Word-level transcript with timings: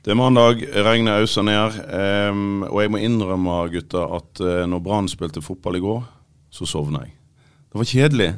Det 0.00 0.14
er 0.14 0.16
mandag, 0.16 0.62
regnet 0.80 1.20
auser 1.20 1.44
ned. 1.44 1.74
Um, 2.32 2.62
og 2.70 2.78
jeg 2.80 2.92
må 2.92 3.00
innrømme, 3.04 3.56
gutta, 3.74 4.06
at 4.16 4.40
uh, 4.40 4.62
når 4.70 4.80
Brann 4.84 5.10
spilte 5.12 5.42
fotball 5.44 5.76
i 5.76 5.82
går, 5.84 6.06
så 6.48 6.68
sovna 6.68 7.02
jeg. 7.04 7.12
Det 7.68 7.80
var 7.82 7.88
kjedelig. 7.90 8.30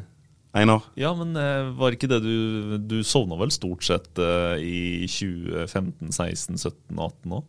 Einar? 0.59 0.89
Ja, 0.99 1.13
men 1.17 1.37
uh, 1.39 1.71
var 1.79 1.95
ikke 1.95 2.11
det 2.11 2.19
du 2.21 2.75
Du 2.85 2.99
sovna 3.09 3.39
vel 3.41 3.49
stort 3.55 3.87
sett 3.87 4.19
uh, 4.21 4.59
i 4.61 5.07
2015, 5.09 6.11
16, 6.13 6.59
17, 6.59 6.99
18 6.99 7.37
òg? 7.39 7.47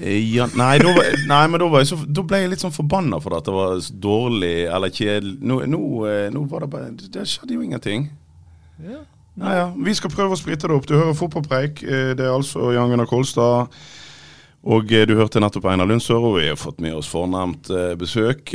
Ja, 0.00 0.46
nei, 0.56 0.78
da, 0.80 0.88
var, 0.96 1.10
nei, 1.28 1.42
men 1.52 1.60
da, 1.60 1.66
var 1.68 1.82
jeg 1.82 1.90
så, 1.90 1.98
da 2.08 2.22
ble 2.24 2.38
jeg 2.40 2.52
litt 2.54 2.62
sånn 2.62 2.72
forbanna 2.72 3.18
for 3.20 3.36
at 3.36 3.44
det 3.44 3.52
var 3.52 3.82
dårlig 4.06 4.54
eller 4.72 4.94
kjedelig. 4.94 5.34
Nå, 5.42 5.58
nå, 5.68 5.82
nå 6.32 6.44
var 6.48 6.64
det 6.64 6.70
bare 6.72 6.94
Det 6.96 7.26
skjedde 7.28 7.58
jo 7.58 7.66
ingenting. 7.66 8.06
Ja. 8.80 9.02
Ja, 9.40 9.54
ja. 9.56 9.66
Vi 9.84 9.94
skal 9.96 10.12
prøve 10.12 10.36
å 10.36 10.38
sprite 10.40 10.68
det 10.68 10.76
opp. 10.76 10.86
Du 10.88 10.94
hører 10.98 11.16
Fotballpreik. 11.16 11.82
Eh, 11.82 12.12
Det 12.18 12.26
er 12.26 12.34
altså 12.34 12.72
Jan 12.74 12.90
Gunnar 12.92 13.08
Kolstad. 13.08 13.72
Og 14.62 14.92
eh, 14.92 15.06
du 15.08 15.16
hørte 15.18 15.40
nettopp 15.42 15.64
Einar 15.72 15.88
Lundsør, 15.88 16.20
og 16.28 16.36
vi 16.38 16.48
har 16.50 16.60
fått 16.60 16.80
med 16.84 16.94
oss 16.94 17.08
fornemt 17.10 17.70
eh, 17.72 17.94
besøk. 17.98 18.52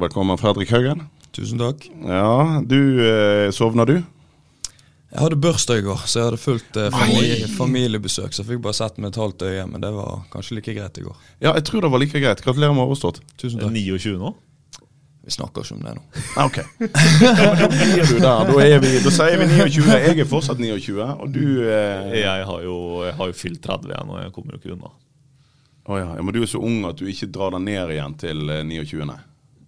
Velkommen, 0.00 0.38
Fredrik 0.40 0.70
Haugen. 0.72 1.06
Tusen 1.34 1.58
takk. 1.58 1.88
Ja, 2.06 2.60
du 2.62 2.78
sovna 3.50 3.82
du? 3.90 3.96
Jeg 5.14 5.22
hadde 5.22 5.38
bursdag 5.38 5.80
i 5.80 5.84
går, 5.86 6.00
så 6.10 6.20
jeg 6.20 6.26
hadde 6.28 6.38
fulgt 6.42 6.78
familie, 6.94 7.48
familiebesøk. 7.54 8.32
Så 8.34 8.42
jeg 8.42 8.48
fikk 8.52 8.62
bare 8.64 8.74
sett 8.78 8.96
med 9.02 9.12
et 9.12 9.18
halvt 9.18 9.42
øye, 9.46 9.66
men 9.70 9.82
det 9.82 9.90
var 9.94 10.24
kanskje 10.32 10.56
like 10.60 10.74
greit 10.74 10.98
i 10.98 11.04
går. 11.06 11.18
Ja, 11.42 11.52
jeg 11.58 11.66
tror 11.68 11.82
det 11.82 11.90
var 11.90 12.02
like 12.02 12.22
greit. 12.22 12.42
Gratulerer 12.42 12.74
med 12.74 12.86
overstått. 12.86 13.20
Tusen 13.38 13.62
takk. 13.62 13.74
29 13.74 14.14
nå? 14.22 14.32
Vi 15.24 15.32
snakker 15.32 15.64
ikke 15.64 15.74
om 15.78 15.84
det 15.86 15.92
nå. 15.96 16.02
Ah, 16.36 16.44
Ok. 16.46 16.58
ja, 17.24 17.54
da 17.56 17.68
blir 17.70 18.02
du 18.04 18.18
der. 18.18 18.44
Da, 18.50 18.56
er 18.60 18.82
vi, 18.82 18.90
da 19.04 19.12
sier 19.14 19.38
vi 19.40 19.46
29. 19.48 19.86
Jeg 19.88 20.18
er 20.20 20.28
fortsatt 20.28 20.60
29, 20.60 20.98
og 21.00 21.30
du 21.32 21.44
eh, 21.64 22.18
Jeg 22.20 22.44
har 22.50 22.60
jo, 22.66 22.76
jeg 23.06 23.14
har 23.16 23.30
jo 23.30 23.36
fylt 23.38 23.62
30 23.64 23.88
igjen, 23.94 24.12
og 24.12 24.20
jeg 24.20 24.34
kommer 24.36 24.52
jo 24.56 24.60
ikke 24.60 24.74
unna. 24.76 24.92
Oh, 25.84 25.96
ja, 26.00 26.10
ja, 26.16 26.22
Men 26.24 26.32
du 26.36 26.42
er 26.42 26.48
så 26.48 26.60
ung 26.64 26.84
at 26.88 27.00
du 27.00 27.08
ikke 27.08 27.28
drar 27.32 27.52
deg 27.56 27.64
ned 27.64 27.94
igjen 27.96 28.14
til 28.20 28.44
eh, 28.52 28.62
29, 28.68 29.16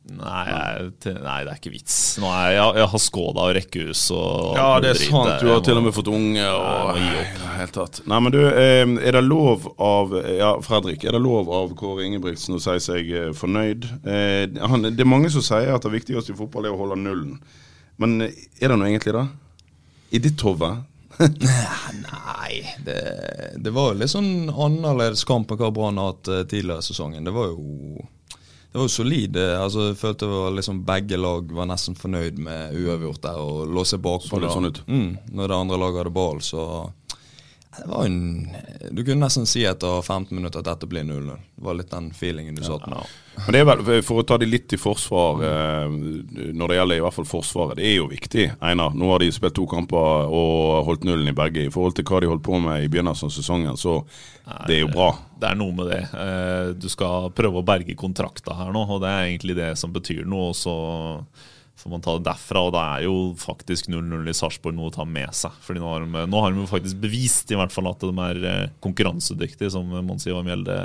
nei. 0.06 0.44
Nei, 0.46 0.64
jeg, 1.02 1.14
nei, 1.24 1.36
det 1.44 1.50
er 1.52 1.58
ikke 1.60 1.72
vits. 1.74 1.96
Nå 2.22 2.28
er 2.30 2.52
jeg, 2.54 2.74
jeg 2.78 2.88
har 2.92 3.02
Skoda 3.02 3.46
og 3.48 3.54
rekkehus 3.56 4.02
og 4.14 4.56
Ja, 4.56 4.66
det 4.80 4.90
er 4.92 4.98
dritt. 5.00 5.10
sant. 5.10 5.40
Du 5.42 5.48
har 5.50 5.56
Jeg 5.58 5.64
til 5.68 5.80
og 5.80 5.84
med 5.88 5.96
fått 5.96 6.10
unge. 6.12 6.40
Nei, 6.40 6.46
Og, 6.52 6.96
Nei, 7.00 7.10
opp. 7.10 7.26
i 7.36 7.42
det 7.42 7.52
hele 7.58 7.74
tatt. 7.76 8.00
Nei, 8.06 8.20
men 8.26 8.32
du, 8.36 8.40
eh, 8.46 8.82
er 9.08 9.18
det 9.18 9.24
lov 9.26 9.66
av 9.82 10.14
Ja, 10.36 10.52
Fredrik. 10.62 11.04
Er 11.04 11.16
det 11.18 11.22
lov 11.26 11.50
av 11.50 11.74
Kåre 11.78 12.06
Ingebrigtsen 12.06 12.54
å 12.56 12.62
si 12.62 12.76
seg 12.86 13.10
eh, 13.12 13.30
fornøyd? 13.36 13.88
Eh, 14.06 14.60
han, 14.66 14.82
det 14.90 15.00
er 15.02 15.10
mange 15.10 15.30
som 15.34 15.42
sier 15.44 15.74
at 15.74 15.82
det 15.82 15.92
viktigste 15.98 16.32
i 16.32 16.38
fotball 16.38 16.66
er 16.66 16.76
å 16.76 16.80
holde 16.84 16.96
nullen. 17.02 17.38
Men 17.98 18.20
eh, 18.22 18.36
er 18.60 18.68
det 18.72 18.78
nå 18.78 18.86
egentlig 18.90 19.16
det? 19.18 19.26
I 20.12 20.22
ditt 20.22 20.40
hode? 20.46 20.76
Nei, 22.06 22.60
det, 22.84 22.96
det 23.64 23.70
var 23.72 23.92
jo 23.92 23.98
litt 24.02 24.12
sånn 24.12 24.50
annerledes 24.52 25.24
kamp 25.28 25.50
enn 25.54 25.60
hva 25.60 25.70
Brann 25.74 25.96
har 26.00 26.12
hatt 26.12 26.28
eh, 26.28 26.42
tidligere 26.48 26.82
i 26.84 26.86
sesongen. 26.86 27.24
Det 27.26 27.32
var 27.34 27.48
jo 27.54 27.95
det 28.76 28.82
var 28.82 28.90
jo 28.90 28.92
solid. 28.92 29.36
eh, 29.40 29.62
altså 29.62 29.86
Jeg 29.88 29.96
følte 29.96 30.26
det 30.26 30.34
var 30.36 30.50
liksom 30.52 30.80
begge 30.84 31.16
lag 31.16 31.52
var 31.56 31.64
nesten 31.70 31.94
fornøyd 31.96 32.36
med 32.44 32.74
uavgjort 32.76 33.22
der 33.24 33.38
og 33.40 33.70
lå 33.72 33.84
seg 33.88 34.02
bakpå. 34.04 34.36
Sånn 34.52 34.68
ut. 34.68 34.82
Mm, 34.84 35.14
når 35.32 35.48
det 35.48 35.56
andre 35.56 35.78
laget 35.80 36.02
hadde 36.02 36.12
ball, 36.12 36.42
så 36.44 36.66
det 37.82 37.86
var 37.90 38.04
en, 38.06 38.48
Du 38.90 39.02
kunne 39.04 39.26
nesten 39.26 39.46
si 39.46 39.64
etter 39.66 40.02
15 40.02 40.30
minutter 40.36 40.60
at 40.62 40.68
dette 40.68 40.86
blir 40.88 41.02
0-0. 41.04 41.26
Det 41.56 41.64
var 41.64 41.74
litt 41.78 41.90
den 41.90 42.10
feelingen 42.14 42.54
du 42.54 42.62
satt 42.64 42.86
med. 42.88 43.04
Men 43.36 43.52
det 43.52 43.60
er 43.60 43.66
vel, 43.68 44.02
For 44.06 44.22
å 44.22 44.26
ta 44.26 44.38
de 44.40 44.46
litt 44.48 44.72
i 44.72 44.78
forsvar, 44.80 45.42
eh, 45.44 45.96
når 46.56 46.68
det 46.72 46.78
gjelder 46.78 46.96
i 47.00 47.04
hvert 47.04 47.16
fall 47.18 47.28
Forsvaret, 47.28 47.76
det 47.80 47.88
er 47.90 47.96
jo 47.98 48.08
viktig. 48.08 48.46
Einar, 48.60 48.94
nå 48.96 49.10
har 49.10 49.20
de 49.24 49.30
spilt 49.34 49.56
to 49.58 49.66
kamper 49.70 50.30
og 50.30 50.86
holdt 50.88 51.04
nullen 51.08 51.28
i 51.28 51.36
begge. 51.36 51.66
I 51.66 51.72
forhold 51.74 51.96
til 51.98 52.06
hva 52.08 52.20
de 52.22 52.30
holdt 52.30 52.46
på 52.46 52.60
med 52.62 52.84
i 52.84 52.88
begynnelsen 52.92 53.28
av 53.28 53.34
sesongen, 53.34 53.76
så 53.76 53.98
det 54.66 54.78
er 54.78 54.84
jo 54.86 54.92
bra. 54.94 55.10
Det 55.36 55.50
er 55.50 55.58
noe 55.58 55.74
med 55.76 55.90
det. 55.92 56.02
Eh, 56.14 56.72
Du 56.80 56.88
skal 56.88 57.30
prøve 57.36 57.60
å 57.60 57.66
berge 57.66 57.96
kontrakta 57.98 58.56
her 58.56 58.72
nå, 58.72 58.86
og 58.88 59.02
det 59.02 59.10
er 59.10 59.26
egentlig 59.28 59.56
det 59.58 59.72
som 59.78 59.92
betyr 59.92 60.24
noe. 60.24 60.48
og 60.50 60.54
så 60.54 60.76
får 61.76 61.90
man 61.92 62.02
ta 62.04 62.14
det 62.16 62.24
derfra, 62.30 62.62
og 62.66 62.72
det 62.74 62.82
er 62.82 63.02
jo 63.04 63.14
faktisk 63.38 63.88
0-0 63.92 64.30
i 64.30 64.34
Sarpsborg 64.36 64.76
noe 64.78 64.88
å 64.90 64.94
ta 64.94 65.04
med 65.04 65.32
seg. 65.36 65.52
Fordi 65.62 65.82
nå 65.82 65.90
har, 65.92 66.06
de, 66.06 66.22
nå 66.32 66.40
har 66.44 66.54
de 66.56 66.66
faktisk 66.70 67.00
bevist 67.02 67.52
i 67.52 67.58
hvert 67.60 67.74
fall 67.74 67.90
at 67.90 68.00
de 68.04 68.12
er 68.26 68.40
eh, 68.48 68.68
konkurransedyktige, 68.84 69.70
som 69.74 69.90
Monsi 70.08 70.32
og 70.32 70.44
Mjelde 70.48 70.78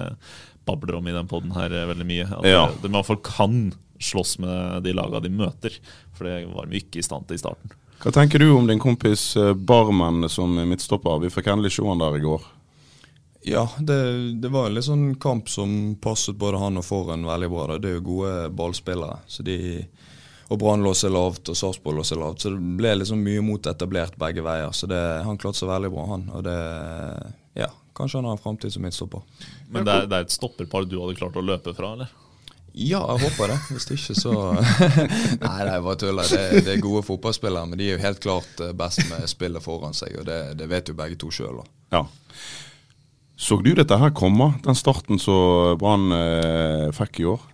babler 0.68 1.00
om 1.00 1.08
i 1.10 1.16
den 1.16 1.30
poden 1.32 1.54
her 1.56 1.72
eh, 1.74 1.88
veldig 1.90 2.08
mye. 2.10 2.28
At 2.42 2.50
Ja. 2.52 2.66
de 2.84 2.92
i 2.92 2.96
hvert 2.98 3.08
fall 3.08 3.22
kan 3.24 3.56
slåss 4.02 4.40
med 4.42 4.84
de 4.84 4.94
laga 4.98 5.20
de 5.24 5.30
møter, 5.30 5.76
for 6.18 6.26
det 6.28 6.42
var 6.52 6.66
de 6.68 6.80
ikke 6.82 7.00
i 7.00 7.06
stand 7.06 7.28
til 7.30 7.38
i 7.40 7.44
starten. 7.44 7.72
Hva 8.02 8.10
tenker 8.16 8.42
du 8.42 8.48
om 8.56 8.66
din 8.66 8.80
kompis 8.82 9.36
eh, 9.38 9.54
Barmen 9.54 10.26
som 10.30 10.56
midtstopper? 10.58 11.20
Vi 11.22 11.30
fikk 11.30 11.52
endelig 11.54 11.76
se 11.78 11.86
han 11.86 12.02
der 12.02 12.18
i 12.18 12.24
går. 12.24 12.42
Ja, 13.48 13.64
det, 13.82 13.96
det 14.42 14.50
var 14.54 14.68
en 14.70 14.76
litt 14.78 14.86
sånn 14.86 15.16
kamp 15.22 15.48
som 15.50 15.96
passet 16.02 16.36
både 16.38 16.60
han 16.62 16.78
og 16.78 16.86
Foren 16.86 17.24
veldig 17.26 17.48
bra. 17.50 17.64
Da. 17.72 17.78
Det 17.82 17.90
er 17.90 17.96
jo 17.98 18.04
gode 18.06 18.34
ballspillere. 18.58 19.16
Så 19.30 19.42
de, 19.46 19.56
og 20.52 20.60
Brann 20.60 20.84
lå 20.84 20.92
seg 20.98 21.14
lavt, 21.16 21.48
og 21.48 21.56
Sarpsborg 21.56 22.02
lå 22.02 22.04
seg 22.04 22.20
lavt. 22.20 22.44
Så 22.44 22.52
det 22.52 22.60
ble 22.80 22.92
liksom 23.00 23.22
mye 23.24 23.44
mot 23.46 23.68
etablert 23.72 24.18
begge 24.20 24.44
veier. 24.44 24.74
Så 24.76 24.90
det, 24.92 25.00
han 25.24 25.40
klarte 25.40 25.62
seg 25.62 25.70
veldig 25.72 25.92
bra, 25.94 26.08
han. 26.10 26.26
Og 26.36 26.44
det 26.48 26.58
Ja, 27.62 27.70
kanskje 27.96 28.20
han 28.20 28.28
har 28.28 28.36
en 28.36 28.42
framtid 28.44 28.74
som 28.74 28.84
midtstopper. 28.84 29.24
Men 29.72 29.88
det 29.88 29.94
er, 29.94 30.10
det 30.12 30.18
er 30.18 30.28
et 30.28 30.36
stopperpar 30.36 30.90
du 30.92 30.98
hadde 31.00 31.16
klart 31.20 31.40
å 31.40 31.46
løpe 31.46 31.72
fra, 31.78 31.94
eller? 31.96 32.12
Ja, 32.72 33.00
jeg 33.14 33.30
håper 33.30 33.52
det. 33.52 33.58
Hvis 33.72 33.88
det 33.88 33.98
ikke, 34.00 34.16
så 34.20 34.34
Nei, 35.46 35.60
nei, 35.68 35.78
bare 35.84 36.00
tuller. 36.00 36.28
Det, 36.28 36.66
det 36.68 36.76
er 36.76 36.84
gode 36.84 37.04
fotballspillere, 37.08 37.72
men 37.72 37.80
de 37.80 37.88
er 37.88 37.96
jo 37.96 38.04
helt 38.04 38.22
klart 38.24 38.64
eh, 38.64 38.76
best 38.76 39.04
med 39.08 39.28
spillet 39.32 39.64
foran 39.64 39.96
seg, 39.96 40.20
og 40.20 40.28
det, 40.28 40.40
det 40.60 40.68
vet 40.72 40.92
jo 40.92 40.98
begge 41.00 41.20
to 41.20 41.32
sjøl. 41.36 41.64
Ja. 41.96 42.04
Så 43.40 43.58
du 43.64 43.72
dette 43.76 43.98
her 43.98 44.12
komme, 44.16 44.52
den 44.68 44.78
starten 44.78 45.20
som 45.20 45.80
Brann 45.80 46.12
eh, 46.16 46.92
fikk 46.96 47.24
i 47.24 47.32
år? 47.32 47.48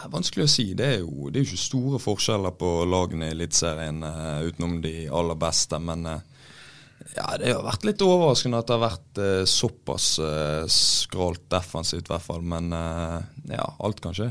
Det 0.00 0.06
er 0.08 0.12
vanskelig 0.14 0.44
å 0.46 0.48
si. 0.48 0.64
Det 0.72 0.86
er 0.88 1.00
jo, 1.02 1.28
det 1.28 1.42
er 1.42 1.44
ikke 1.44 1.60
store 1.60 1.98
forskjeller 2.00 2.54
på 2.56 2.68
lagene 2.88 3.26
i 3.28 3.34
Eliteserien 3.34 3.98
uh, 4.00 4.40
utenom 4.48 4.78
de 4.80 4.94
aller 5.12 5.36
beste. 5.36 5.76
Men 5.76 6.06
uh, 6.08 6.22
ja, 7.18 7.26
det 7.36 7.50
har 7.52 7.66
vært 7.66 7.84
litt 7.84 8.04
overraskende 8.06 8.62
at 8.62 8.70
det 8.70 8.78
har 8.78 8.86
vært 8.86 9.20
uh, 9.20 9.42
såpass 9.44 10.06
skralt 10.72 11.44
defensivt, 11.52 12.08
i 12.08 12.14
hvert 12.14 12.24
fall. 12.24 12.40
Men 12.40 12.72
ja, 12.72 13.66
alt 13.76 14.00
kan 14.00 14.16
skje. 14.16 14.30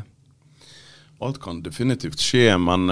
Alt 1.21 1.37
kan 1.43 1.61
definitivt 1.61 2.17
skje, 2.23 2.47
men 2.57 2.87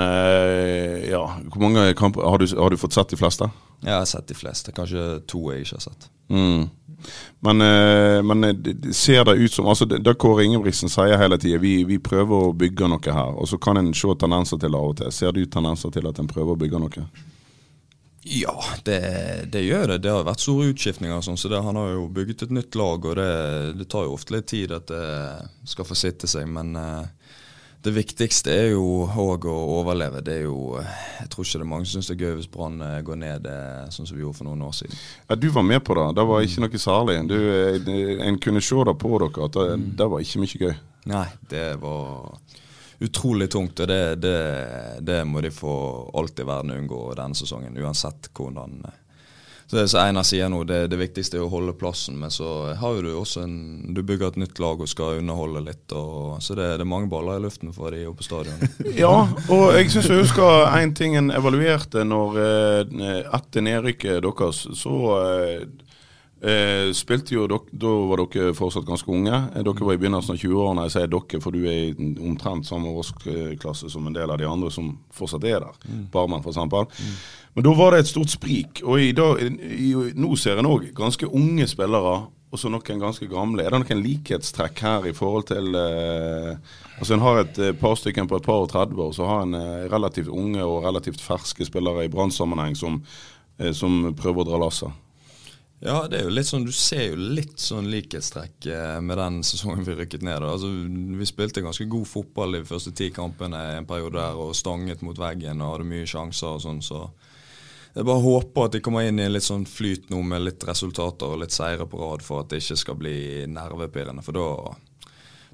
ja, 1.07 1.23
hvor 1.47 1.63
mange 1.63 1.87
kamper 1.97 2.27
har 2.27 2.43
du, 2.43 2.45
har 2.59 2.69
du 2.69 2.77
fått 2.77 2.97
sett 2.97 3.15
de 3.15 3.17
fleste? 3.17 3.47
Ja, 3.79 3.95
Jeg 3.95 3.97
har 4.03 4.09
sett 4.11 4.29
de 4.29 4.37
fleste. 4.37 4.75
Kanskje 4.75 5.05
to 5.25 5.47
jeg 5.49 5.65
ikke 5.65 5.79
har 5.79 5.85
sett. 5.87 6.09
Mm. 6.29 6.67
Men, 7.39 7.61
eh, 7.61 8.23
men 8.23 8.43
eh, 8.43 8.53
det 8.53 8.73
det 8.73 8.93
ser 8.95 9.25
det 9.25 9.37
ut 9.37 9.53
som 9.53 9.67
altså 9.67 9.85
det, 9.85 10.01
det 10.05 10.17
Kåre 10.17 10.45
Ingebrigtsen 10.45 10.89
sier 10.89 11.17
hele 11.21 11.37
tida, 11.37 11.59
vi, 11.61 11.83
vi 11.87 11.99
prøver 12.01 12.49
å 12.49 12.53
bygge 12.57 12.89
noe 12.89 13.15
her. 13.19 13.37
Og 13.37 13.49
så 13.49 13.59
kan 13.61 13.77
en 13.77 13.93
se 13.93 14.13
tendenser 14.19 14.57
til 14.57 14.73
det 14.73 14.81
av 14.81 14.93
og 14.93 14.99
til. 15.01 15.11
Ser 15.13 15.35
du 15.35 15.43
tendenser 15.45 15.93
til 15.93 16.09
at 16.09 16.19
en 16.19 16.29
prøver 16.29 16.55
å 16.55 16.61
bygge 16.61 16.81
noe? 16.81 17.07
Ja, 18.27 18.55
det, 18.83 18.99
det 19.53 19.61
gjør 19.63 19.93
det. 19.93 20.01
Det 20.03 20.11
har 20.11 20.25
vært 20.27 20.43
store 20.43 20.71
utskiftninger. 20.73 21.21
Sånn, 21.23 21.37
så 21.39 21.51
det, 21.51 21.61
Han 21.63 21.79
har 21.79 21.93
jo 21.93 22.07
bygget 22.11 22.47
et 22.47 22.55
nytt 22.57 22.75
lag, 22.75 23.05
og 23.05 23.15
det, 23.15 23.29
det 23.79 23.87
tar 23.87 24.07
jo 24.07 24.17
ofte 24.17 24.35
litt 24.35 24.49
tid 24.51 24.73
at 24.75 24.89
det 24.91 25.05
skal 25.69 25.87
få 25.87 25.95
sitte 25.95 26.27
seg. 26.27 26.49
Men 26.51 26.75
eh, 26.75 27.05
det 27.85 27.93
viktigste 27.93 28.51
er 28.51 28.71
jo 28.73 29.05
òg 29.05 29.45
å 29.47 29.55
overleve. 29.77 30.21
Det 30.25 30.33
er 30.39 30.45
jo, 30.47 30.79
Jeg 30.81 31.29
tror 31.31 31.45
ikke 31.45 31.59
det 31.61 31.65
er 31.65 31.69
mange 31.71 31.85
som 31.87 32.01
syns 32.01 32.09
det 32.11 32.15
er 32.17 32.25
gøy 32.25 32.35
hvis 32.39 32.49
Brann 32.51 32.81
eh, 32.81 32.99
går 33.05 33.19
ned 33.21 33.47
eh, 33.51 33.87
sånn 33.93 34.09
som 34.09 34.17
vi 34.17 34.23
gjorde 34.25 34.39
for 34.39 34.49
noen 34.49 34.65
år 34.67 34.75
siden. 34.75 34.99
Ja, 35.29 35.35
Du 35.35 35.47
var 35.53 35.63
med 35.63 35.83
på 35.85 35.95
det. 35.95 36.07
Det 36.17 36.25
var 36.27 36.45
ikke 36.45 36.65
noe 36.65 36.81
særlig. 36.81 37.17
Du, 37.29 37.37
eh, 37.37 38.27
en 38.27 38.39
kunne 38.43 38.63
se 38.65 38.83
det 38.89 38.97
på 38.99 39.13
dere 39.21 39.45
at 39.45 39.59
det, 39.59 39.67
det 40.01 40.09
var 40.11 40.25
ikke 40.25 40.43
mye 40.43 40.61
gøy. 40.65 40.77
Nei, 41.13 41.25
det 41.53 41.65
var 41.79 42.39
utrolig 42.99 43.47
tungt, 43.53 43.79
og 43.79 43.87
det, 43.87 44.01
det, 44.25 44.37
det 45.05 45.19
må 45.29 45.43
de 45.45 45.51
for 45.53 46.09
alt 46.17 46.39
i 46.41 46.47
verden 46.47 46.73
unngå 46.73 47.03
denne 47.15 47.37
sesongen. 47.37 47.77
Uansett 47.77 48.31
hvordan 48.33 48.81
Så 49.67 49.75
det 49.75 49.87
som 49.91 49.99
Einar 49.99 50.23
sier 50.23 50.47
nå, 50.47 50.61
det, 50.63 50.85
det 50.87 50.99
viktigste 50.99 51.35
er 51.35 51.43
å 51.43 51.49
holde 51.51 51.73
plassen, 51.75 52.15
men 52.21 52.31
så 52.31 52.73
har 52.79 52.93
jo 52.95 53.01
du 53.03 53.09
også 53.19 53.41
en 53.43 53.57
Du 53.95 53.99
bygger 53.99 54.29
et 54.31 54.39
nytt 54.39 54.61
lag 54.63 54.79
og 54.79 54.87
skal 54.87 55.19
underholde 55.19 55.65
litt, 55.65 55.91
og, 55.91 56.37
så 56.43 56.55
det, 56.55 56.69
det 56.79 56.85
er 56.85 56.89
mange 56.89 57.11
baller 57.11 57.41
i 57.41 57.43
luften 57.43 57.73
for 57.75 57.91
de 57.91 58.05
oppe 58.07 58.23
på 58.23 58.29
stadion. 58.29 58.63
Ja, 59.03 59.27
og 59.51 59.65
jeg 59.75 59.91
syns 59.91 60.07
jeg 60.07 60.23
husker 60.23 60.69
en 60.71 60.95
ting 60.95 61.17
en 61.19 61.33
evaluerte 61.35 62.05
når 62.07 62.39
eh, 62.45 63.19
etter 63.35 63.67
nedrykket 63.67 64.23
deres, 64.23 64.63
så 64.79 65.01
eh, 65.19 65.67
Eh, 66.37 66.91
spilte 66.93 67.33
jo 67.33 67.47
dok 67.49 67.71
Da 67.73 67.89
var 68.11 68.21
dere 68.21 68.51
fortsatt 68.53 68.85
ganske 68.85 69.09
unge. 69.09 69.33
Eh, 69.55 69.63
Dere 69.65 69.85
var 69.87 69.95
i 69.95 69.97
begynnelsen 69.97 70.35
av 70.35 70.41
20-årene. 70.43 70.83
Jeg 70.85 70.93
sier 70.93 71.09
dere, 71.09 71.39
for 71.41 71.55
du 71.55 71.63
er 71.65 71.79
i 71.89 72.09
omtrent 72.29 72.67
samme 72.69 72.93
årsklasse 72.93 73.89
som 73.89 74.05
en 74.05 74.13
del 74.13 74.29
av 74.29 74.37
de 74.37 74.45
andre 74.45 74.69
som 74.73 74.91
fortsatt 75.17 75.47
er 75.49 75.65
der. 75.65 75.79
Barmen, 76.13 76.45
f.eks. 76.45 76.61
Men 77.57 77.65
da 77.65 77.71
var 77.73 77.95
det 77.95 78.03
et 78.03 78.09
stort 78.11 78.29
sprik. 78.29 78.83
Og 78.85 79.01
i 79.01 79.13
dag, 79.17 79.39
i, 79.41 79.87
nå 80.13 80.35
ser 80.37 80.59
en 80.61 80.67
òg 80.69 80.91
ganske 80.93 81.25
unge 81.25 81.65
spillere, 81.65 82.11
og 82.53 82.59
så 82.61 82.69
noen 82.69 83.01
ganske 83.01 83.25
gamle. 83.31 83.63
Er 83.65 83.73
det 83.73 83.79
noen 83.81 84.03
likhetstrekk 84.03 84.81
her 84.85 85.07
i 85.09 85.13
forhold 85.17 85.47
til 85.49 85.73
eh, 85.73 86.75
Altså 86.99 87.15
En 87.15 87.23
har 87.25 87.39
et 87.41 87.57
eh, 87.57 87.73
par 87.73 87.97
stykker 87.97 88.27
på 88.29 88.37
et 88.37 88.45
par 88.45 88.61
og 88.61 88.69
30 88.69 89.01
år, 89.07 89.15
så 89.17 89.25
har 89.25 89.41
en 89.47 89.57
eh, 89.57 89.87
relativt 89.89 90.29
unge 90.29 90.61
og 90.61 90.85
relativt 90.85 91.23
ferske 91.25 91.65
spillere 91.65 92.05
i 92.05 92.11
brannsammenheng 92.13 92.77
som, 92.77 92.99
eh, 93.57 93.73
som 93.73 94.13
prøver 94.13 94.45
å 94.45 94.49
dra 94.51 94.59
lasset. 94.61 95.03
Ja, 95.81 96.03
det 96.09 96.19
er 96.19 96.29
jo 96.29 96.33
litt 96.37 96.49
sånn, 96.49 96.65
du 96.65 96.73
ser 96.73 97.07
jo 97.11 97.17
litt 97.37 97.57
sånn 97.61 97.89
likhetstrekk 97.89 98.69
eh, 98.69 98.99
med 99.01 99.17
den 99.17 99.41
sesongen 99.45 99.85
vi 99.85 99.97
rykket 99.97 100.25
ned. 100.25 100.45
Altså, 100.45 100.69
Vi 101.17 101.29
spilte 101.29 101.65
ganske 101.65 101.89
god 101.89 102.05
fotball 102.09 102.59
de 102.59 102.67
første 102.69 102.93
ti 102.93 103.09
kampene 103.13 103.63
en 103.79 103.89
periode 103.89 104.21
der 104.21 104.37
og 104.45 104.53
stanget 104.57 105.01
mot 105.01 105.17
veggen 105.17 105.65
og 105.65 105.79
hadde 105.79 105.89
mye 105.89 106.05
sjanser 106.05 106.53
og 106.59 106.63
sånn. 106.65 106.85
så 106.85 107.07
jeg 107.97 108.05
bare 108.05 108.21
håper 108.21 108.67
at 108.67 108.75
de 108.77 108.81
kommer 108.85 109.07
inn 109.07 109.17
i 109.19 109.25
en 109.25 109.33
litt 109.33 109.45
sånn 109.47 109.65
flyt 109.69 110.11
nå 110.13 110.19
med 110.25 110.43
litt 110.45 110.63
resultater 110.67 111.31
og 111.33 111.41
litt 111.41 111.55
seire 111.55 111.87
på 111.89 111.97
rad 112.01 112.21
for 112.25 112.43
at 112.43 112.51
det 112.51 112.59
ikke 112.61 112.77
skal 112.83 112.99
bli 112.99 113.15
nervepirrende. 113.49 114.21
For 114.25 114.37
da, 114.37 114.45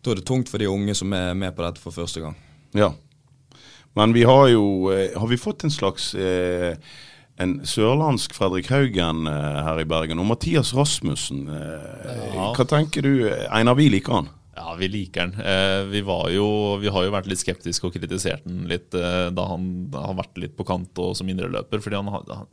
da 0.04 0.12
er 0.12 0.20
det 0.20 0.28
tungt 0.28 0.52
for 0.52 0.60
de 0.60 0.68
unge 0.68 0.96
som 1.00 1.14
er 1.16 1.32
med 1.40 1.56
på 1.56 1.64
dette 1.64 1.80
for 1.84 1.96
første 1.96 2.24
gang. 2.26 2.36
Ja. 2.76 2.92
Men 3.96 4.14
vi 4.16 4.24
har 4.26 4.48
jo 4.50 4.90
eh, 4.90 5.12
Har 5.22 5.30
vi 5.30 5.38
fått 5.38 5.64
en 5.68 5.72
slags 5.72 6.16
eh, 6.18 6.74
en 7.42 7.60
sørlandsk 7.66 8.34
Fredrik 8.38 8.70
Haugen 8.74 9.28
eh, 9.30 9.60
her 9.68 9.82
i 9.82 9.86
Bergen, 9.90 10.20
og 10.22 10.28
Mathias 10.32 10.74
Rasmussen. 10.78 11.48
Eh, 11.50 12.32
Ja. 12.34 12.52
Hva 12.58 12.66
tenker 12.66 13.06
du? 13.06 13.14
Einar, 13.54 13.78
vi 13.78 13.88
liker 13.94 14.20
han. 14.20 14.30
Ja, 14.56 14.76
vi 14.78 14.88
liker 14.88 15.26
den. 15.26 15.46
Eh, 15.46 15.84
vi, 15.90 16.02
var 16.06 16.28
jo, 16.30 16.46
vi 16.78 16.92
har 16.94 17.06
jo 17.06 17.14
vært 17.14 17.30
litt 17.32 17.42
skeptiske 17.42 17.88
og 17.88 17.96
kritisert 17.96 18.44
den 18.46 18.68
litt 18.70 18.94
eh, 18.94 19.32
da 19.34 19.48
han 19.50 19.66
har 19.96 20.14
vært 20.20 20.38
litt 20.38 20.54
på 20.58 20.66
kant 20.68 21.00
og 21.02 21.16
som 21.18 21.30
indreløper, 21.32 21.82
fordi 21.82 21.98
han 21.98 22.12
har, 22.14 22.46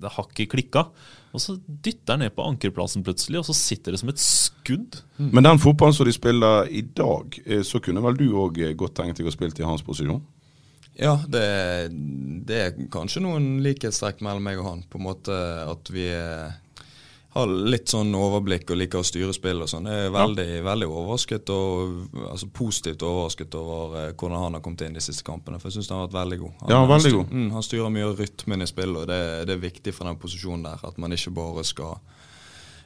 det 0.00 0.12
har 0.14 0.30
ikke 0.30 0.48
klikka. 0.54 0.86
Og 1.32 1.44
så 1.44 1.58
dytter 1.60 2.16
han 2.16 2.24
ned 2.24 2.32
på 2.36 2.46
ankerplassen 2.46 3.04
plutselig, 3.04 3.42
og 3.42 3.50
så 3.50 3.56
sitter 3.58 3.92
det 3.92 4.00
som 4.00 4.12
et 4.12 4.22
skudd. 4.22 5.02
Men 5.20 5.44
den 5.44 5.60
fotballen 5.60 5.96
som 5.96 6.08
de 6.08 6.16
spiller 6.16 6.72
i 6.72 6.86
dag, 6.88 7.36
eh, 7.44 7.60
så 7.68 7.82
kunne 7.84 8.04
vel 8.04 8.16
du 8.16 8.30
òg 8.32 8.62
godt 8.80 8.96
tenkt 9.02 9.20
deg 9.20 9.28
å 9.28 9.34
spille 9.36 9.52
i 9.60 9.68
hans 9.68 9.84
posisjon? 9.84 10.24
Ja, 10.96 11.18
det, 11.28 11.44
det 12.48 12.58
er 12.58 12.74
kanskje 12.92 13.22
noen 13.24 13.58
likhetstrekk 13.64 14.20
mellom 14.24 14.44
meg 14.44 14.60
og 14.60 14.68
han. 14.68 14.82
På 14.88 15.00
en 15.00 15.06
måte 15.06 15.36
at 15.68 15.92
vi 15.92 16.08
eh, 16.12 16.60
har 17.32 17.46
litt 17.48 17.88
sånn 17.88 18.10
overblikk 18.14 18.70
og 18.70 18.76
liker 18.76 19.00
å 19.00 19.06
styre 19.08 19.32
spill 19.32 19.62
og 19.64 19.68
sånn. 19.72 19.86
Jeg 19.88 20.06
er 20.06 20.12
veldig, 20.12 20.46
veldig 20.66 20.88
overrasket 20.92 21.48
og 21.54 22.16
altså 22.28 22.48
positivt 22.52 23.02
overrasket 23.08 23.54
over 23.56 23.94
eh, 24.02 24.10
hvordan 24.12 24.42
han 24.42 24.58
har 24.58 24.64
kommet 24.64 24.84
inn 24.84 24.92
de 24.98 25.00
siste 25.00 25.24
kampene. 25.24 25.56
For 25.58 25.70
jeg 25.70 25.78
syns 25.80 25.88
han 25.94 26.02
har 26.02 26.10
vært 26.10 26.18
veldig 26.20 26.38
god. 26.42 26.52
Han, 26.60 26.70
Ja, 26.74 26.80
han 26.82 26.90
veldig 26.90 27.08
styr- 27.12 27.16
god. 27.22 27.30
Mm, 27.32 27.50
han 27.56 27.62
styrer 27.68 27.94
mye 27.94 28.08
av 28.10 28.18
rytmen 28.20 28.62
i 28.62 28.68
spillet, 28.68 28.98
og 29.00 29.06
det, 29.08 29.20
det 29.48 29.56
er 29.56 29.62
viktig 29.64 29.94
for 29.96 30.10
den 30.10 30.20
posisjonen 30.20 30.66
der. 30.68 30.84
At 30.90 30.98
man 31.00 31.12
ikke 31.16 31.32
bare 31.40 31.64
skal 31.64 31.96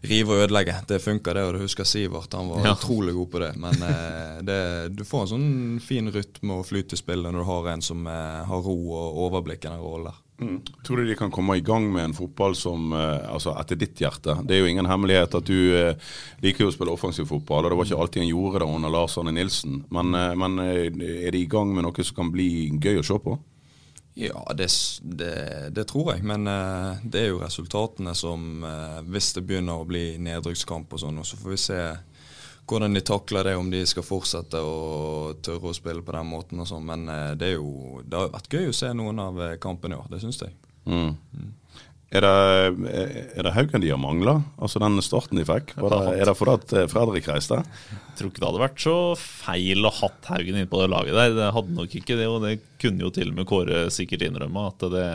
rive 0.06 0.30
og 0.36 0.44
ødelegge. 0.44 0.74
Det 0.86 1.00
funker, 1.02 1.34
det. 1.34 1.42
Og 1.48 1.56
du 1.56 1.62
husker 1.64 1.88
Sivert, 1.88 2.32
han 2.38 2.50
var 2.52 2.62
Ja. 2.68 2.74
utrolig 2.76 3.14
god 3.16 3.30
på 3.32 3.40
det. 3.42 3.50
Men 3.58 3.82
eh, 3.82 4.36
det, 4.46 4.60
du 4.94 5.02
får 5.08 5.22
en 5.26 5.32
sånn 5.32 5.80
fin 5.82 6.06
rytme 6.14 6.60
og 6.60 6.66
flyt 6.68 6.92
i 6.94 7.00
spillet 7.00 7.32
når 7.34 7.42
du 7.42 7.48
har 7.50 7.72
en 7.72 7.82
som 7.82 8.06
eh, 8.06 8.44
har 8.46 8.62
ro 8.62 8.76
og 8.94 9.18
overblikk 9.26 9.64
i 9.66 9.72
den 9.72 9.82
rollen 9.82 10.12
der. 10.12 10.22
Mm. 10.40 10.62
Tror 10.84 10.96
du 10.96 11.06
de 11.06 11.16
kan 11.16 11.30
komme 11.30 11.56
i 11.56 11.60
gang 11.60 11.92
med 11.92 12.04
en 12.04 12.14
fotball 12.14 12.56
som 12.56 12.92
eh, 12.92 13.32
altså 13.32 13.54
etter 13.56 13.78
ditt 13.80 14.00
hjerte? 14.00 14.34
Det 14.44 14.56
er 14.56 14.60
jo 14.60 14.68
ingen 14.68 14.88
hemmelighet 14.88 15.34
at 15.38 15.48
du 15.48 15.72
eh, 15.72 16.08
liker 16.44 16.66
jo 16.66 16.70
å 16.70 16.74
spille 16.74 16.92
offensiv 16.92 17.28
fotball, 17.30 17.64
og 17.64 17.72
det 17.72 17.78
var 17.78 17.88
ikke 17.88 18.00
alltid 18.04 18.22
en 18.22 18.32
gjorde 18.34 18.60
det 18.60 18.68
under 18.68 18.92
Lars 18.92 19.16
Arne 19.16 19.32
Nilsen. 19.32 19.82
Men, 19.88 20.12
eh, 20.14 20.34
men 20.36 20.58
er 20.60 21.32
de 21.32 21.40
i 21.40 21.48
gang 21.48 21.72
med 21.72 21.86
noe 21.86 22.04
som 22.04 22.20
kan 22.20 22.32
bli 22.34 22.50
gøy 22.76 23.00
å 23.00 23.06
se 23.06 23.16
på? 23.22 23.38
Ja, 24.16 24.44
det, 24.56 24.68
det, 25.02 25.32
det 25.76 25.86
tror 25.88 26.14
jeg. 26.14 26.24
Men 26.24 26.48
det 27.04 27.20
er 27.20 27.26
jo 27.34 27.42
resultatene 27.42 28.14
som 28.16 28.64
Hvis 29.04 29.34
det 29.36 29.42
begynner 29.44 29.82
å 29.82 29.84
bli 29.84 30.14
nedrykkskamp 30.24 30.94
og 30.96 31.02
sånn, 31.02 31.20
så 31.20 31.36
får 31.36 31.52
vi 31.52 31.58
se 31.60 31.80
hvordan 32.66 32.96
de 32.96 33.02
takler 33.06 33.46
det, 33.46 33.56
om 33.56 33.68
de 33.70 33.82
skal 33.86 34.06
fortsette 34.06 34.58
å 34.58 35.34
tørre 35.44 35.70
å 35.70 35.76
spille 35.76 36.02
på 36.04 36.14
den 36.16 36.30
måten 36.30 36.62
og 36.62 36.68
sånn. 36.68 36.86
Men 36.86 37.06
eh, 37.12 37.34
det 37.38 37.52
er 37.52 37.60
jo 37.60 38.02
Det 38.04 38.18
har 38.18 38.32
vært 38.34 38.58
gøy 38.58 38.70
å 38.70 38.76
se 38.76 38.90
noen 38.96 39.22
av 39.22 39.38
eh, 39.42 39.58
kampene 39.62 39.96
i 39.96 40.00
år, 40.00 40.10
det 40.10 40.22
syns 40.24 40.42
jeg. 40.42 40.56
Mm. 40.86 41.14
Er 42.16 42.22
det, 42.22 42.90
er 43.34 43.42
det 43.42 43.52
Haugen 43.56 43.82
de 43.82 43.90
har 43.90 43.98
mangla? 43.98 44.36
Altså 44.62 44.78
den 44.82 45.00
starten 45.02 45.40
de 45.40 45.46
fikk? 45.46 45.72
Var 45.74 45.90
det, 45.90 46.02
er 46.20 46.30
det 46.30 46.36
fordi 46.38 46.54
at 46.60 46.74
eh, 46.78 46.90
Fredrik 46.90 47.30
reiste? 47.30 47.58
Jeg 47.90 48.18
tror 48.18 48.30
ikke 48.30 48.42
det 48.42 48.48
hadde 48.50 48.62
vært 48.62 48.84
så 48.84 48.96
feil 49.18 49.86
å 49.88 49.94
hatt 50.00 50.30
Haugen 50.30 50.60
inn 50.60 50.70
på 50.70 50.82
det 50.82 50.90
laget 50.92 51.18
der. 51.18 51.34
Det 51.38 51.50
hadde 51.58 51.78
nok 51.78 51.98
ikke 52.00 52.18
det, 52.18 52.28
og 52.30 52.46
det 52.46 52.54
kunne 52.82 53.06
jo 53.06 53.14
til 53.14 53.32
og 53.32 53.40
med 53.40 53.50
Kåre 53.50 53.86
sikkert 53.94 54.26
innrømme 54.26 54.68
at 54.70 54.86
det 54.94 55.08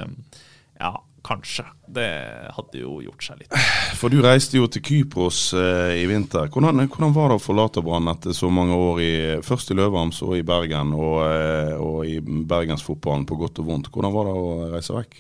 Ja, 0.82 0.96
kanskje. 1.24 1.66
Det 1.88 2.08
hadde 2.56 2.82
jo 2.82 2.98
gjort 3.04 3.26
seg 3.26 3.42
litt. 3.42 3.56
For 4.00 4.14
du 4.14 4.22
reiste 4.24 4.58
jo 4.58 4.68
til 4.72 4.84
Kypros 4.86 5.40
eh, 5.58 5.98
i 6.02 6.06
vinter. 6.10 6.50
Hvordan, 6.52 6.86
hvordan 6.88 7.16
var 7.16 7.32
det 7.32 7.40
å 7.40 7.44
forlate 7.44 7.84
Brann 7.86 8.10
etter 8.12 8.36
så 8.36 8.50
mange 8.54 8.78
år, 8.78 9.02
i, 9.04 9.12
først 9.46 9.74
i 9.74 9.78
Løvams 9.78 10.22
og 10.26 10.38
i 10.40 10.46
Bergen, 10.48 10.96
og, 10.98 11.18
eh, 11.28 11.74
og 11.78 12.06
i 12.08 12.18
bergensfotballen 12.22 13.28
på 13.30 13.40
godt 13.42 13.62
og 13.64 13.70
vondt? 13.70 13.92
Hvordan 13.94 14.16
var 14.16 14.30
det 14.30 14.38
å 14.38 14.48
reise 14.74 14.96
vekk? 14.98 15.20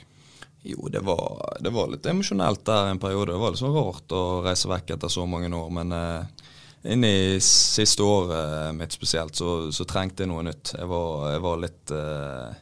Jo, 0.64 0.88
det 0.94 1.02
var, 1.06 1.58
det 1.60 1.74
var 1.74 1.90
litt 1.90 2.06
emosjonelt 2.06 2.66
der 2.70 2.92
en 2.92 3.02
periode. 3.02 3.34
Det 3.34 3.42
var 3.42 3.54
litt 3.54 3.62
så 3.62 3.72
rart 3.74 4.14
å 4.14 4.24
reise 4.46 4.70
vekk 4.70 4.96
etter 4.96 5.10
så 5.10 5.26
mange 5.30 5.50
år. 5.58 5.70
Men 5.74 5.94
eh, 5.98 6.50
inn 6.94 7.06
i 7.06 7.40
siste 7.42 8.06
året 8.06 8.76
mitt 8.78 8.94
spesielt, 8.94 9.38
så, 9.38 9.72
så 9.74 9.88
trengte 9.90 10.26
jeg 10.26 10.30
noe 10.32 10.46
nytt. 10.46 10.76
Jeg 10.78 10.90
var, 10.90 11.32
jeg 11.34 11.46
var 11.46 11.64
litt 11.64 11.94
eh, 11.98 12.60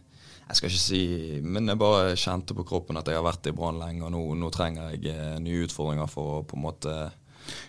Jeg 0.49 0.57
skal 0.57 0.71
ikke 0.71 0.81
si 0.81 1.03
Men 1.45 1.69
jeg 1.69 1.77
bare 1.77 2.17
kjente 2.17 2.57
på 2.57 2.65
kroppen 2.67 2.97
at 2.97 3.09
jeg 3.09 3.19
har 3.19 3.25
vært 3.25 3.49
i 3.51 3.55
Brann 3.55 3.77
lenge, 3.81 4.03
og 4.07 4.13
nå, 4.15 4.23
nå 4.39 4.49
trenger 4.53 4.95
jeg 4.95 5.13
eh, 5.13 5.39
nye 5.43 5.65
utfordringer 5.67 6.09
for 6.09 6.39
å 6.39 6.45
på 6.47 6.57
en 6.57 6.65
måte 6.65 6.95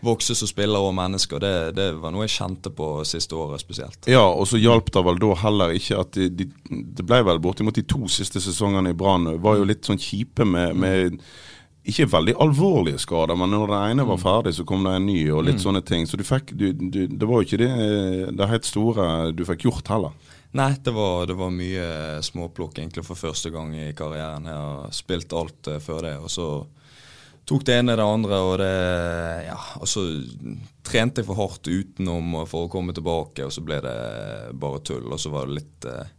vokse 0.04 0.34
som 0.36 0.48
spiller 0.48 0.82
og 0.82 0.94
menneske. 0.96 1.36
Og 1.36 1.44
det, 1.44 1.52
det 1.76 1.86
var 2.00 2.12
noe 2.14 2.26
jeg 2.26 2.36
kjente 2.38 2.72
på 2.74 2.88
siste 3.08 3.36
året 3.36 3.62
spesielt. 3.62 4.08
Ja, 4.10 4.24
og 4.28 4.48
så 4.48 4.60
hjalp 4.60 4.90
det 4.92 5.04
vel 5.06 5.20
da 5.22 5.36
heller 5.44 5.76
ikke 5.76 6.00
at 6.02 6.16
de, 6.16 6.28
de, 6.42 6.48
det 6.68 7.06
ble 7.06 7.22
vel 7.28 7.40
bortimot 7.42 7.76
de 7.76 7.86
to 7.88 8.08
siste 8.12 8.42
sesongene 8.42 8.92
i 8.92 8.98
Brann 8.98 9.28
var 9.44 9.60
jo 9.60 9.68
litt 9.68 9.88
sånn 9.88 10.00
kjipe 10.00 10.48
med, 10.48 10.76
med 10.80 11.20
ikke 11.88 12.10
veldig 12.12 12.34
alvorlige 12.44 13.00
skader, 13.00 13.38
men 13.40 13.54
når 13.54 13.70
den 13.72 13.94
ene 13.94 14.04
var 14.08 14.20
ferdig, 14.20 14.52
så 14.56 14.66
kom 14.68 14.84
det 14.84 14.98
en 14.98 15.06
ny 15.08 15.20
og 15.32 15.46
litt 15.46 15.62
sånne 15.62 15.80
ting. 15.86 16.04
Så 16.06 16.20
du 16.20 16.26
fikk 16.28 16.52
du, 16.52 16.70
du, 16.76 17.06
Det 17.08 17.28
var 17.28 17.40
jo 17.40 17.48
ikke 17.48 17.62
det, 17.62 17.70
det 18.36 18.50
helt 18.50 18.68
store 18.68 19.06
du 19.36 19.46
fikk 19.48 19.64
gjort 19.68 19.88
heller. 19.88 20.29
Nei, 20.58 20.72
det 20.82 20.90
var, 20.90 21.26
det 21.30 21.36
var 21.38 21.52
mye 21.54 21.84
småplukk 22.26 22.80
egentlig 22.80 23.04
for 23.06 23.14
første 23.18 23.52
gang 23.54 23.70
i 23.78 23.92
karrieren. 23.94 24.48
Jeg 24.50 24.58
har 24.58 24.94
spilt 24.96 25.32
alt 25.38 25.68
eh, 25.70 25.78
før 25.84 26.02
det, 26.08 26.16
og 26.18 26.30
så 26.32 26.46
tok 27.50 27.64
det 27.66 27.76
ene 27.80 27.94
det 27.98 28.04
andre, 28.06 28.38
og 28.46 28.56
det 28.62 28.72
Ja, 29.46 29.56
og 29.80 29.86
så 29.90 30.04
trente 30.86 31.22
jeg 31.22 31.26
for 31.30 31.38
hardt 31.38 31.66
utenom 31.70 32.34
for 32.50 32.66
å 32.66 32.70
komme 32.72 32.94
tilbake, 32.94 33.46
og 33.46 33.54
så 33.54 33.62
ble 33.66 33.78
det 33.84 33.94
bare 34.58 34.82
tull. 34.86 35.06
Og 35.12 35.18
så 35.22 35.30
var 35.32 35.46
det 35.46 35.60
litt 35.60 35.86
eh, 35.90 36.10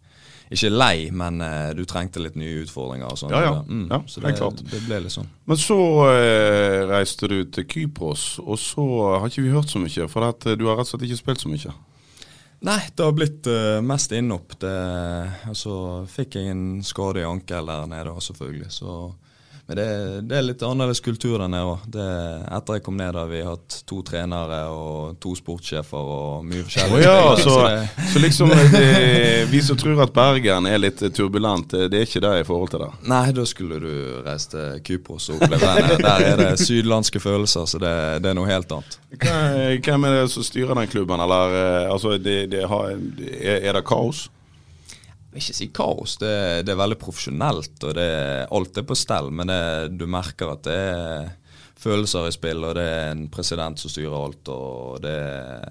Ikke 0.51 0.71
lei, 0.71 0.95
men 1.15 1.39
eh, 1.43 1.69
du 1.75 1.83
trengte 1.87 2.19
litt 2.23 2.35
nye 2.39 2.63
utfordringer 2.63 3.11
og 3.11 3.19
sånn. 3.19 3.35
Ja, 3.35 3.43
ja. 3.45 3.53
Mm, 3.67 3.85
Ja, 3.91 4.01
så 4.07 4.23
det, 4.23 4.33
klart. 4.39 4.63
det 4.71 4.81
ble 4.87 5.03
litt 5.05 5.13
sånn. 5.15 5.29
Men 5.47 5.59
så 5.59 5.77
eh, 6.15 6.81
reiste 6.91 7.27
du 7.31 7.37
til 7.51 7.67
Kypros, 7.71 8.25
og 8.43 8.59
så 8.59 8.87
har 9.19 9.27
ikke 9.27 9.43
vi 9.47 9.53
hørt 9.55 9.71
så 9.71 9.79
mye, 9.83 10.07
for 10.11 10.27
at 10.31 10.47
eh, 10.47 10.55
du 10.59 10.67
har 10.71 10.79
rett 10.79 10.87
og 10.87 10.95
slett 10.95 11.07
ikke 11.11 11.19
spilt 11.23 11.43
så 11.43 11.51
mye. 11.51 11.75
Nei, 12.61 12.81
det 12.93 13.05
har 13.05 13.13
blitt 13.17 13.47
uh, 13.49 13.79
mest 13.81 14.11
innhopp. 14.13 14.53
så 14.61 15.49
altså, 15.49 15.75
fikk 16.09 16.37
jeg 16.37 16.51
en 16.53 16.65
skade 16.85 17.23
i 17.23 17.25
ankel 17.25 17.71
der 17.71 17.87
nede 17.89 18.13
selvfølgelig. 18.21 18.69
Så, 18.75 18.97
men 19.71 19.77
det, 19.77 20.21
det 20.27 20.35
er 20.35 20.43
litt 20.43 20.63
annerledes 20.67 20.99
kultur 20.99 21.37
der 21.39 21.47
nede 21.47 21.63
òg. 21.63 21.83
Etter 22.51 22.75
jeg 22.75 22.83
kom 22.83 22.97
ned, 22.99 23.15
har 23.15 23.29
vi 23.29 23.39
hatt 23.45 23.77
to 23.87 24.01
trenere 24.03 24.57
og 24.67 25.13
to 25.23 25.31
sportssjefer 25.37 26.09
og 26.15 26.41
mye 26.43 26.65
forskjellig. 26.65 26.97
Oh, 26.97 27.03
ja, 27.03 27.35
Så 27.41 27.53
så, 28.11 28.19
liksom 28.19 28.51
det, 28.51 29.47
Vi 29.51 29.61
som 29.63 29.79
tror 29.79 30.01
at 30.03 30.11
Bergen 30.13 30.67
er 30.67 30.81
litt 30.81 30.99
turbulent, 31.15 31.71
det 31.71 32.01
er 32.01 32.03
ikke 32.03 32.23
det 32.25 32.33
i 32.41 32.47
forhold 32.47 32.73
til 32.73 32.83
det? 32.83 32.89
Nei, 33.13 33.23
da 33.37 33.47
skulle 33.47 33.79
du 33.79 33.93
reise 34.25 34.51
til 34.51 34.83
Kypros 34.89 35.29
og 35.31 35.39
oppleve 35.39 35.71
den. 35.79 36.03
Der 36.03 36.27
er 36.33 36.41
det 36.41 36.51
sydlandske 36.59 37.23
følelser, 37.23 37.69
så 37.71 37.79
det, 37.79 37.95
det 38.25 38.33
er 38.33 38.37
noe 38.41 38.51
helt 38.51 38.75
annet. 38.75 38.99
Hvem 39.87 40.09
er 40.09 40.17
det 40.17 40.27
som 40.35 40.43
styrer 40.43 40.75
den 40.75 40.91
klubben, 40.91 41.23
eller 41.23 41.57
eh, 41.61 41.93
altså, 41.93 42.17
det, 42.19 42.37
det 42.51 42.67
har, 42.67 42.91
er 42.91 43.71
det 43.79 43.87
kaos? 43.87 44.27
Jeg 45.31 45.37
vil 45.37 45.43
ikke 45.45 45.55
si 45.61 45.67
kaos, 45.71 46.17
det, 46.19 46.31
det 46.67 46.73
er 46.73 46.79
veldig 46.81 46.97
profesjonelt, 46.99 47.77
og 47.87 47.93
det, 47.95 48.09
alt 48.51 48.77
er 48.81 48.83
på 48.83 48.97
stell. 48.99 49.29
Men 49.31 49.47
det, 49.47 49.61
du 49.95 50.03
merker 50.11 50.51
at 50.51 50.65
det 50.67 50.75
er 50.75 51.29
følelser 51.81 52.27
i 52.29 52.33
spill, 52.33 52.61
og 52.67 52.75
det 52.77 52.83
er 52.85 53.07
en 53.13 53.23
president 53.33 53.79
som 53.81 53.89
styrer 53.89 54.13
alt. 54.13 54.49
og 54.53 54.99
Det, 55.01 55.13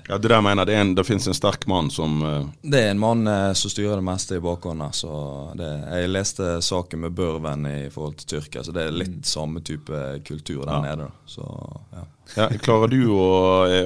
Ja, 0.09 0.19
det 0.19 0.31
der 0.33 0.40
mener 0.43 0.67
det, 0.67 0.75
er 0.75 0.83
en, 0.83 0.95
det 0.99 1.05
finnes 1.07 1.29
en 1.31 1.37
sterk 1.37 1.67
mann 1.71 1.90
som 1.95 2.17
uh... 2.25 2.49
det 2.62 2.81
er 2.83 2.90
en 2.95 3.02
mann 3.02 3.26
uh, 3.31 3.52
som 3.55 3.71
styrer 3.71 4.00
det 4.00 4.07
meste 4.09 4.40
i 4.40 4.43
bakhånd. 4.43 4.83
så 4.97 5.12
Jeg 5.61 6.11
leste 6.11 6.57
saken 6.67 7.05
med 7.07 7.14
Børven 7.14 7.67
i 7.69 7.90
forhold 7.95 8.19
til 8.19 8.33
Tyrkia, 8.35 8.64
så 8.67 8.75
det 8.75 8.88
er 8.88 8.97
litt 8.97 9.23
samme 9.29 9.62
type 9.62 10.02
kultur 10.26 10.64
der 10.67 10.73
Ja. 10.73 10.83
nede. 10.88 11.11
Så, 11.31 11.47
ja. 11.95 12.05
ja, 12.37 12.49
Klarer 12.59 12.90
du 12.90 13.05
å, 13.14 13.31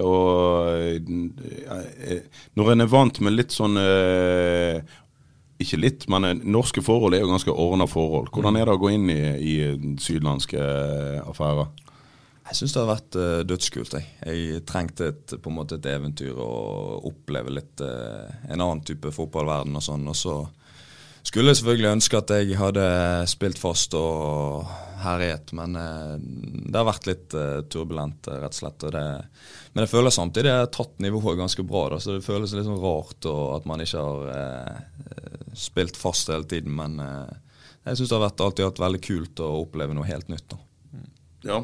å 0.00 0.16
eh, 0.73 2.21
Når 2.57 2.73
en 2.73 2.81
er 2.87 2.93
vant 2.93 3.21
med 3.21 3.37
litt 3.37 3.52
sånn 3.52 3.76
Ikke 5.63 5.79
litt, 5.79 6.09
men 6.11 6.27
eh, 6.27 6.35
norske 6.43 6.83
forhold 6.83 7.15
er 7.15 7.23
jo 7.23 7.31
ganske 7.31 7.55
ordna 7.55 7.87
forhold. 7.91 8.33
Hvordan 8.35 8.59
er 8.59 8.67
det 8.67 8.75
å 8.75 8.81
gå 8.83 8.91
inn 8.97 9.07
i, 9.13 9.21
i 9.39 9.55
sydlandske 10.03 10.59
eh, 10.59 11.21
affærer? 11.23 11.71
Jeg 12.45 12.59
syns 12.59 12.75
det 12.75 12.81
har 12.83 12.91
vært 12.91 13.17
uh, 13.17 13.39
dødskult. 13.49 13.95
Jeg. 13.97 14.09
jeg 14.21 14.65
trengte 14.69 15.07
et, 15.15 15.33
på 15.41 15.49
en 15.49 15.57
måte 15.57 15.79
et 15.79 15.87
eventyr 15.89 16.37
og 16.37 17.07
oppleve 17.09 17.55
litt 17.57 17.81
uh, 17.81 18.29
en 18.51 18.59
annen 18.59 18.83
type 18.85 19.09
fotballverden 19.17 19.79
og 19.81 19.85
sånn. 19.87 20.05
Og 20.13 20.19
så 20.19 20.35
skulle 21.25 21.54
selvfølgelig 21.57 21.93
ønske 21.97 22.19
at 22.21 22.33
jeg 22.37 22.59
hadde 22.61 22.87
spilt 23.31 23.61
fast 23.61 23.95
og 23.99 24.64
herjet, 25.04 25.52
men 25.57 25.76
uh, 25.76 26.16
det 26.19 26.76
har 26.78 26.88
vært 26.88 27.09
litt 27.11 27.37
turbulent, 27.73 28.28
rett 28.28 28.54
og 28.54 28.59
slett. 28.59 28.87
Og 28.88 28.95
det, 28.95 29.04
men 29.75 29.85
jeg 29.85 29.93
føler 29.93 30.14
samtidig 30.14 30.52
jeg 30.52 30.64
har 30.64 30.73
tatt 30.73 31.00
nivået 31.04 31.40
ganske 31.40 31.64
bra, 31.69 31.87
da, 31.93 32.00
så 32.00 32.16
det 32.16 32.26
føles 32.26 32.54
litt 32.57 32.69
sånn 32.69 32.83
rart 32.83 33.28
at 33.28 33.69
man 33.69 33.85
ikke 33.85 34.04
har 34.04 34.85
spilt 35.59 35.99
fast 36.00 36.33
hele 36.33 36.49
tiden. 36.49 36.76
Men 36.76 37.00
jeg 37.00 37.99
syns 37.99 38.09
det 38.09 38.16
har 38.16 38.26
vært 38.26 38.45
alltid 38.45 38.69
vært 38.71 38.85
veldig 38.85 39.02
kult 39.04 39.45
å 39.45 39.50
oppleve 39.62 39.97
noe 39.97 40.09
helt 40.09 40.33
nytt. 40.33 40.47
da. 40.54 40.61
Ja. 41.45 41.61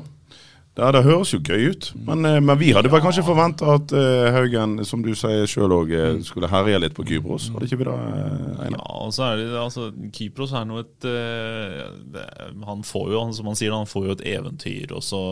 Ja, 0.79 0.93
Det 0.95 1.03
høres 1.03 1.33
jo 1.35 1.41
gøy 1.43 1.73
ut, 1.75 1.89
men, 2.07 2.25
eh, 2.25 2.39
men 2.41 2.57
vi 2.61 2.71
hadde 2.73 2.89
vel 2.93 3.03
kanskje 3.03 3.25
forventa 3.27 3.75
at 3.75 3.91
uh, 3.93 4.31
Haugen, 4.33 4.79
som 4.87 5.03
du 5.03 5.11
sier 5.19 5.49
sjøl 5.51 5.75
òg, 5.75 5.91
skulle 6.25 6.49
herje 6.49 6.79
litt 6.81 6.95
på 6.97 7.05
Kypros. 7.09 7.49
Hadde 7.53 7.67
ikke 7.67 7.81
vi 7.83 7.89
det, 7.89 7.97
uh? 7.97 8.63
Ja, 8.71 8.85
og 9.03 9.11
så 9.13 9.27
er 9.33 9.43
det 9.43 9.49
altså, 9.61 9.91
Kypros 10.15 10.55
er 10.57 10.65
nå 10.71 10.79
et 10.85 11.09
uh, 11.11 11.91
det, 12.15 12.25
Han 12.69 12.87
får 12.87 13.13
jo, 13.13 13.27
som 13.37 13.51
han 13.51 13.59
sier, 13.59 13.75
han 13.77 13.91
får 13.91 14.07
jo 14.07 14.17
et 14.17 14.25
eventyr, 14.37 14.95
og 14.97 15.05
så 15.05 15.23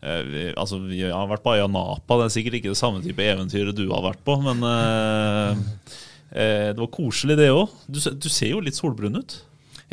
eh, 0.00 0.22
vi, 0.26 0.44
altså, 0.56 0.80
vi 0.88 1.04
har 1.06 1.30
vært 1.30 1.44
på 1.44 1.54
Aya 1.54 1.68
Napa, 1.70 2.18
det 2.18 2.28
er 2.28 2.36
sikkert 2.38 2.58
ikke 2.58 2.72
det 2.72 2.80
samme 2.80 3.04
type 3.04 3.24
eventyret 3.24 3.76
du 3.76 3.86
har 3.92 4.04
vært 4.06 4.24
på, 4.26 4.38
men 4.48 4.64
eh, 4.64 5.52
eh, 6.32 6.70
det 6.72 6.80
var 6.80 6.94
koselig, 6.94 7.38
det 7.40 7.52
òg. 7.54 7.68
Du, 7.86 8.00
du 8.00 8.28
ser 8.32 8.54
jo 8.54 8.64
litt 8.64 8.78
solbrun 8.78 9.20
ut. 9.20 9.38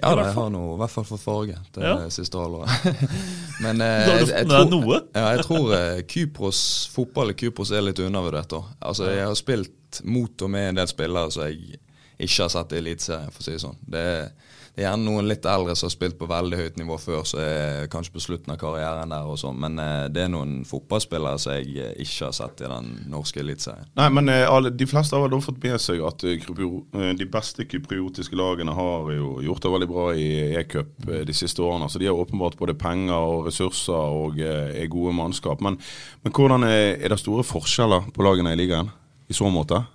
Ja, 0.01 0.09
I 0.11 0.17
jeg 0.25 0.33
har 0.35 0.49
noe, 0.51 0.73
i 0.75 0.79
hvert 0.81 0.91
fall 0.91 1.05
for 1.07 1.17
farge 1.21 1.55
det 1.73 1.83
Ja. 1.85 1.93
siste 2.11 2.37
halvåret. 2.37 2.69
Men 3.63 3.79
eh, 3.81 4.07
jeg, 4.09 4.27
jeg 4.33 4.47
tror, 4.49 4.97
ja, 5.15 5.25
jeg 5.37 5.45
tror 5.47 5.71
eh, 5.77 6.01
Kypros, 6.11 6.59
fotball 6.91 7.31
i 7.31 7.37
Kypros 7.39 7.71
er 7.71 7.85
litt 7.87 7.99
undervurdert. 8.03 8.49
da. 8.51 8.59
Altså, 8.89 9.07
Jeg 9.13 9.23
har 9.25 9.35
spilt 9.39 10.01
mot 10.03 10.41
og 10.43 10.49
med 10.51 10.69
en 10.73 10.81
del 10.81 10.87
spillere 10.91 11.31
som 11.31 11.45
jeg 11.47 11.79
ikke 12.19 12.41
har 12.43 12.51
sett 12.51 12.75
i 12.75 12.81
Eliteserien, 12.81 13.31
for 13.31 13.39
å 13.39 13.47
si 13.47 13.55
det 13.55 13.63
sånn. 13.63 13.79
Det 13.87 14.03
er, 14.03 14.27
det 14.75 14.83
er 14.83 14.89
gjerne 14.89 15.07
noen 15.07 15.29
litt 15.29 15.45
eldre 15.47 15.71
som 15.71 15.87
har 15.87 15.93
spilt 15.93 16.17
på 16.19 16.27
veldig 16.27 16.57
høyt 16.59 16.79
nivå 16.81 16.97
før, 16.99 17.21
så 17.23 17.37
er 17.39 17.85
kanskje 17.91 18.11
på 18.17 18.23
slutten 18.25 18.51
av 18.51 18.57
karrieren 18.59 19.13
der 19.13 19.29
og 19.31 19.37
sånn. 19.39 19.55
Men 19.63 19.79
eh, 19.79 20.07
det 20.11 20.25
er 20.25 20.33
noen 20.33 20.65
fotballspillere 20.67 21.39
som 21.39 21.55
jeg 21.55 21.77
eh, 21.79 21.93
ikke 22.03 22.27
har 22.27 22.35
sett 22.35 22.59
i 22.59 22.67
den 22.67 22.89
norske 23.07 23.39
eliteserien. 23.39 23.87
Nei, 23.95 24.09
men 24.17 24.33
eh, 24.33 24.43
alle, 24.43 24.73
De 24.75 24.87
fleste 24.91 25.15
har 25.15 25.31
da 25.31 25.39
fått 25.39 25.63
med 25.63 25.79
seg 25.79 26.03
at 26.03 26.27
de 26.27 27.29
beste 27.31 27.67
kypriotiske 27.71 28.35
lagene 28.35 28.75
har 28.75 29.07
jo 29.15 29.37
gjort 29.47 29.63
det 29.63 29.73
veldig 29.77 29.89
bra 29.93 30.09
i 30.11 30.27
e-cup 30.59 31.07
de 31.07 31.37
siste 31.39 31.63
årene. 31.63 31.87
Så 31.87 32.03
de 32.03 32.11
har 32.11 32.19
åpenbart 32.19 32.59
både 32.59 32.75
penger 32.75 33.15
og 33.15 33.47
ressurser 33.47 33.95
og 34.19 34.43
er 34.43 34.91
gode 34.91 35.15
mannskap. 35.15 35.63
Men, 35.63 35.79
men 36.27 36.35
hvordan 36.35 36.67
er, 36.67 36.97
er 36.99 37.15
det 37.15 37.23
store 37.23 37.47
forskjeller 37.47 38.11
på 38.11 38.27
lagene 38.27 38.51
i 38.51 38.59
ligaen 38.59 38.91
i 39.31 39.39
så 39.39 39.47
måte? 39.47 39.85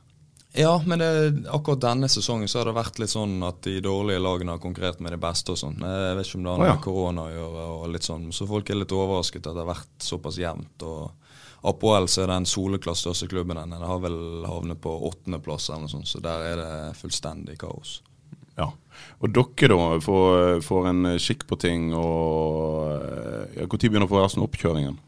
Ja, 0.53 0.83
men 0.87 0.99
det, 0.99 1.11
akkurat 1.49 1.81
denne 1.85 2.09
sesongen 2.11 2.49
så 2.51 2.59
har 2.59 2.67
det 2.67 2.75
vært 2.75 2.99
litt 2.99 3.13
sånn 3.13 3.37
at 3.47 3.61
de 3.63 3.77
dårlige 3.85 4.23
lagene 4.23 4.57
har 4.57 4.63
konkurrert 4.63 4.99
med 4.99 5.15
de 5.15 5.21
beste 5.23 5.55
og 5.55 5.61
sånn. 5.61 5.79
Jeg 5.79 6.17
vet 6.19 6.27
ikke 6.27 6.41
om 6.41 6.47
det 6.47 6.51
har 6.51 6.63
noe 6.63 6.71
ja. 6.71 6.75
med 6.75 6.85
korona 6.85 7.27
å 7.29 7.35
gjøre 7.35 7.67
og 7.77 7.85
litt 7.95 8.09
sånn, 8.09 8.29
så 8.35 8.49
folk 8.51 8.71
er 8.71 8.81
litt 8.81 8.95
overrasket 8.97 9.47
at 9.47 9.55
det 9.55 9.63
har 9.63 9.71
vært 9.71 10.07
såpass 10.11 10.41
jevnt. 10.43 10.87
og 10.87 11.69
Apoel 11.71 12.09
så 12.09 12.25
er 12.25 12.33
den 12.33 12.49
soleklart 12.49 12.99
største 12.99 13.29
klubben 13.31 13.61
den. 13.61 13.77
Har 13.77 14.01
vel 14.03 14.47
havnet 14.49 14.81
på 14.83 14.95
åttendeplass 15.11 15.69
så 16.09 16.23
der 16.25 16.47
er 16.49 16.63
det 16.63 16.73
fullstendig 16.99 17.59
kaos. 17.61 18.01
Ja. 18.59 18.73
Og 19.21 19.31
dere 19.33 19.71
da 19.71 20.01
får, 20.03 20.65
får 20.67 20.89
en 20.91 21.13
skikk 21.23 21.47
på 21.49 21.57
ting 21.61 21.93
og 21.97 22.99
ja, 23.55 23.65
Når 23.65 23.87
begynner 23.87 24.11
forresten 24.11 24.43
oppkjøringen? 24.45 24.99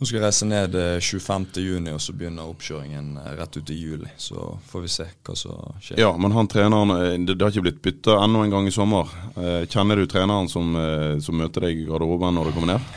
Nå 0.00 0.06
skal 0.08 0.16
jeg 0.16 0.24
reise 0.24 0.46
ned 0.48 0.76
eh, 0.80 0.94
25.6, 0.96 1.90
og 1.92 2.00
så 2.00 2.14
begynner 2.16 2.48
oppkjøringen 2.48 3.18
eh, 3.20 3.32
rett 3.36 3.58
ut 3.58 3.68
i 3.68 3.76
juli. 3.76 4.08
Så 4.16 4.46
får 4.70 4.84
vi 4.86 4.92
se 4.94 5.04
hva 5.28 5.34
som 5.36 5.74
skjer. 5.84 6.00
Ja, 6.00 6.14
men 6.16 6.32
han 6.32 6.48
treneren 6.48 6.94
eh, 6.94 7.18
Det, 7.20 7.34
det 7.36 7.44
har 7.44 7.52
ikke 7.52 7.66
blitt 7.66 7.82
bytta 7.84 8.16
ennå 8.24 8.46
en 8.46 8.54
gang 8.54 8.68
i 8.70 8.72
sommer. 8.72 9.12
Eh, 9.36 9.66
kjenner 9.68 10.00
du 10.00 10.06
treneren 10.08 10.48
som, 10.48 10.72
eh, 10.80 11.18
som 11.20 11.36
møter 11.36 11.68
deg 11.68 11.82
i 11.82 11.84
garderoben 11.90 12.32
når 12.38 12.48
du 12.48 12.56
kommer 12.56 12.78
ned? 12.78 12.88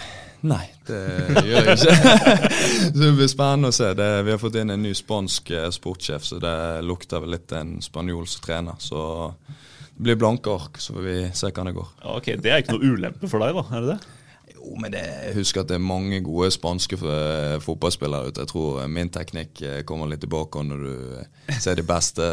Nei, 0.48 0.64
det 0.88 1.02
gjør 1.44 1.70
jeg 1.70 1.76
ikke. 1.76 2.00
så 2.96 3.04
det 3.04 3.12
blir 3.20 3.30
spennende 3.36 3.72
å 3.72 3.76
se. 3.76 3.92
Det, 4.00 4.10
vi 4.24 4.36
har 4.38 4.40
fått 4.40 4.58
inn 4.64 4.72
en 4.72 4.88
ny 4.88 4.96
spansk 4.96 5.54
eh, 5.56 5.70
sportssjef, 5.76 6.24
så 6.32 6.40
det 6.44 6.56
lukter 6.88 7.24
vel 7.24 7.36
litt 7.36 7.52
en 7.60 7.78
spanjol 7.84 8.28
som 8.32 8.48
trener. 8.48 8.80
Så 8.84 9.04
det 9.92 10.08
blir 10.08 10.24
blanke 10.24 10.56
ark, 10.56 10.80
så 10.80 10.96
får 10.96 11.08
vi 11.12 11.22
se 11.36 11.52
hvordan 11.52 11.74
det 11.74 11.78
går. 11.84 11.96
Ja, 12.00 12.18
ok, 12.18 12.36
Det 12.44 12.52
er 12.52 12.64
ikke 12.64 12.80
noe 12.80 12.96
ulempe 12.96 13.28
for 13.32 13.44
deg, 13.44 13.60
da? 13.60 13.68
er 13.76 13.84
det 13.84 13.96
det? 13.98 14.20
Jo, 14.64 14.78
men 14.80 14.92
det, 14.92 15.02
husk 15.36 15.58
at 15.60 15.68
det 15.68 15.76
er 15.76 15.84
mange 15.84 16.22
gode 16.24 16.48
spanske 16.54 16.96
eh, 16.96 17.56
fotballspillere 17.64 18.32
ute. 18.32 18.44
Jeg 18.46 18.52
tror 18.54 18.82
eh, 18.84 18.90
min 18.92 19.12
teknikk 19.12 19.62
eh, 19.62 19.82
kommer 19.88 20.08
litt 20.08 20.24
tilbake 20.24 20.64
når 20.64 20.86
du 20.86 21.58
ser 21.60 21.76
de 21.80 21.86
beste 21.88 22.28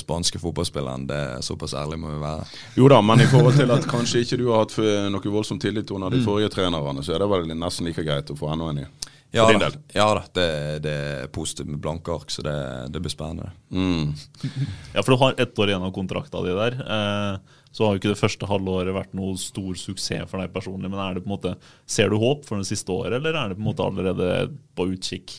spanske 0.00 0.40
fotballspillerne. 0.42 1.08
Det 1.08 1.20
er 1.20 1.46
Såpass 1.46 1.74
ærlig 1.78 1.98
må 2.02 2.12
vi 2.12 2.20
være. 2.22 2.44
Jo 2.76 2.90
da, 2.92 3.00
men 3.04 3.24
i 3.24 3.28
forhold 3.30 3.56
til 3.56 3.72
at 3.72 3.88
kanskje 3.88 4.24
ikke 4.26 4.40
du 4.42 4.50
har 4.50 4.66
hatt 4.66 4.76
noe 5.12 5.32
voldsom 5.38 5.60
tillit 5.62 5.90
under 5.94 6.12
de 6.12 6.20
forrige 6.24 6.52
trenerne, 6.52 7.04
så 7.04 7.16
er 7.16 7.24
det 7.24 7.30
vel 7.32 7.48
nesten 7.56 7.88
like 7.88 8.04
greit 8.04 8.30
å 8.30 8.38
få 8.38 8.52
enda 8.52 8.68
en 8.72 8.82
ny. 8.82 8.86
Ja 9.32 9.46
da, 9.48 9.70
ja, 9.96 10.06
da 10.12 10.22
det, 10.36 10.48
det 10.84 10.92
er 10.92 11.28
positivt 11.32 11.70
med 11.72 11.80
blanke 11.80 12.12
ark, 12.12 12.28
så 12.28 12.44
det, 12.44 12.56
det 12.92 13.00
blir 13.00 13.12
spennende. 13.12 13.48
Mm. 13.72 14.12
Ja, 14.94 15.00
for 15.00 15.14
du 15.14 15.20
har 15.22 15.40
ett 15.40 15.58
år 15.58 15.72
igjen 15.72 15.86
av 15.86 15.94
kontrakta 15.96 16.42
di 16.44 16.52
der. 16.52 16.76
Eh, 16.84 17.54
så 17.72 17.86
har 17.86 17.94
jo 17.94 18.02
ikke 18.02 18.12
det 18.12 18.20
første 18.20 18.48
halvåret 18.48 18.92
vært 18.94 19.14
noe 19.16 19.38
stor 19.40 19.78
suksess 19.80 20.28
for 20.28 20.42
deg 20.42 20.52
personlig. 20.52 20.90
Men 20.92 21.00
er 21.00 21.16
det 21.16 21.24
på 21.24 21.30
en 21.30 21.36
måte, 21.36 21.54
ser 21.88 22.12
du 22.12 22.18
håp 22.20 22.44
for 22.48 22.60
det 22.60 22.68
siste 22.68 22.92
året, 22.92 23.16
eller 23.16 23.38
er 23.38 23.52
det 23.52 23.56
på 23.56 23.64
en 23.64 23.70
måte 23.70 23.86
allerede 23.86 24.28
på 24.76 24.90
utkikk? 24.92 25.32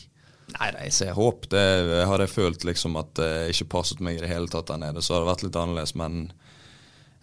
Nei, 0.54 0.70
jeg 0.86 0.94
ser 0.94 1.14
håp. 1.16 1.46
Det 1.50 1.62
hadde 2.06 2.26
jeg 2.26 2.34
følt 2.34 2.66
liksom 2.66 2.98
at 3.00 3.14
det 3.18 3.30
ikke 3.54 3.70
passet 3.78 4.02
meg 4.04 4.18
i 4.18 4.24
det 4.24 4.30
hele 4.30 4.50
tatt 4.50 4.68
der 4.70 4.82
nede, 4.82 5.02
så 5.02 5.14
hadde 5.14 5.24
det 5.24 5.30
vært 5.32 5.46
litt 5.46 5.60
annerledes. 5.62 5.94
Men 5.98 6.18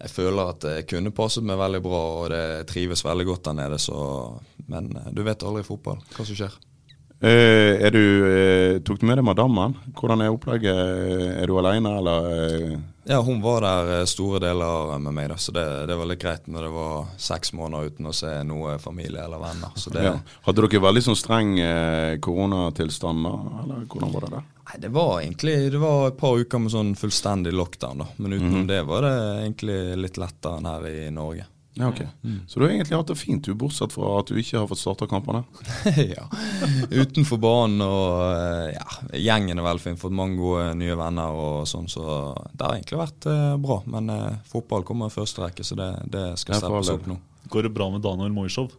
jeg 0.01 0.13
føler 0.15 0.55
at 0.55 0.65
det 0.65 0.75
kunne 0.89 1.13
passet 1.15 1.45
meg 1.45 1.59
veldig 1.61 1.83
bra, 1.85 2.01
og 2.23 2.31
det 2.33 2.43
trives 2.71 3.05
veldig 3.05 3.27
godt 3.29 3.45
der 3.49 3.57
nede. 3.59 3.79
Så, 3.83 3.99
men 4.71 4.89
eh, 4.97 5.11
du 5.13 5.23
vet 5.27 5.43
aldri 5.47 5.63
i 5.65 5.67
fotball 5.67 6.01
hva 6.15 6.25
som 6.25 6.37
skjer. 6.39 6.57
Eh, 7.21 7.77
er 7.85 7.91
du, 7.93 8.01
uh, 8.25 8.79
tok 8.81 8.97
du 9.01 9.05
med 9.05 9.19
deg 9.19 9.25
madammen? 9.27 9.75
Hvordan 9.93 10.23
er 10.25 10.33
opplegget? 10.33 10.73
Er 11.37 11.45
du 11.51 11.59
alene, 11.61 11.91
eller? 11.99 12.31
eh? 12.31 12.79
Ja, 13.09 13.17
hun 13.25 13.41
var 13.41 13.61
der 13.65 13.89
eh, 13.99 14.05
store 14.09 14.39
deler 14.43 14.91
med 15.01 15.13
meg, 15.17 15.29
da, 15.31 15.35
så 15.41 15.53
det, 15.55 15.63
det 15.89 15.95
var 15.97 16.05
litt 16.09 16.21
greit 16.21 16.45
når 16.49 16.67
det 16.67 16.71
var 16.75 17.07
seks 17.21 17.49
måneder 17.57 17.89
uten 17.89 18.09
å 18.09 18.13
se 18.13 18.29
noe 18.45 18.75
familie 18.81 19.23
eller 19.25 19.41
venner. 19.41 19.73
Så 19.75 19.89
det, 19.93 20.03
Ja. 20.05 20.15
Hadde 20.45 20.65
dere 20.67 20.81
veldig 20.85 21.03
sånn 21.07 21.17
streng 21.17 21.55
eh, 21.61 22.17
koronatilstand 22.21 23.25
da, 23.25 23.33
eller 23.63 23.85
hvordan 23.89 24.13
var 24.13 24.25
det 24.27 24.31
der? 24.35 24.45
Nei, 24.71 24.77
det 24.85 24.91
var 24.93 25.13
egentlig 25.23 25.55
det 25.73 25.81
var 25.81 26.07
et 26.11 26.19
par 26.21 26.37
uker 26.41 26.61
med 26.61 26.73
sånn 26.73 26.93
fullstendig 26.97 27.53
lockdown, 27.57 28.05
da. 28.05 28.09
Men 28.21 28.37
utenom 28.37 28.67
det 28.69 28.81
var 28.87 29.05
det 29.07 29.15
egentlig 29.47 29.79
litt 30.05 30.21
lettere 30.21 30.61
enn 30.61 30.69
her 30.69 30.85
i 30.93 31.09
Norge. 31.13 31.49
Ja, 31.73 31.87
ok. 31.87 32.01
Så 32.47 32.59
du 32.59 32.65
har 32.65 32.73
egentlig 32.73 32.97
hatt 32.97 33.07
det 33.07 33.15
fint, 33.15 33.45
du, 33.45 33.53
bortsett 33.55 33.93
fra 33.95 34.17
at 34.19 34.27
du 34.27 34.35
ikke 34.39 34.59
har 34.59 34.67
fått 34.67 34.81
starta 34.81 35.07
kampene? 35.07 35.43
ja. 36.15 36.25
Utenfor 36.91 37.39
banen 37.39 37.83
og 37.85 38.25
eh, 38.27 38.73
ja, 38.75 38.87
gjengen 39.15 39.61
er 39.61 39.67
vel 39.69 39.79
fin. 39.79 39.95
Fått 39.99 40.15
mange 40.15 40.35
gode 40.41 40.73
nye 40.79 40.97
venner 40.99 41.31
og 41.31 41.63
sånn, 41.71 41.87
så 41.91 42.03
det 42.51 42.65
har 42.65 42.75
egentlig 42.75 42.99
vært 42.99 43.31
eh, 43.31 43.55
bra. 43.63 43.81
Men 43.87 44.11
eh, 44.11 44.29
fotball 44.51 44.83
kommer 44.87 45.07
i 45.07 45.15
første 45.15 45.45
rekke, 45.45 45.63
så 45.63 45.79
det, 45.79 45.91
det 46.11 46.27
skal 46.43 46.59
steppes 46.59 46.91
opp 46.97 47.07
nå. 47.07 47.21
Går 47.51 47.69
det 47.69 47.75
bra 47.75 47.87
med 47.93 48.03
Daniel 48.03 48.35
Moishov? 48.35 48.71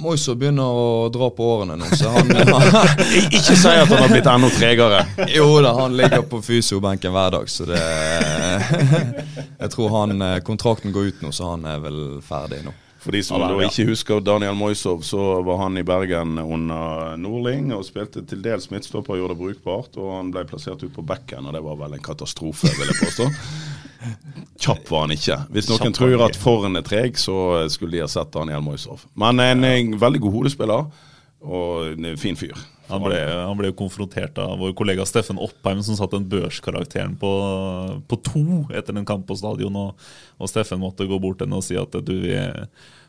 Moiso 0.00 0.34
begynner 0.34 0.66
å 0.66 1.08
dra 1.12 1.28
på 1.30 1.46
årene 1.54 1.76
nå, 1.78 1.86
så 1.94 2.10
han, 2.10 2.30
Ikke 3.28 3.54
si 3.54 3.70
at 3.70 3.88
han 3.88 4.00
har 4.02 4.10
blitt 4.10 4.28
enda 4.30 4.50
tregere. 4.52 5.04
Jo 5.30 5.48
da, 5.62 5.74
han 5.78 5.96
ligger 5.98 6.24
på 6.28 6.42
fysiobenken 6.42 7.14
hver 7.14 7.36
dag, 7.38 7.50
så 7.50 7.68
det 7.68 7.80
Jeg 9.62 9.70
tror 9.74 9.92
han 9.94 10.22
eh, 10.22 10.40
kontrakten 10.46 10.94
går 10.94 11.12
ut 11.12 11.22
nå, 11.24 11.30
så 11.34 11.54
han 11.54 11.68
er 11.68 11.82
vel 11.84 12.00
ferdig 12.24 12.64
nå. 12.66 12.74
For 13.04 13.12
de 13.12 13.20
som 13.20 13.42
da 13.42 13.50
ikke 13.66 13.84
husker 13.90 14.22
Daniel 14.24 14.54
Moisov, 14.56 15.02
så 15.04 15.20
var 15.44 15.58
han 15.60 15.76
i 15.76 15.84
Bergen 15.84 16.38
under 16.40 17.18
Norling 17.20 17.68
og 17.76 17.84
spilte 17.84 18.22
til 18.24 18.40
dels 18.44 18.70
midtstopper, 18.72 19.18
gjorde 19.20 19.36
det 19.36 19.42
brukbart, 19.42 19.98
og 20.00 20.14
han 20.14 20.30
ble 20.32 20.46
plassert 20.48 20.80
ut 20.86 20.94
på 20.94 21.04
bekken, 21.04 21.44
og 21.44 21.52
det 21.52 21.60
var 21.66 21.76
vel 21.82 21.98
en 21.98 22.04
katastrofe, 22.04 22.72
vil 22.78 22.88
jeg 22.88 23.00
påstå. 23.02 23.28
kjapp 24.64 24.88
var 24.88 25.04
han 25.04 25.12
ikke. 25.12 25.36
Hvis 25.52 25.68
noen 25.68 25.82
Kjapp 25.82 25.98
tror 25.98 26.24
at 26.30 26.38
Forren 26.40 26.80
er 26.80 26.86
treg, 26.86 27.20
så 27.20 27.36
skulle 27.72 27.98
de 27.98 28.04
ha 28.06 28.08
sett 28.08 28.32
Daniel 28.32 28.64
Moisov. 28.64 29.04
Men 29.20 29.42
en, 29.42 29.68
en 29.68 29.98
veldig 30.00 30.24
god 30.24 30.38
hodespiller, 30.38 30.88
og 31.44 31.92
en 31.92 32.16
fin 32.20 32.40
fyr. 32.40 32.56
Han 32.90 33.00
ble, 33.00 33.16
han 33.16 33.56
ble 33.56 33.70
konfrontert 33.76 34.36
av 34.42 34.58
vår 34.60 34.74
kollega 34.76 35.06
Steffen 35.08 35.40
Oppheim, 35.40 35.80
som 35.84 35.96
satte 35.96 36.18
den 36.18 36.28
børskarakteren 36.28 37.14
på, 37.20 37.30
på 38.10 38.18
to 38.26 38.44
etter 38.76 38.96
en 38.96 39.08
kamp 39.08 39.24
på 39.28 39.38
stadion. 39.40 39.78
Og, 39.80 40.04
og 40.36 40.50
Steffen 40.50 40.82
måtte 40.82 41.08
gå 41.08 41.18
bort 41.22 41.40
til 41.40 41.48
henne 41.48 41.62
og 41.62 41.64
si 41.64 41.78
at 41.80 41.96
du, 42.04 42.16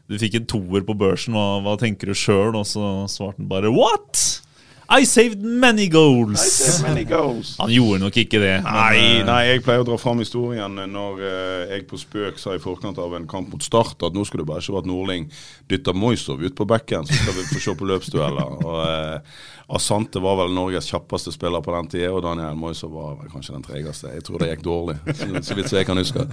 du 0.08 0.18
fikk 0.22 0.40
en 0.40 0.48
toer 0.56 0.86
på 0.88 0.96
børsen, 0.98 1.36
hva, 1.36 1.60
hva 1.66 1.76
tenker 1.82 2.12
du 2.12 2.16
sjøl? 2.16 2.56
Og 2.56 2.64
så 2.70 2.86
svarte 3.12 3.44
han 3.44 3.52
bare 3.52 3.74
What? 3.74 4.45
I 4.90 5.04
saved 5.04 5.42
many 5.42 5.88
goals! 5.90 6.40
Saved 6.40 6.86
Many 6.86 7.04
goals. 7.10 7.56
Han 7.58 7.72
gjorde 7.74 8.00
nok 8.04 8.18
ikke 8.22 8.40
det. 8.42 8.54
Nei, 8.66 9.00
men, 9.00 9.26
nei, 9.30 9.40
jeg 9.48 9.64
pleier 9.66 9.82
å 9.82 9.88
dra 9.88 9.98
fram 9.98 10.22
historien 10.22 10.78
når 10.92 11.24
eh, 11.26 11.74
jeg 11.74 11.88
på 11.90 11.98
spøk 12.00 12.38
sa 12.42 12.54
i 12.54 12.62
forkant 12.62 13.00
av 13.02 13.16
en 13.18 13.26
kamp 13.30 13.50
mot 13.54 13.66
Start 13.66 14.06
at 14.06 14.14
nå 14.14 14.26
skulle 14.28 14.46
det 14.46 14.52
bare 14.52 14.62
ikke 14.62 14.78
vært 14.78 14.90
Nordling 14.92 15.28
dytter 15.72 15.98
Moisov 15.98 16.44
ut 16.46 16.56
på 16.58 16.70
bekken, 16.70 17.10
så 17.10 17.18
skal 17.18 17.38
vi 17.40 17.48
få 17.50 17.64
se 17.66 17.76
på 17.80 17.90
løpsdueller. 17.90 18.56
Og 18.68 18.80
eh, 18.86 19.44
Asante 19.76 20.22
var 20.22 20.38
vel 20.44 20.54
Norges 20.54 20.92
kjappeste 20.92 21.34
spiller 21.34 21.66
på 21.66 21.74
den 21.74 21.90
tida, 21.90 22.14
og 22.14 22.22
Daniel 22.22 22.58
Moisov 22.60 22.94
var 22.94 23.16
vel 23.18 23.32
kanskje 23.34 23.56
den 23.56 23.66
tregeste. 23.66 24.14
Jeg 24.14 24.28
tror 24.28 24.44
det 24.44 24.52
gikk 24.52 24.66
dårlig, 24.68 25.00
så, 25.10 25.30
så 25.42 25.58
vidt 25.58 25.72
som 25.72 25.80
jeg 25.82 25.90
kan 25.90 25.98
huske. 25.98 26.28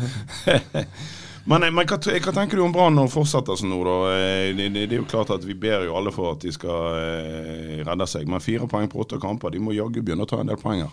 Men, 1.44 1.62
eh, 1.66 1.72
men 1.74 1.86
hva, 1.88 1.98
hva 1.98 2.34
tenker 2.34 2.58
du 2.58 2.64
om 2.64 2.74
Brann 2.74 3.00
og 3.02 3.10
fortsetter 3.10 3.58
sånn 3.58 3.72
nå, 3.72 3.80
da? 3.86 3.96
Eh, 4.14 4.50
Det, 4.56 4.68
det, 4.74 4.86
det 4.90 4.98
er 4.98 5.02
jo 5.02 5.08
klart 5.10 5.32
at 5.34 5.44
Vi 5.46 5.56
ber 5.58 5.86
jo 5.88 5.96
alle 5.98 6.12
for 6.14 6.36
at 6.36 6.44
de 6.44 6.52
skal 6.54 6.98
eh, 7.00 7.80
redde 7.86 8.06
seg, 8.10 8.28
men 8.30 8.44
fire 8.44 8.68
poeng 8.70 8.90
på 8.92 9.02
åtte 9.02 9.18
kamper, 9.22 9.50
de 9.50 9.62
må 9.62 9.74
jaggu 9.74 10.02
begynne 10.02 10.26
å 10.26 10.30
ta 10.30 10.40
en 10.42 10.52
del 10.52 10.60
poenger. 10.60 10.92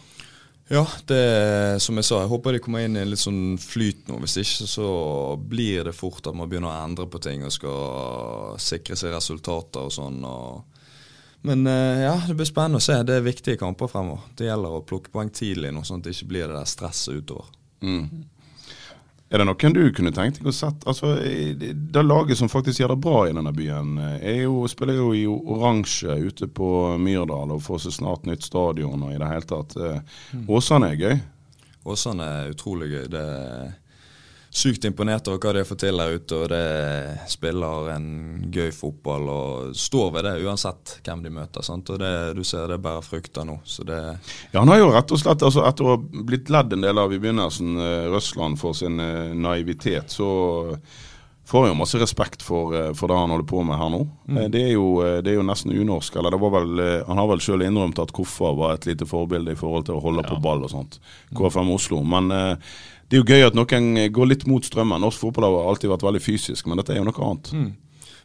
Ja, 0.69 0.83
det 1.09 1.81
som 1.81 1.97
jeg 1.97 2.05
sa, 2.05 2.19
jeg 2.21 2.29
håper 2.29 2.53
de 2.53 2.59
kommer 2.61 2.83
inn 2.85 2.93
i 2.93 3.01
en 3.01 3.09
litt 3.09 3.21
sånn 3.21 3.57
flyt 3.57 4.05
nå. 4.09 4.19
Hvis 4.21 4.37
ikke 4.37 4.67
så 4.69 4.89
blir 5.41 5.87
det 5.89 5.95
fort 5.97 6.27
at 6.29 6.37
man 6.37 6.49
begynner 6.49 6.69
å 6.69 6.83
endre 6.85 7.07
på 7.09 7.21
ting 7.25 7.41
og 7.41 7.53
skal 7.55 8.59
sikre 8.61 8.97
seg 8.99 9.15
resultater 9.15 9.87
og 9.87 9.95
sånn. 9.95 10.19
Og 10.29 10.77
men 11.41 11.65
eh, 11.71 12.03
ja, 12.03 12.13
det 12.27 12.35
blir 12.35 12.45
spennende 12.45 12.81
å 12.81 12.83
se. 12.83 12.99
Det 13.07 13.15
er 13.17 13.25
viktige 13.25 13.57
kamper 13.57 13.89
fremover. 13.89 14.27
Det 14.37 14.49
gjelder 14.49 14.75
å 14.75 14.83
plukke 14.85 15.09
poeng 15.13 15.31
tidlig 15.33 15.71
nå, 15.73 15.81
sånn 15.87 16.03
at 16.03 16.09
det 16.09 16.13
ikke 16.17 16.31
blir 16.35 16.51
det 16.51 16.57
der 16.59 16.69
stresset 16.69 17.21
utover. 17.21 17.49
Mm. 17.81 18.27
Er 19.29 19.37
det 19.37 19.45
noen 19.45 19.73
du 19.75 19.81
kunne 19.93 20.11
tenkt 20.15 20.39
deg 20.39 20.47
å 20.49 20.53
sette 20.55 20.87
altså, 20.89 21.11
Det 21.21 22.01
laget 22.01 22.39
som 22.39 22.49
faktisk 22.49 22.81
gjør 22.81 22.95
det 22.95 23.01
bra 23.03 23.19
i 23.29 23.33
denne 23.35 23.51
byen, 23.53 23.91
eh, 24.01 24.15
er 24.31 24.39
jo, 24.47 24.63
spiller 24.71 24.97
jo 24.97 25.11
i 25.13 25.25
oransje 25.29 26.15
ute 26.17 26.47
på 26.49 26.69
Myrdal 26.97 27.53
og 27.53 27.61
får 27.61 27.83
seg 27.85 27.97
snart 27.99 28.25
nytt 28.25 28.47
stadion 28.47 29.03
og 29.05 29.13
i 29.13 29.19
det 29.21 29.29
hele 29.29 29.45
tatt. 29.51 29.77
eh, 29.77 30.01
Åsane 30.49 30.89
er 30.95 31.03
gøy. 31.03 31.19
Åsane 31.85 32.25
er 32.39 32.55
utrolig 32.55 32.89
gøy. 32.89 33.05
Det 33.13 33.21
er 33.21 33.69
sykt 34.49 34.85
imponert 34.85 35.27
over 35.29 35.39
hva 35.41 35.53
de 35.53 35.61
har 35.61 35.67
fått 35.69 35.83
til 35.83 35.99
der 36.01 36.15
ute. 36.17 36.37
Og 36.37 36.49
det 36.51 36.63
spiller 37.29 37.91
en 37.93 38.07
gøy 38.53 38.71
fotball 38.75 39.27
og 39.29 39.75
står 39.77 40.13
ved 40.15 40.27
det 40.27 40.35
uansett 40.45 40.95
hvem 41.05 41.23
de 41.25 41.33
møter. 41.33 41.65
Sant? 41.65 41.91
Og 41.93 42.01
det, 42.01 42.13
du 42.37 42.43
ser 42.47 42.69
det 42.71 42.81
bærer 42.83 43.05
frukter 43.05 43.47
nå. 43.47 43.59
Så 43.65 43.85
det 43.87 43.99
Ja, 44.51 44.61
Han 44.61 44.73
har 44.73 44.81
jo 44.81 44.89
rett 44.93 45.13
og 45.13 45.21
slett, 45.21 45.45
altså 45.45 45.65
etter 45.67 45.85
å 45.85 45.93
ha 45.95 45.99
blitt 45.99 46.49
ledd 46.49 46.73
en 46.73 46.87
del 46.87 46.97
av 46.97 47.13
i 47.13 47.21
begynnelsen, 47.21 47.77
eh, 47.77 48.09
Røsland 48.09 48.59
for 48.59 48.73
sin 48.77 48.99
eh, 48.99 49.35
naivitet, 49.37 50.09
så 50.09 50.29
får 51.49 51.67
jo 51.67 51.77
masse 51.77 51.97
respekt 51.97 52.43
for, 52.45 52.73
eh, 52.77 52.91
for 52.97 53.09
det 53.09 53.17
han 53.17 53.33
holder 53.33 53.47
på 53.49 53.63
med 53.65 53.77
her 53.77 53.89
nå. 53.93 54.03
Mm. 54.29 54.43
Det, 54.53 54.61
er 54.61 54.73
jo, 54.73 54.87
det 55.25 55.33
er 55.33 55.39
jo 55.39 55.45
nesten 55.45 55.73
unorsk. 55.73 56.15
eller 56.15 56.33
det 56.33 56.41
var 56.41 56.53
vel, 56.57 56.85
Han 57.07 57.21
har 57.21 57.27
vel 57.31 57.41
sjøl 57.43 57.65
innrømt 57.65 58.01
at 58.01 58.13
Koffa 58.13 58.53
var 58.57 58.77
et 58.77 58.89
lite 58.89 59.05
forbilde 59.09 59.53
i 59.53 59.59
forhold 59.59 59.85
til 59.85 59.97
å 59.97 60.03
holde 60.03 60.25
på 60.25 60.41
ball 60.41 60.65
og 60.65 60.73
sånt. 60.73 60.99
KFM 61.37 61.73
Oslo. 61.73 62.01
Men 62.03 62.31
eh, 62.31 62.55
det 63.09 63.17
er 63.17 63.23
jo 63.23 63.29
gøy 63.33 63.47
at 63.47 63.55
noen 63.57 63.93
går 64.13 64.27
litt 64.29 64.43
mot 64.49 64.65
strømmen. 64.65 65.01
Norsk 65.01 65.23
fotball 65.23 65.47
har 65.49 65.69
alltid 65.71 65.89
vært 65.89 66.05
veldig 66.05 66.21
fysisk, 66.21 66.67
men 66.69 66.77
dette 66.77 66.93
er 66.93 67.01
jo 67.01 67.07
noe 67.07 67.23
annet. 67.25 67.53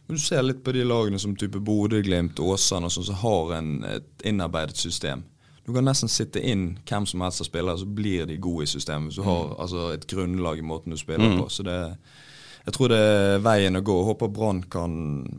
Men 0.05 0.19
du 0.19 0.21
ser 0.21 0.43
litt 0.45 0.61
på 0.63 0.75
de 0.75 0.83
lagene 0.85 1.17
som 1.21 1.33
type 1.35 1.57
Bodø-Glimt, 1.65 2.37
Åsane 2.37 2.85
og 2.85 2.93
sånn, 2.93 3.07
som 3.07 3.17
har 3.23 3.55
en, 3.57 3.71
et 3.89 4.27
innarbeidet 4.29 4.77
system. 4.77 5.23
Du 5.65 5.73
kan 5.73 5.87
nesten 5.87 6.11
sitte 6.13 6.43
inn 6.45 6.75
hvem 6.85 7.07
som 7.09 7.23
helst 7.25 7.41
av 7.41 7.47
spillere, 7.49 7.81
så 7.81 7.89
blir 7.89 8.27
de 8.29 8.37
gode 8.37 8.67
i 8.67 8.69
systemet. 8.69 9.09
Hvis 9.09 9.17
du 9.17 9.25
har 9.25 9.55
altså, 9.57 9.87
et 9.95 10.05
grunnlag 10.05 10.61
i 10.61 10.67
måten 10.69 10.93
du 10.93 10.99
spiller 11.01 11.33
på. 11.39 11.47
Så 11.49 11.65
det, 11.65 11.79
jeg 12.65 12.73
tror 12.73 12.89
det 12.89 12.99
er 12.99 13.41
veien 13.45 13.77
å 13.77 13.85
gå. 13.85 13.95
Håper 14.07 14.31
Brann 14.33 14.63
kan 14.73 14.93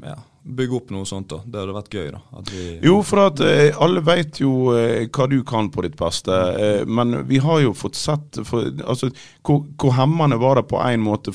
ja, 0.05 0.15
bygge 0.47 0.77
opp 0.79 0.93
noe 0.95 1.09
sånt. 1.09 1.33
da. 1.33 1.41
Det 1.43 1.59
hadde 1.59 1.75
vært 1.75 1.97
gøy. 1.97 2.07
da. 2.15 2.45
Jo, 2.87 3.01
for 3.07 3.25
at 3.25 3.43
eh, 3.43 3.75
alle 3.83 4.03
vet 4.07 4.41
jo 4.43 4.71
eh, 4.77 5.09
hva 5.11 5.27
du 5.31 5.41
kan 5.47 5.71
på 5.75 5.83
ditt 5.87 5.99
beste. 5.99 6.37
Eh, 6.55 6.87
men 6.87 7.25
vi 7.27 7.41
har 7.43 7.65
jo 7.65 7.75
fått 7.75 7.99
sett 7.99 8.39
for, 8.47 8.71
altså, 8.87 9.11
hvor, 9.43 9.65
hvor 9.75 9.97
hemmende 9.99 10.39
var 10.43 10.61
det 10.61 10.69
på 10.71 10.79
en 10.83 11.03
måte 11.03 11.35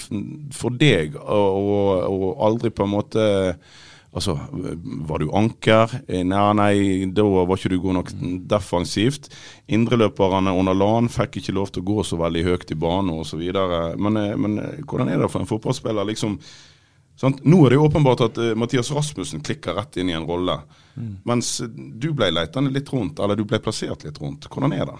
for 0.56 0.80
deg 0.80 1.20
å 1.20 2.34
aldri 2.48 2.72
på 2.72 2.88
en 2.88 2.96
måte 2.96 3.26
Altså, 4.12 4.34
var 5.08 5.21
du 5.24 5.30
anker? 5.32 5.93
Eh, 6.08 6.26
Nei, 6.28 6.41
nei, 6.60 6.74
da 7.15 7.24
var 7.24 7.54
ikke 7.56 7.71
du 7.71 7.78
god 7.80 7.97
nok 8.02 8.10
defensivt. 8.52 9.30
Indreløperne 9.71 10.52
under 10.52 10.76
LAN 10.76 11.08
fikk 11.12 11.39
ikke 11.39 11.56
lov 11.56 11.71
til 11.71 11.86
å 11.86 11.89
gå 11.93 12.04
så 12.04 12.19
veldig 12.19 12.43
høyt 12.50 12.76
i 12.76 12.80
bane 12.82 13.15
osv. 13.24 13.39
Men, 13.39 14.19
eh, 14.19 14.36
men 14.36 14.60
eh, 14.60 14.84
hvordan 14.84 15.13
er 15.13 15.24
det 15.24 15.32
for 15.32 15.43
en 15.43 15.50
fotballspiller? 15.50 16.12
liksom 16.12 16.38
Sant? 17.21 17.43
Nå 17.45 17.60
er 17.65 17.74
det 17.74 17.78
jo 17.78 17.86
åpenbart 17.86 18.24
at 18.26 18.38
uh, 18.41 18.54
Mathias 18.58 18.89
Rasmussen 18.95 19.43
klikker 19.45 19.76
rett 19.78 19.97
inn 20.02 20.10
i 20.10 20.15
en 20.17 20.26
rolle. 20.26 20.56
Mens 21.28 21.54
eh, 21.62 21.69
du 21.69 22.12
ble 22.17 22.32
leitende 22.34 22.71
litt 22.74 22.89
rundt, 22.93 23.21
eller 23.21 23.38
du 23.38 23.43
ble 23.45 23.60
plassert 23.62 24.06
litt 24.08 24.17
rundt. 24.21 24.47
Hvordan 24.50 24.74
er 24.74 24.88
det? 24.89 24.97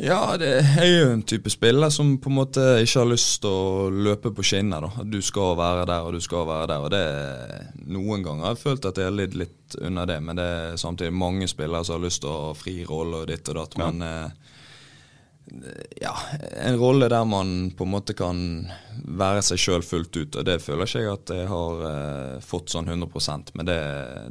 Ja, 0.00 0.36
det 0.40 0.48
er 0.80 0.86
jo 0.88 1.08
en 1.12 1.22
type 1.28 1.50
spiller 1.52 1.90
som 1.92 2.14
på 2.22 2.30
en 2.30 2.38
måte 2.38 2.62
ikke 2.80 3.02
har 3.02 3.08
lyst 3.10 3.42
til 3.42 3.52
å 3.52 3.88
løpe 3.92 4.32
på 4.32 4.44
skinner. 4.46 4.86
da. 4.86 5.04
Du 5.04 5.18
skal 5.20 5.58
være 5.58 5.84
der 5.90 6.06
og 6.06 6.14
du 6.16 6.20
skal 6.24 6.46
være 6.48 6.70
der. 6.72 6.86
og 6.86 6.90
det 6.94 7.84
Noen 7.90 8.24
ganger 8.24 8.46
har 8.46 8.54
jeg 8.54 8.62
følt 8.62 8.88
at 8.88 9.00
jeg 9.00 9.10
har 9.10 9.18
lidd 9.18 9.36
litt 9.36 9.76
under 9.80 10.08
det, 10.08 10.20
men 10.24 10.40
det 10.40 10.46
er 10.46 10.80
samtidig 10.80 11.12
mange 11.12 11.48
spillere 11.48 11.84
som 11.84 11.98
har 11.98 12.06
lyst 12.06 12.24
til 12.24 12.32
å 12.32 12.38
ha 12.46 12.54
fri 12.56 12.78
rolle 12.88 13.20
og 13.20 13.28
ditt 13.28 13.52
og 13.52 13.60
datt. 13.60 13.76
Ja. 13.76 13.90
Men 13.90 14.06
eh, 14.08 14.56
ja, 16.00 16.14
en 16.64 16.80
rolle 16.80 17.10
der 17.12 17.28
man 17.28 17.70
på 17.76 17.84
en 17.84 17.92
måte 17.92 18.16
kan 18.16 18.40
være 19.04 19.44
seg 19.44 19.60
sjøl 19.60 19.84
fullt 19.84 20.16
ut. 20.16 20.40
og 20.40 20.48
Det 20.48 20.58
føler 20.64 20.88
ikke 20.88 21.04
jeg 21.04 21.12
at 21.12 21.34
jeg 21.42 21.52
har 21.52 21.86
eh, 21.92 22.40
fått 22.40 22.72
sånn 22.72 22.88
100% 22.88 23.52
men 23.52 23.68
det, 23.68 23.78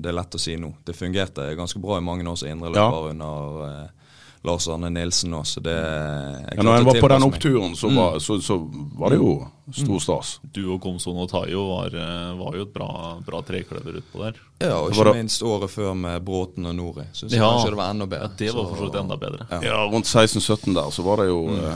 det 0.02 0.10
er 0.10 0.18
lett 0.18 0.34
å 0.34 0.42
si 0.42 0.58
nå. 0.58 0.74
Det 0.82 0.98
fungerte 0.98 1.52
ganske 1.60 1.82
bra 1.84 2.02
i 2.02 2.06
mange 2.10 2.26
år 2.26 2.42
som 2.42 2.50
indreløper 2.50 3.12
under 3.14 3.66
eh, 3.70 3.99
Lars 4.44 4.68
Arne 4.72 4.90
Nilsen 4.90 5.32
nå, 5.34 5.42
så 5.44 5.60
det 5.60 5.74
Ja, 5.76 6.64
når 6.64 6.78
en 6.78 6.86
var 6.88 7.00
på 7.02 7.08
den 7.12 7.24
oppturen, 7.28 7.74
så 7.76 7.90
var, 7.92 8.20
så, 8.24 8.38
så 8.42 8.56
var 8.96 9.12
det 9.12 9.18
jo 9.20 9.34
stor 9.76 10.00
stas. 10.00 10.30
Du 10.56 10.62
og 10.74 10.80
Komson 10.82 11.18
og 11.20 11.28
Tayo 11.30 11.66
var, 11.74 11.92
eh, 11.94 12.30
var 12.40 12.56
jo 12.56 12.64
et 12.64 12.72
bra, 12.74 13.18
bra 13.26 13.42
trekløver 13.46 14.00
utpå 14.00 14.24
der. 14.24 14.40
Ja, 14.64 14.78
og 14.80 14.94
ikke 14.94 15.10
det- 15.10 15.16
minst 15.20 15.44
året 15.44 15.70
før 15.70 15.94
med 15.94 16.24
Bråten 16.26 16.66
og 16.66 16.76
Nori. 16.76 17.04
Syns 17.14 17.36
Ja. 17.36 17.50
kanskje 17.52 17.70
det 17.70 17.78
var 17.82 17.90
enda 17.92 18.06
Ja, 18.16 18.28
det 18.38 18.54
var 18.54 18.64
Så- 18.64 18.70
for 18.70 18.76
så 18.78 18.86
vidt 18.88 19.02
enda 19.02 19.18
bedre. 19.18 19.48
Ja. 19.52 19.60
Ja, 19.62 19.90
rundt 19.92 20.06
16-17 20.08 20.74
der, 20.74 20.90
så 20.90 21.04
var 21.04 21.18
det 21.18 21.28
jo 21.28 21.44
mm. 21.48 21.76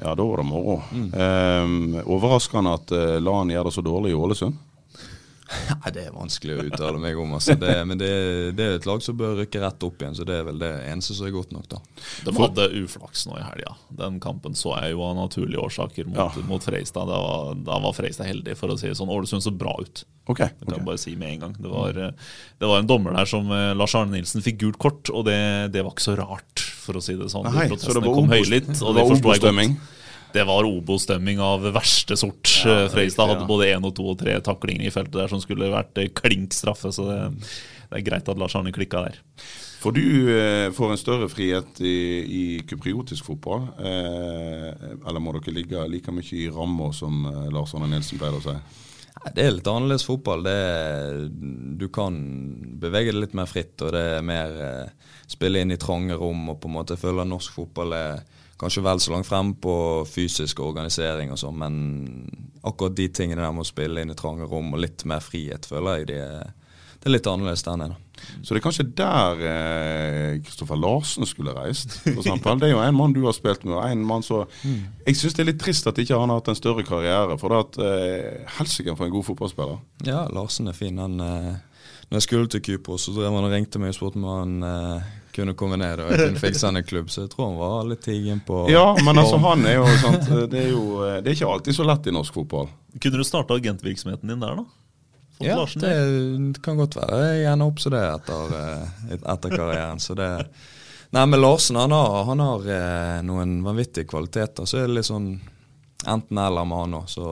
Ja, 0.00 0.14
da 0.14 0.22
var 0.22 0.36
det 0.36 0.46
moro. 0.46 0.82
Eh, 0.94 2.02
overraskende 2.06 2.72
at 2.74 2.92
uh, 2.92 3.18
LAN 3.20 3.48
gjør 3.50 3.64
det 3.64 3.72
så 3.74 3.82
dårlig 3.82 4.10
i 4.10 4.14
Ålesund. 4.14 4.54
Nei, 5.80 5.90
Det 5.94 6.02
er 6.04 6.12
vanskelig 6.12 6.56
å 6.58 6.64
uttale 6.68 6.98
meg 7.00 7.18
om. 7.20 7.32
Altså. 7.38 7.54
Det, 7.58 7.72
men 7.88 8.00
det, 8.00 8.08
det 8.58 8.64
er 8.66 8.74
et 8.78 8.88
lag 8.88 9.00
som 9.04 9.16
bør 9.18 9.38
rykke 9.40 9.62
rett 9.62 9.86
opp 9.86 10.02
igjen, 10.02 10.16
så 10.18 10.26
det 10.28 10.36
er 10.40 10.44
vel 10.48 10.60
det 10.60 10.70
eneste 10.90 11.16
som 11.16 11.28
er 11.28 11.32
godt 11.34 11.54
nok, 11.56 11.68
da. 11.72 11.80
De 12.26 12.34
hadde 12.36 12.66
uflaks 12.82 13.24
nå 13.30 13.38
i 13.40 13.44
helga. 13.46 13.72
Den 14.02 14.18
kampen 14.24 14.56
så 14.58 14.74
jeg 14.82 14.92
jo 14.96 15.02
av 15.06 15.16
naturlige 15.18 15.62
årsaker 15.64 16.08
mot, 16.10 16.20
Ja. 16.20 16.28
mot 16.50 16.64
Freistad. 16.64 17.08
Da 17.08 17.20
var, 17.24 17.54
da 17.70 17.80
var 17.86 17.96
Freistad 17.96 18.28
heldig, 18.28 18.56
for 18.60 18.74
å 18.74 18.78
si 18.80 18.90
det 18.90 18.98
sånn. 19.00 19.12
Ålesund 19.14 19.44
så 19.46 19.54
bra 19.56 19.72
ut. 19.80 20.04
Okay, 20.28 20.50
Det 20.60 20.66
kan 20.68 20.76
jeg 20.76 20.84
bare 20.90 21.00
si 21.00 21.14
med 21.16 21.30
en 21.32 21.40
gang. 21.46 21.54
Det 21.56 21.70
var, 21.72 21.96
eh, 21.96 22.10
det 22.60 22.68
var 22.68 22.82
en 22.82 22.88
dommer 22.90 23.16
der 23.16 23.24
som 23.30 23.48
eh, 23.50 23.70
Lars 23.78 23.94
Arne 23.96 24.12
Nilsen 24.18 24.44
fikk 24.44 24.58
gult 24.60 24.76
kort, 24.82 25.08
og 25.08 25.24
det, 25.24 25.38
det 25.72 25.80
var 25.86 25.94
ikke 25.96 26.04
så 26.10 26.18
rart, 26.20 26.60
for 26.84 27.00
å 27.00 27.02
si 27.04 27.16
det 27.16 27.30
sånn. 27.32 27.48
Nei, 27.48 27.70
De 27.72 27.78
så 27.80 27.94
det 27.96 28.02
protestene 28.04 28.12
kom 28.18 28.28
høylytt, 28.28 28.74
og 28.84 28.98
det 28.98 29.06
forsto 29.08 29.32
jeg 29.32 29.46
godt. 29.48 29.94
Det 30.32 30.44
var 30.44 30.66
Obo-stemming 30.68 31.40
av 31.40 31.64
verste 31.72 32.16
sort. 32.20 32.50
Ja, 32.64 32.84
Eh, 32.88 32.90
hadde 32.92 33.38
ja. 33.40 33.46
både 33.48 33.70
én 33.72 33.86
og 33.86 33.94
to 33.96 34.10
og 34.12 34.18
tre 34.20 34.34
taklinger 34.44 34.88
i 34.88 34.92
feltet 34.92 35.16
der 35.20 35.30
som 35.30 35.40
skulle 35.40 35.70
vært 35.72 35.98
eh, 35.98 36.10
klink 36.12 36.52
straffe, 36.56 36.92
så 36.92 37.06
det, 37.08 37.20
det 37.88 38.00
er 38.00 38.06
greit 38.06 38.28
at 38.28 38.38
Lars 38.40 38.56
Arne 38.58 38.74
klikka 38.74 39.06
der. 39.06 39.18
For 39.78 39.94
du 39.94 40.02
eh, 40.34 40.68
får 40.74 40.92
en 40.92 41.00
større 41.00 41.28
frihet 41.30 41.78
i, 41.86 41.98
i 42.24 42.42
kypriotisk 42.66 43.28
fotball. 43.30 43.68
Eh, 43.78 44.90
eller 45.06 45.22
må 45.22 45.36
dere 45.36 45.54
ligge 45.54 45.86
like 45.90 46.12
mye 46.14 46.34
i 46.34 46.48
ramma 46.50 46.90
som 46.96 47.24
eh, 47.30 47.46
Lars 47.54 47.76
Arne 47.78 47.90
Nilsen 47.92 48.18
pleide 48.18 48.40
å 48.40 48.44
si? 48.44 48.56
Det 49.34 49.42
er 49.44 49.54
litt 49.54 49.68
annerledes 49.70 50.06
fotball. 50.06 50.42
Det 50.46 50.54
er, 50.54 51.22
du 51.78 51.86
kan 51.94 52.18
bevege 52.82 53.12
deg 53.12 53.22
litt 53.22 53.38
mer 53.38 53.48
fritt, 53.50 53.76
og 53.82 53.94
det 53.94 54.02
er 54.16 54.26
mer 54.26 54.58
eh, 54.66 55.14
spille 55.30 55.62
inn 55.62 55.74
i 55.74 55.78
trange 55.80 56.18
rom. 56.18 56.48
og 56.50 56.58
på 56.62 56.70
en 56.70 56.76
måte 56.80 56.98
føle 56.98 57.26
norsk 57.26 57.54
fotball 57.60 57.94
er 57.94 58.26
kanskje 58.58 58.84
vel 58.84 59.00
så 59.02 59.14
langt 59.14 59.28
frem 59.28 59.52
på 59.62 59.74
fysisk 60.10 60.60
organisering 60.64 61.32
og 61.34 61.40
sånn, 61.40 61.58
men 61.60 61.76
akkurat 62.66 62.96
de 62.98 63.08
tingene 63.14 63.44
der 63.44 63.54
med 63.54 63.66
å 63.66 63.68
spille 63.68 64.02
inn 64.02 64.14
i 64.14 64.18
trange 64.18 64.48
rom 64.50 64.72
og 64.74 64.82
litt 64.82 65.04
mer 65.08 65.22
frihet, 65.24 65.68
føler 65.70 66.00
jeg 66.00 66.10
det 66.12 66.22
er 66.26 66.56
det 66.98 67.06
er 67.06 67.14
litt 67.14 67.28
annerledes 67.30 67.62
der 67.62 67.76
nede. 67.78 67.96
Så 68.42 68.50
det 68.50 68.58
er 68.58 68.64
kanskje 68.64 68.84
der 68.98 69.42
eh, 69.46 70.38
Kristoffer 70.42 70.78
Larsen 70.80 71.26
skulle 71.30 71.54
reist, 71.54 71.94
f.eks. 72.02 72.26
Det 72.26 72.66
er 72.66 72.72
jo 72.72 72.80
en 72.82 72.96
mann 72.98 73.14
du 73.14 73.20
har 73.22 73.36
spilt 73.36 73.62
med, 73.62 73.76
og 73.76 73.84
en 73.86 74.02
mann 74.06 74.24
så 74.26 74.40
Jeg 74.64 75.14
syns 75.20 75.36
det 75.36 75.44
er 75.44 75.50
litt 75.52 75.60
trist 75.62 75.86
at 75.86 76.00
ikke 76.02 76.18
han 76.18 76.32
har 76.32 76.40
hatt 76.40 76.50
en 76.50 76.58
større 76.58 76.82
karriere, 76.86 77.38
for 77.38 77.54
det 77.54 77.60
at 77.62 77.78
eh, 77.86 78.50
helsike 78.58 78.96
for 78.98 79.06
en 79.06 79.14
god 79.14 79.28
fotballspiller. 79.30 79.78
Ja, 80.08 80.24
Larsen 80.34 80.66
er 80.72 80.74
fin. 80.74 80.98
Han, 80.98 81.22
eh, 81.22 81.94
når 82.10 82.18
jeg 82.18 82.26
skulle 82.26 82.50
til 82.50 82.64
Kypros, 82.66 83.06
så 83.06 83.14
drev 83.14 83.30
han 83.30 83.46
og 83.46 83.54
ringte 83.54 83.78
meg 83.78 83.94
og 83.94 84.00
spurte 84.00 84.18
om 84.18 84.28
han 84.32 84.58
eh, 84.66 85.08
kunne 85.38 85.54
komme 85.58 85.78
ned 85.80 86.02
og 86.04 86.10
kunne 86.12 86.42
fikse 86.42 86.66
han 86.68 86.80
en 86.80 86.86
klubb. 86.86 87.10
Så 87.10 87.24
jeg 87.24 87.32
tror 87.32 87.50
han 87.50 87.58
var 87.60 87.86
litt 87.88 88.02
tigen 88.04 88.42
på 88.46 88.64
Ja, 88.72 88.90
men 89.04 89.20
altså 89.22 89.38
han 89.46 89.64
er 89.68 89.78
jo 89.78 89.86
sant 90.02 90.26
Det 90.50 90.64
er 90.66 90.72
jo 90.72 90.82
eh, 91.06 91.20
Det 91.22 91.32
er 91.32 91.38
ikke 91.38 91.52
alltid 91.54 91.78
så 91.78 91.86
lett 91.88 92.10
i 92.10 92.14
norsk 92.14 92.36
fotball. 92.40 92.68
Kunne 92.98 93.22
du 93.22 93.26
starta 93.26 93.56
agentvirksomheten 93.58 94.34
din 94.34 94.42
der, 94.42 94.58
da? 94.60 94.66
Fått 95.38 95.46
Ja, 95.46 95.60
Larsen 95.60 95.84
det, 95.84 96.62
kan 96.64 96.76
godt 96.80 96.96
være. 96.98 97.20
Jeg 97.38 97.46
ender 97.52 97.70
opp 97.70 97.78
som 97.82 97.94
det 97.94 98.02
etter, 98.02 98.56
eh, 98.58 99.14
etter 99.20 99.54
karrieren. 99.54 100.02
Så 100.02 100.18
det 100.18 100.32
Nei, 101.10 101.22
men 101.24 101.40
Larsen 101.40 101.78
han 101.80 101.94
har, 101.94 102.24
han 102.28 102.40
har 102.44 102.66
eh, 102.68 103.20
noen 103.24 103.62
vanvittige 103.64 104.08
kvaliteter. 104.10 104.66
Så 104.68 104.82
er 104.82 104.90
det 104.90 104.98
litt 104.98 105.08
sånn 105.08 105.30
enten-eller 106.04 106.66
med 106.68 106.82
han 106.82 106.98
òg. 106.98 107.06
Så 107.08 107.28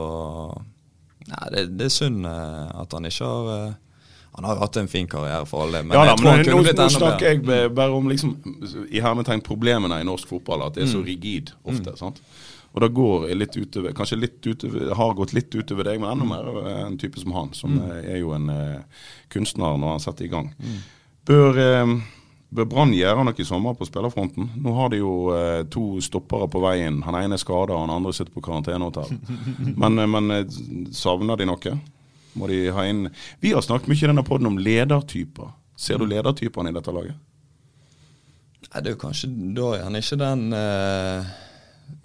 Nei, 1.27 1.43
det, 1.53 1.65
det 1.77 1.89
er 1.89 1.93
synd 1.93 2.27
eh, 2.31 2.71
at 2.79 2.95
han 2.95 3.09
ikke 3.09 3.29
har 3.29 3.51
eh, 3.57 3.75
Han 4.37 4.45
har 4.45 4.59
jo 4.59 4.61
hatt 4.61 4.77
en 4.77 4.89
fin 4.89 5.07
karriere 5.09 5.47
for 5.49 5.65
alle, 5.65 5.81
men 5.83 5.97
ja, 5.97 6.03
da, 6.05 6.11
jeg 6.13 6.19
tror 6.21 6.29
han 6.29 6.37
men 6.37 6.45
nå, 6.45 6.51
kunne 6.51 6.65
blitt 6.67 6.81
nå 6.83 6.89
snakker 6.93 7.31
jeg 7.31 7.71
bare 7.75 7.95
om 7.97 8.11
liksom 8.13 8.35
i 8.93 9.01
hermetegn 9.01 9.41
problemene 9.45 10.01
i 10.03 10.05
norsk 10.05 10.29
fotball. 10.29 10.67
At 10.67 10.77
det 10.77 10.85
er 10.85 10.93
så 10.93 11.01
Mm. 11.01 11.07
rigid 11.07 11.53
ofte. 11.65 11.97
sant? 11.97 12.21
Og 12.75 12.83
det 12.83 12.91
går 12.93 13.23
litt 13.35 13.57
utover, 13.57 13.93
kanskje 13.97 14.19
litt 14.21 14.45
utover, 14.47 14.95
har 14.95 15.15
gått 15.17 15.33
litt 15.33 15.55
utover 15.55 15.85
deg, 15.85 16.01
men 16.01 16.11
enda 16.11 16.25
Mm. 16.25 16.29
mer 16.29 16.69
en 16.87 16.99
type 16.99 17.19
som 17.19 17.33
han, 17.33 17.53
som 17.55 17.71
mm. 17.79 18.05
er 18.05 18.19
jo 18.19 18.35
en 18.37 18.51
uh, 18.51 18.83
kunstner 19.31 19.79
når 19.81 19.89
han 19.97 20.01
setter 20.01 20.25
i 20.27 20.29
gang. 20.29 20.53
Mm. 20.61 20.77
Bør, 21.25 21.57
uh, 21.57 21.97
bør 22.53 22.69
Brann 22.69 22.93
gjøre 22.93 23.25
noe 23.25 23.41
i 23.41 23.45
sommer 23.45 23.73
på 23.73 23.89
spillerfronten? 23.89 24.51
Nå 24.61 24.75
har 24.75 24.91
de 24.91 24.99
jo 24.99 25.31
uh, 25.33 25.65
to 25.65 26.01
stoppere 26.01 26.49
på 26.53 26.61
veien. 26.61 27.01
Han 27.03 27.15
ene 27.15 27.33
er 27.33 27.39
skada, 27.41 27.79
han 27.81 27.89
andre 27.89 28.13
sitter 28.13 28.33
på 28.37 28.45
karantenehotell. 28.45 29.17
men, 29.81 29.95
men 30.11 30.93
savner 30.93 31.37
de 31.41 31.47
noe? 31.49 31.79
Må 32.37 32.47
de 32.51 32.59
ha 32.71 32.83
inn 32.85 33.07
Vi 33.41 33.53
har 33.53 33.63
snakket 33.65 33.89
mye 33.89 34.03
i 34.05 34.07
denne 34.11 34.25
poden 34.27 34.47
om 34.47 34.59
ledertyper. 34.59 35.53
Ser 35.77 35.97
Mm. 35.99 36.01
du 36.09 36.15
ledertypene 36.15 36.69
i 36.71 36.73
dette 36.77 36.93
laget? 36.93 37.15
Nei, 38.73 38.81
det 38.83 38.87
er 38.91 38.95
jo 38.97 39.01
kanskje 39.01 39.29
da 39.55 39.67
er 39.77 39.83
han 39.85 39.95
ikke 39.99 40.19
den 40.21 40.53
eh, 40.53 41.25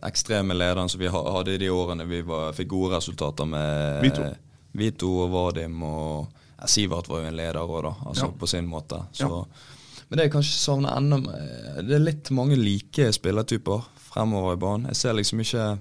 ekstreme 0.08 0.54
lederen 0.56 0.90
som 0.92 1.00
vi 1.02 1.10
hadde 1.12 1.56
i 1.56 1.58
de 1.62 1.70
årene 1.74 2.06
vi 2.08 2.22
var, 2.28 2.54
fikk 2.54 2.70
gode 2.74 2.96
resultater 2.98 3.46
med 3.50 4.02
Vito. 4.06 4.28
Vito 4.78 5.10
og 5.26 5.32
Vadim 5.34 5.82
og 5.84 6.28
ja, 6.62 6.68
Sivert 6.70 7.10
var 7.10 7.24
jo 7.24 7.28
en 7.32 7.36
leder 7.40 7.60
òg, 7.64 7.82
da, 7.84 7.94
altså 8.06 8.28
Ja. 8.30 8.32
på 8.40 8.48
sin 8.48 8.68
måte. 8.70 9.02
Så, 9.12 9.28
Ja. 9.28 9.46
Men 10.10 10.18
det 10.18 10.24
jeg 10.26 10.32
kanskje 10.34 10.60
savner 10.60 10.98
enda 10.98 11.18
Det 11.88 11.96
er 11.96 12.00
litt 12.00 12.30
mange 12.32 12.56
like 12.58 13.12
spillertyper 13.14 13.84
fremover 13.96 14.54
i 14.54 14.58
banen. 14.58 14.86
Jeg 14.88 14.96
ser 14.96 15.14
liksom 15.14 15.40
ikke 15.40 15.80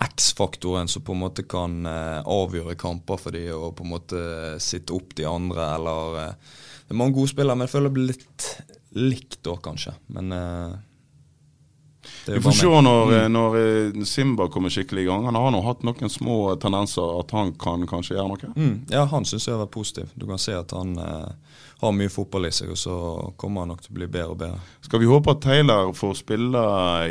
X-faktoren 0.00 0.88
som 0.88 1.02
på 1.04 1.12
en 1.12 1.20
måte 1.20 1.44
kan 1.48 1.86
eh, 1.86 2.20
avgjøre 2.24 2.76
kamper 2.80 3.20
for 3.20 3.36
de 3.36 3.44
og 3.52 3.74
på 3.76 3.84
en 3.84 3.92
måte 3.92 4.20
sitte 4.62 4.94
opp 4.96 5.12
de 5.18 5.26
andre, 5.28 5.74
eller 5.76 6.20
eh, 6.22 6.52
Det 6.86 6.94
er 6.94 7.00
mange 7.02 7.18
gode 7.18 7.32
spillere, 7.32 7.58
men 7.58 7.68
jeg 7.68 7.74
føler 7.74 7.90
det 7.90 7.98
blir 7.98 8.12
litt 8.14 8.46
likt 8.90 9.42
da, 9.46 9.56
kanskje. 9.62 9.92
Men 10.16 10.32
eh, 10.32 10.72
Vi 12.26 12.40
får 12.42 12.56
se 12.58 12.70
når, 12.86 13.12
eh, 13.18 13.28
når 13.30 13.58
Simba 14.08 14.48
kommer 14.48 14.72
skikkelig 14.72 15.04
i 15.04 15.10
gang. 15.10 15.28
Han 15.28 15.38
har 15.38 15.52
nå 15.54 15.60
hatt 15.68 15.84
noen 15.86 16.10
små 16.10 16.56
tendenser 16.62 17.20
at 17.20 17.36
han 17.36 17.52
kan 17.60 17.86
kanskje 17.86 18.16
gjøre 18.16 18.32
noe. 18.32 18.52
Mm, 18.56 18.74
ja, 18.90 19.04
han 19.12 19.28
syns 19.28 19.46
jeg 19.46 19.54
har 19.54 19.64
vært 19.66 19.76
positiv. 19.76 20.10
Du 20.16 20.26
kan 20.30 20.40
se 20.40 20.56
at 20.56 20.74
han 20.74 20.96
eh, 20.98 21.49
har 21.80 21.92
mye 21.96 22.10
fotball 22.12 22.44
i 22.46 22.50
seg, 22.52 22.70
og 22.74 22.76
så 22.76 22.94
kommer 23.40 23.62
han 23.64 23.70
nok 23.72 23.80
til 23.84 23.92
å 23.94 23.96
bli 23.96 24.06
bedre 24.12 24.34
og 24.34 24.38
bedre. 24.42 24.58
Skal 24.84 25.00
vi 25.00 25.06
håpe 25.08 25.32
at 25.32 25.40
Taylor 25.44 25.92
får 25.96 26.18
spille 26.20 26.64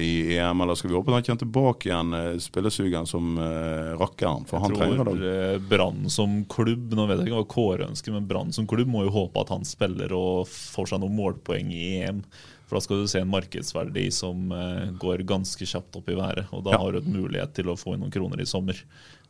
i 0.06 0.12
EM, 0.38 0.62
eller 0.62 0.78
skal 0.78 0.92
vi 0.92 0.98
håpe 0.98 1.10
at 1.10 1.18
han 1.20 1.26
kommer 1.26 1.42
tilbake 1.44 1.90
igjen 1.90 2.14
eh, 2.14 2.38
spillesugen 2.44 3.08
som 3.10 3.32
uh, 3.42 3.96
rakkeren? 3.98 4.46
For 4.50 4.62
han 4.62 4.76
Jeg 4.76 4.82
trenger 4.84 5.02
tror 5.04 5.24
det. 5.24 5.34
eh, 5.56 5.58
Brann 5.72 6.06
som 6.14 6.38
klubb 6.54 6.94
Nå 6.94 7.08
vet 7.10 7.24
jeg 7.24 7.32
ikke 7.32 7.40
hva 7.42 7.50
Kåre 7.56 7.90
ønsker, 7.90 8.14
men 8.14 8.28
Brann 8.30 8.54
som 8.54 8.68
klubb 8.70 8.92
må 8.94 9.04
jo 9.08 9.16
håpe 9.16 9.42
at 9.42 9.50
han 9.56 9.66
spiller 9.66 10.14
og 10.14 10.46
får 10.52 10.94
seg 10.94 11.02
noen 11.04 11.18
målpoeng 11.18 11.74
i 11.74 11.84
EM. 12.04 12.22
For 12.70 12.78
da 12.78 12.84
skal 12.86 13.02
du 13.02 13.08
se 13.10 13.24
en 13.24 13.32
markedsverdi 13.34 14.06
som 14.14 14.52
uh, 14.54 14.92
går 15.02 15.26
ganske 15.26 15.66
kjapt 15.66 15.98
opp 15.98 16.14
i 16.14 16.20
været. 16.20 16.46
Og 16.54 16.62
da 16.68 16.76
Ja. 16.78 16.84
har 16.84 16.94
du 16.94 17.00
et 17.02 17.10
mulighet 17.10 17.56
til 17.58 17.72
å 17.74 17.78
få 17.80 17.96
inn 17.96 18.04
noen 18.06 18.14
kroner 18.14 18.38
i 18.44 18.46
sommer. 18.46 18.78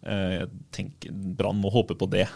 Uh, 0.04 0.44
jeg 0.44 0.50
tenker 0.76 1.16
Brann 1.40 1.62
må 1.64 1.72
håpe 1.72 1.96
på 1.96 2.10
det. 2.12 2.28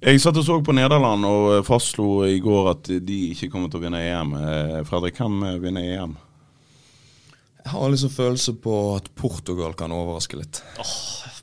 Jeg 0.00 0.20
satt 0.22 0.38
og 0.40 0.44
så 0.46 0.54
på 0.64 0.72
Nederland 0.72 1.26
og 1.28 1.46
eh, 1.58 1.62
fastslo 1.66 2.22
i 2.24 2.38
går 2.40 2.68
at 2.70 2.88
de 3.04 3.16
ikke 3.34 3.50
kommer 3.52 3.68
til 3.68 3.82
å 3.82 3.84
vinne 3.84 4.00
EM. 4.00 4.30
Eh, 4.38 4.76
Fredrik, 4.88 5.18
hvem 5.20 5.42
eh, 5.44 5.58
vinner 5.60 5.90
EM? 5.98 6.14
Jeg 7.60 7.72
har 7.74 7.92
liksom 7.92 8.12
følelse 8.14 8.54
på 8.64 8.76
at 8.96 9.10
Portugal 9.20 9.74
kan 9.76 9.92
overraske 9.92 10.38
litt. 10.40 10.62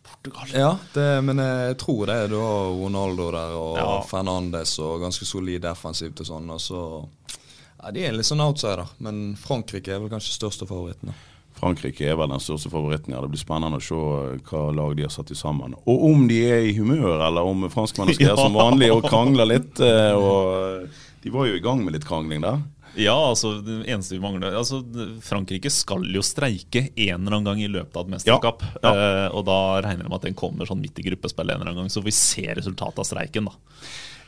Portugal. 0.02 0.50
Ja, 0.58 0.72
det, 0.96 1.06
men 1.28 1.38
jeg 1.44 1.78
tror 1.84 2.10
det. 2.10 2.18
Du 2.34 2.40
har 2.42 2.74
Ronaldo 2.74 3.30
der 3.36 3.54
og 3.60 3.78
Ja. 3.78 3.92
Fernandes 4.10 4.74
og 4.82 5.06
ganske 5.06 5.30
solid 5.30 5.62
defensivt 5.68 6.26
og 6.26 6.32
sånn. 6.32 6.50
Og 6.50 6.64
så 6.66 6.82
ja, 7.30 7.94
De 7.94 8.08
er 8.10 8.18
litt 8.18 8.26
sånn 8.26 8.42
outsider, 8.42 8.90
men 9.06 9.36
Frankrike 9.38 9.94
er 9.94 10.02
vel 10.02 10.10
kanskje 10.10 10.34
største 10.34 10.66
favoritten. 10.66 11.14
da. 11.14 11.37
Frankrike 11.58 12.06
er 12.12 12.16
vel 12.20 12.30
den 12.30 12.42
største 12.44 12.70
favoritten. 12.70 13.16
ja. 13.16 13.22
Det 13.24 13.32
blir 13.34 13.42
spennende 13.42 13.80
å 13.80 13.84
se 13.84 13.98
eh, 13.98 14.40
hva 14.50 14.64
lag 14.78 14.96
de 14.98 15.08
har 15.08 15.14
satt 15.14 15.32
i 15.34 15.38
sammen. 15.40 15.74
Og 15.90 16.04
om 16.12 16.28
de 16.30 16.38
er 16.46 16.68
i 16.70 16.76
humør, 16.78 17.18
eller 17.26 17.42
om 17.50 17.66
franskmennene 17.74 18.14
skal 18.18 18.30
gjøre 18.32 18.46
som 18.48 18.58
vanlig 18.58 18.92
og 18.94 19.06
krangle 19.10 19.48
litt. 19.50 19.80
eh, 19.82 20.14
Og 20.14 20.84
eh, 20.86 21.06
de 21.24 21.34
var 21.34 21.48
jo 21.50 21.56
i 21.58 21.64
gang 21.64 21.82
med 21.84 21.98
litt 21.98 22.06
krangling 22.08 22.44
der. 22.46 22.62
Ja, 22.98 23.14
altså 23.30 23.60
det 23.62 23.84
eneste 23.92 24.16
vi 24.16 24.22
mangler 24.24 24.56
altså, 24.58 24.80
Frankrike 25.22 25.70
skal 25.70 26.02
jo 26.10 26.22
streike 26.26 26.88
en 26.96 27.28
eller 27.28 27.36
annen 27.36 27.46
gang 27.46 27.60
i 27.62 27.68
løpet 27.70 27.94
av 28.00 28.08
et 28.08 28.14
mesterskap. 28.16 28.64
Ja, 28.82 28.94
Eh, 28.98 29.28
og 29.38 29.44
da 29.46 29.58
regner 29.86 30.06
jeg 30.06 30.10
med 30.10 30.18
at 30.18 30.26
den 30.30 30.38
kommer 30.40 30.66
sånn 30.66 30.82
midt 30.82 30.98
i 30.98 31.06
gruppespillet 31.06 31.54
en 31.54 31.62
eller 31.62 31.74
annen 31.76 31.84
gang. 31.86 31.94
Så 31.94 32.02
vi 32.06 32.14
ser 32.16 32.56
resultatet 32.58 33.04
av 33.04 33.06
streiken, 33.10 33.50
da. 33.52 33.54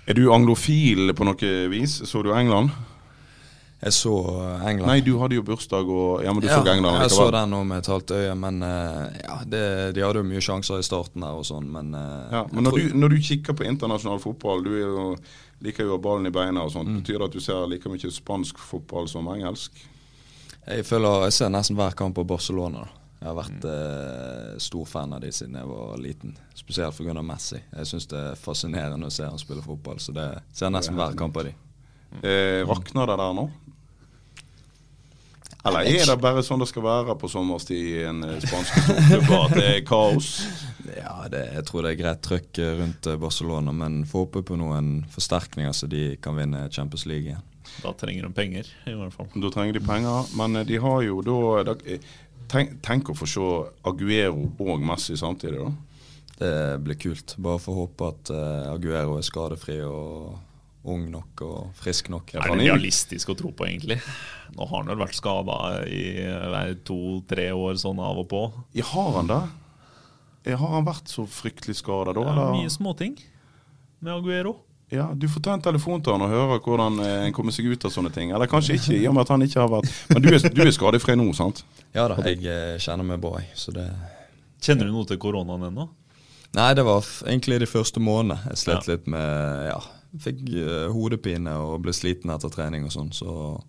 Er 0.10 0.18
du 0.18 0.28
anglofil 0.34 1.14
på 1.18 1.26
noe 1.26 1.54
vis? 1.72 2.00
Så 2.10 2.22
du 2.26 2.30
England? 2.34 2.74
Jeg 3.80 3.96
så 3.96 4.14
eh, 4.28 4.64
England. 4.68 4.90
Nei, 4.92 5.00
du 5.06 5.14
hadde 5.22 5.38
jo 5.38 5.44
bursdag 5.48 5.88
og 5.88 6.24
Ja, 6.26 6.34
men 6.36 6.44
du 6.44 6.50
ja, 6.50 6.58
så 6.60 6.68
England 6.68 7.00
jeg 7.00 7.14
så 7.16 7.28
den 7.32 7.54
nå 7.54 7.62
med 7.68 7.80
et 7.80 7.88
halvt 7.88 8.12
øye, 8.12 8.34
men 8.36 8.64
eh, 8.68 9.20
ja, 9.24 9.38
det, 9.48 9.62
de 9.96 10.04
hadde 10.04 10.20
jo 10.20 10.28
mye 10.28 10.44
sjanser 10.44 10.82
i 10.82 10.88
starten 10.88 11.24
der 11.24 11.40
og 11.40 11.48
sånn, 11.48 11.70
men 11.72 11.94
eh, 11.96 12.34
Ja, 12.36 12.44
men 12.52 12.68
når 12.68 12.76
du, 12.76 12.98
når 13.00 13.16
du 13.16 13.22
kikker 13.30 13.56
på 13.56 13.68
internasjonal 13.70 14.20
fotball, 14.24 14.66
du 14.68 14.74
jo, 14.76 15.06
liker 15.64 15.88
jo 15.88 16.00
ballen 16.04 16.28
i 16.28 16.34
beina 16.36 16.66
og 16.68 16.76
sånt. 16.76 16.92
Mm. 16.92 17.00
Betyr 17.00 17.22
det 17.22 17.30
at 17.30 17.40
du 17.40 17.44
ser 17.44 17.72
like 17.72 17.92
mye 17.92 18.12
spansk 18.12 18.60
fotball 18.60 19.08
som 19.12 19.32
engelsk? 19.32 19.80
Jeg 20.68 20.86
føler, 20.86 21.30
jeg 21.30 21.38
ser 21.40 21.54
nesten 21.56 21.80
hver 21.80 21.96
kamp 21.98 22.20
på 22.20 22.28
Barcelona. 22.28 22.84
da. 22.84 23.00
Jeg 23.20 23.28
har 23.28 23.36
vært 23.36 23.66
eh, 23.68 24.52
stor 24.64 24.86
fan 24.88 25.16
av 25.16 25.24
de 25.24 25.32
siden 25.36 25.58
jeg 25.60 25.68
var 25.68 25.98
liten. 26.00 26.36
Spesielt 26.56 26.96
pga. 26.96 27.16
Messi. 27.20 27.60
Jeg 27.74 27.90
syns 27.90 28.08
det 28.12 28.20
er 28.20 28.38
fascinerende 28.40 29.10
å 29.10 29.12
se 29.12 29.28
han 29.28 29.42
spille 29.42 29.64
fotball. 29.64 30.00
Så 30.00 30.16
det 30.16 30.28
ser 30.56 30.72
nesten 30.72 30.96
hver 31.00 31.18
kamp 31.20 31.40
av 31.42 31.50
de. 31.50 31.56
Eh, 32.24 32.62
rakner 32.68 33.12
det 33.12 33.18
der 33.20 33.34
nå? 33.36 33.50
Eller 35.70 36.02
er 36.02 36.10
det 36.10 36.16
bare 36.22 36.44
sånn 36.46 36.62
det 36.62 36.70
skal 36.70 36.86
være 36.86 37.16
på 37.20 37.30
sommerstid 37.32 37.80
i 37.80 38.02
en 38.10 38.24
eh, 38.28 38.40
spansk 38.44 38.80
storklubb, 38.84 39.30
at 39.38 39.56
det 39.58 39.70
er 39.76 39.86
kaos? 39.88 40.34
Ja, 40.90 41.28
det, 41.30 41.44
Jeg 41.54 41.66
tror 41.68 41.86
det 41.86 41.92
er 41.92 42.00
greit 42.00 42.22
trøkk 42.26 42.60
eh, 42.64 42.72
rundt 42.80 43.08
eh, 43.08 43.18
Barcelona, 43.22 43.74
men 43.76 44.00
få 44.10 44.24
håpe 44.24 44.42
på 44.48 44.58
noen 44.58 45.04
forsterkninger 45.14 45.76
så 45.76 45.90
de 45.92 46.16
kan 46.24 46.38
vinne 46.40 46.64
Champions 46.74 47.06
League 47.06 47.30
igjen. 47.30 47.46
Da 47.84 47.94
trenger 47.94 48.26
de 48.26 48.32
penger, 48.34 48.72
i 48.90 48.96
hvert 48.98 49.14
fall. 49.14 49.30
Da 49.38 49.52
trenger 49.54 49.78
de 49.78 49.84
penger, 49.86 50.32
men 50.40 50.64
de 50.66 50.82
har 50.82 51.04
jo 51.06 51.22
da 51.24 51.78
Tenk, 52.50 52.80
tenk 52.82 53.12
å 53.12 53.14
få 53.14 53.28
se 53.30 53.48
Aguero 53.86 54.48
og 54.66 54.82
Messi 54.82 55.14
samtidig, 55.20 55.60
da. 55.62 55.70
Det 56.40 56.54
blir 56.82 56.98
kult. 56.98 57.36
Bare 57.38 57.62
får 57.62 57.76
håpe 57.84 58.08
at 58.10 58.32
Aguero 58.72 59.20
er 59.20 59.28
skadefri 59.28 59.76
og 59.86 60.40
ung 60.84 61.10
nok 61.12 61.42
og 61.44 61.72
frisk 61.76 62.08
nok. 62.10 62.32
Er 62.36 62.46
det 62.54 62.60
realistisk 62.64 63.30
å 63.34 63.36
tro 63.38 63.52
på, 63.52 63.66
egentlig? 63.68 64.00
Nå 64.56 64.66
har 64.70 64.78
han 64.84 64.88
vel 64.94 65.02
vært 65.04 65.18
skada 65.18 65.58
i 65.92 66.04
eh, 66.24 66.72
to-tre 66.88 67.50
år 67.52 67.76
sånn 67.82 68.00
av 68.00 68.22
og 68.24 68.30
på. 68.32 68.44
Ja, 68.78 68.86
har 68.94 69.12
han 69.20 69.28
det? 69.30 69.42
Eh, 70.48 70.56
Har 70.58 70.72
han 70.78 70.86
vært 70.88 71.12
så 71.12 71.26
fryktelig 71.28 71.76
skada 71.82 72.14
da? 72.16 72.22
Det 72.24 72.26
er 72.28 72.32
eller? 72.32 72.56
mye 72.56 72.72
småting 72.72 73.18
med 74.00 74.14
Aguero. 74.16 74.56
Ja, 74.90 75.12
Du 75.14 75.28
får 75.30 75.44
ta 75.46 75.54
en 75.54 75.62
telefon 75.62 76.02
til 76.02 76.16
han 76.16 76.24
og 76.26 76.32
høre 76.32 76.56
hvordan 76.66 76.96
eh, 77.04 77.26
en 77.28 77.34
kommer 77.36 77.54
seg 77.54 77.68
ut 77.70 77.84
av 77.86 77.92
sånne 77.94 78.10
ting. 78.16 78.32
Eller 78.34 78.48
kanskje 78.50 78.80
ikke, 78.80 78.96
i 78.98 79.06
og 79.06 79.14
med 79.14 79.28
at 79.28 79.34
han 79.36 79.44
ikke 79.46 79.60
har 79.62 79.70
vært 79.70 79.92
Men 80.10 80.24
du 80.24 80.30
er, 80.32 80.40
du 80.50 80.62
er 80.64 80.72
skadefri 80.74 81.14
nå, 81.20 81.28
sant? 81.38 81.62
Ja 81.94 82.08
da, 82.10 82.18
jeg 82.26 82.42
eh, 82.48 82.80
kjenner 82.82 83.06
meg 83.06 83.20
bra. 83.22 83.38
Så 83.54 83.76
det 83.76 83.86
Kjenner 84.64 84.90
du 84.90 84.96
noe 84.96 85.06
til 85.08 85.20
koronaen 85.22 85.68
ennå? 85.70 85.86
Nei, 86.58 86.72
det 86.74 86.84
var 86.88 87.04
f 87.06 87.20
egentlig 87.30 87.60
de 87.62 87.68
første 87.70 88.02
månedene. 88.02 88.40
Jeg 88.50 88.64
slet 88.64 88.88
Ja. 88.90 88.94
litt 88.96 89.06
med 89.08 89.68
Ja, 89.70 89.78
fikk 90.18 90.42
eh, 90.58 90.88
hodepine 90.94 91.54
og 91.62 91.84
ble 91.86 91.94
sliten 91.94 92.34
etter 92.34 92.52
trening 92.54 92.88
og 92.88 92.96
sånn, 92.96 93.14
så 93.14 93.62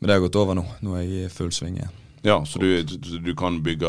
Men 0.00 0.08
det 0.08 0.14
har 0.14 0.22
gått 0.24 0.36
over 0.40 0.56
nå. 0.56 0.64
Nå 0.80 0.94
er 0.96 1.02
jeg 1.04 1.26
i 1.26 1.32
full 1.32 1.50
sving 1.52 1.76
igjen. 1.76 1.96
Ja, 2.22 2.44
så 2.44 2.58
du, 2.58 2.82
du, 3.24 3.34
kan 3.36 3.62
bygge 3.62 3.88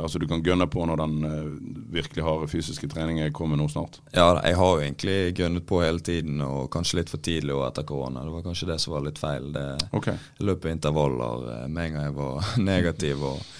Altså 0.00 0.18
du 0.18 0.26
kan 0.26 0.42
gønne 0.42 0.66
på 0.66 0.82
når 0.86 0.98
den 0.98 1.26
uh, 1.26 1.52
virkelig 1.94 2.24
harde 2.26 2.48
fysiske 2.50 2.88
treningen 2.90 3.30
kommer 3.32 3.58
nå 3.58 3.68
snart? 3.70 4.00
Ja, 4.10 4.32
jeg 4.42 4.58
har 4.58 4.72
jo 4.74 4.82
egentlig 4.82 5.38
gønnet 5.38 5.66
på 5.66 5.82
hele 5.84 6.02
tiden, 6.02 6.40
og 6.42 6.72
kanskje 6.74 7.00
litt 7.00 7.12
for 7.12 7.22
tidlig 7.22 7.54
òg 7.54 7.68
etter 7.68 7.86
korona. 7.86 8.24
Det 8.26 8.34
var 8.34 8.44
kanskje 8.48 8.70
det 8.72 8.80
som 8.82 8.96
var 8.96 9.06
litt 9.06 9.20
feil. 9.22 9.52
Det 9.54 9.66
okay. 9.94 10.18
løp 10.42 10.66
intervaller 10.66 11.46
uh, 11.46 11.64
med 11.68 11.84
en 11.84 11.96
gang 11.96 12.08
jeg 12.08 12.18
var 12.18 12.52
negativ. 12.72 13.24
og 13.30 13.56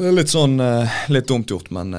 det 0.00 0.08
er 0.08 0.16
litt 0.16 0.32
sånn 0.32 0.56
litt 1.12 1.28
dumt 1.28 1.52
gjort, 1.52 1.68
men 1.76 1.92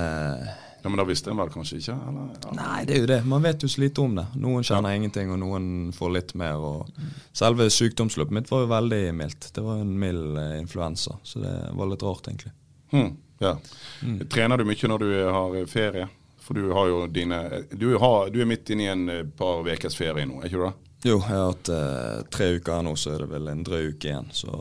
ja, 0.84 0.90
Men 0.90 0.98
da 0.98 1.04
visste 1.08 1.32
en 1.32 1.38
vel 1.40 1.50
kanskje 1.50 1.78
ikke? 1.80 1.94
Eller? 2.10 2.32
Ja. 2.44 2.54
Nei, 2.58 2.80
det 2.88 2.96
er 2.96 3.00
jo 3.00 3.08
det. 3.08 3.20
Man 3.32 3.46
vet 3.46 3.64
jo 3.64 3.70
så 3.72 3.82
lite 3.82 4.04
om 4.04 4.18
det. 4.18 4.26
Noen 4.36 4.66
kjenner 4.68 4.92
ja. 4.92 5.00
ingenting, 5.00 5.30
og 5.32 5.40
noen 5.40 5.68
får 5.96 6.12
litt 6.12 6.34
mer. 6.40 6.60
Og 6.60 7.06
selve 7.32 7.70
sykdomsløpet 7.72 8.36
mitt 8.36 8.52
var 8.52 8.66
jo 8.66 8.72
veldig 8.74 9.00
mildt. 9.16 9.48
Det 9.56 9.64
var 9.64 9.80
en 9.80 9.94
mild 10.00 10.40
eh, 10.42 10.58
influensa, 10.60 11.16
så 11.24 11.40
det 11.40 11.54
var 11.80 11.88
litt 11.88 12.04
rart, 12.04 12.28
egentlig. 12.28 12.52
Hmm. 12.92 13.14
Ja. 13.40 13.56
Mm. 14.04 14.20
Trener 14.28 14.60
du 14.60 14.68
mye 14.68 14.92
når 14.92 15.06
du 15.06 15.10
har 15.38 15.58
ferie? 15.72 16.10
For 16.44 16.60
du 16.60 16.74
har 16.76 16.88
jo 16.92 17.08
dine 17.08 17.40
Du, 17.72 17.94
har, 17.98 18.30
du 18.30 18.42
er 18.42 18.48
midt 18.48 18.70
inne 18.76 18.84
i 18.84 18.92
en 18.92 19.10
eh, 19.10 19.24
par 19.24 19.64
ukers 19.64 19.96
ferie 19.96 20.28
nå, 20.28 20.42
er 20.42 20.52
ikke 20.52 20.60
du 20.60 20.66
det? 20.68 20.74
Jo, 21.04 21.16
jeg 21.16 21.30
har 21.32 21.50
hatt 21.50 21.72
eh, 21.72 22.20
tre 22.32 22.50
uker 22.58 22.76
her 22.76 22.84
nå, 22.88 22.98
så 23.00 23.16
er 23.16 23.24
det 23.24 23.32
vel 23.32 23.48
en 23.52 23.64
drøy 23.64 23.94
uke 23.94 24.12
igjen. 24.12 24.28
Så 24.36 24.52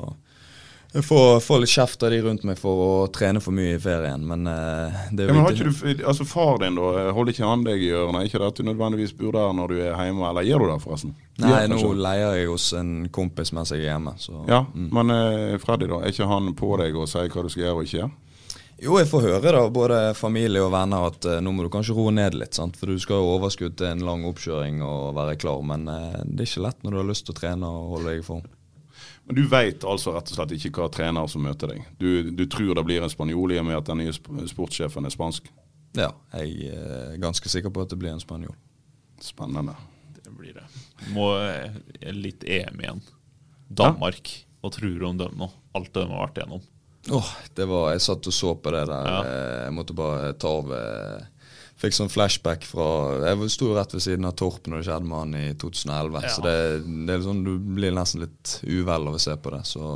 jeg 0.93 1.05
får, 1.09 1.41
får, 1.41 1.61
litt 1.63 1.73
kjeft 1.73 2.03
av 2.05 2.11
de 2.13 2.19
rundt 2.21 2.43
meg 2.45 2.59
for 2.61 2.81
å 2.85 2.89
trene 3.13 3.41
for 3.41 3.57
mye 3.57 3.79
i 3.79 3.81
ferien, 3.81 4.21
men 4.29 4.45
uh, 4.45 5.05
det 5.09 5.25
er 5.25 5.31
jo 5.31 5.33
ja, 5.33 5.37
men 5.39 5.47
har 5.47 5.55
ikke 5.57 5.71
du, 5.71 6.03
altså 6.11 6.27
Far 6.29 6.59
din, 6.61 6.77
da, 6.77 7.07
holder 7.17 7.33
ikke 7.33 7.49
han 7.49 7.63
deg 7.65 7.85
i 7.87 7.89
ørene? 7.97 8.25
Ikke 8.29 8.43
det 8.43 8.51
at 8.51 8.61
du 8.61 8.69
nødvendigvis 8.69 9.15
bor 9.17 9.33
der 9.37 9.55
når 9.57 9.73
du 9.73 9.79
er 9.81 9.97
hjemme, 9.97 10.27
eller 10.29 10.45
gjør 10.45 10.67
du 10.67 10.69
det, 10.69 10.77
forresten? 10.85 11.15
Nei, 11.41 11.63
nå 11.73 11.95
leier 11.97 12.37
jeg 12.37 12.51
hos 12.51 12.69
en 12.77 12.93
kompis 13.15 13.55
mens 13.57 13.73
jeg 13.73 13.87
er 13.87 13.95
hjemme. 13.95 14.13
Så, 14.21 14.45
ja, 14.53 14.61
mm. 14.69 14.91
Men 14.93 15.17
uh, 15.17 15.57
Freddy, 15.65 15.89
da? 15.89 16.03
Er 16.03 16.13
ikke 16.13 16.29
han 16.29 16.53
på 16.61 16.75
deg 16.83 17.01
og 17.01 17.09
sier 17.09 17.33
hva 17.33 17.47
du 17.47 17.53
skal 17.55 17.67
gjøre 17.67 17.79
og 17.79 17.89
ikke 17.89 18.01
gjøre? 18.03 18.13
Jo, 18.83 18.97
jeg 18.99 19.09
får 19.09 19.29
høre 19.31 19.53
da, 19.55 19.67
både 19.73 20.07
familie 20.19 20.61
og 20.61 20.75
venner 20.75 21.09
at 21.09 21.25
uh, 21.25 21.39
nå 21.41 21.57
må 21.57 21.65
du 21.65 21.73
kanskje 21.73 21.97
roe 21.97 22.13
ned 22.13 22.37
litt. 22.37 22.59
sant? 22.59 22.77
For 22.77 22.93
du 22.93 23.01
skal 23.01 23.23
jo 23.23 23.37
overskudd 23.39 23.81
til 23.81 23.95
en 23.95 24.05
lang 24.05 24.29
oppkjøring 24.29 24.85
og 24.85 25.15
være 25.17 25.41
klar. 25.41 25.65
Men 25.65 25.89
det 25.89 26.43
er 26.43 26.51
ikke 26.51 26.67
lett 26.69 26.85
når 26.85 26.93
du 26.93 27.01
har 27.01 27.15
lyst 27.15 27.31
til 27.31 27.33
å 27.33 27.41
trene 27.41 27.79
og 27.79 27.95
holde 27.97 28.13
deg 28.13 28.21
i 28.21 28.27
form. 28.27 28.45
Men 29.25 29.39
du 29.39 29.43
veit 29.47 29.85
altså 29.87 30.17
rett 30.17 30.31
og 30.33 30.37
slett 30.37 30.55
ikke 30.57 30.83
hva 30.83 30.89
trener 30.93 31.29
som 31.31 31.45
møter 31.47 31.71
deg? 31.75 31.85
Du, 32.01 32.31
du 32.35 32.45
tror 32.51 32.75
det 32.75 32.85
blir 32.89 33.05
en 33.05 33.13
spanjol 33.13 33.55
i 33.55 33.61
og 33.61 33.69
med 33.69 33.79
at 33.79 33.91
den 33.91 34.03
nye 34.03 34.15
sportssjefen 34.51 35.07
er 35.07 35.15
spansk? 35.15 35.47
Ja, 35.97 36.11
jeg 36.41 36.73
er 36.73 37.17
ganske 37.23 37.51
sikker 37.53 37.73
på 37.73 37.85
at 37.85 37.93
det 37.93 38.01
blir 38.01 38.15
en 38.15 38.23
spanjol. 38.23 38.55
Spennende. 39.23 39.77
Det 40.19 40.33
blir 40.35 40.57
det. 40.57 40.65
Må 41.15 41.29
eh, 41.39 41.77
litt 42.17 42.45
EM 42.45 42.81
igjen. 42.83 43.03
Danmark. 43.69 44.33
Ja? 44.33 44.49
Hva 44.63 44.71
tror 44.75 44.99
du 44.99 45.07
om 45.07 45.19
dem 45.19 45.39
nå? 45.39 45.49
Alt 45.77 45.93
de 45.95 46.07
har 46.07 46.27
vært 46.27 46.41
igjennom. 46.41 46.63
Oh, 47.11 47.31
det 47.59 47.65
var, 47.67 47.89
Jeg 47.97 48.03
satt 48.05 48.27
og 48.31 48.35
så 48.35 48.53
på 48.55 48.71
det 48.75 48.85
der. 48.91 49.09
Ja. 49.11 49.23
Jeg 49.67 49.75
måtte 49.75 49.97
bare 49.99 50.35
ta 50.39 50.53
av 50.61 50.75
eh, 50.77 51.25
fikk 51.83 51.97
sånn 51.97 52.13
flashback 52.13 52.65
fra 52.69 52.87
Jeg 53.27 53.53
sto 53.53 53.71
jo 53.71 53.77
rett 53.77 53.95
ved 53.97 54.05
siden 54.05 54.29
av 54.29 54.37
Torp 54.39 54.69
når 54.71 54.81
det 54.81 54.89
skjedde 54.89 55.09
med 55.11 55.19
han 55.19 55.37
i 55.39 55.45
2011. 55.59 56.23
Ja. 56.23 56.33
Så 56.33 56.45
det, 56.47 56.57
det, 56.87 57.15
er 57.15 57.25
sånn, 57.27 57.45
du 57.47 57.55
blir 57.59 57.95
nesten 57.97 58.25
litt 58.27 58.57
uvel 58.63 59.11
av 59.11 59.19
å 59.19 59.23
se 59.23 59.37
på 59.37 59.55
det. 59.55 59.63
Så 59.69 59.93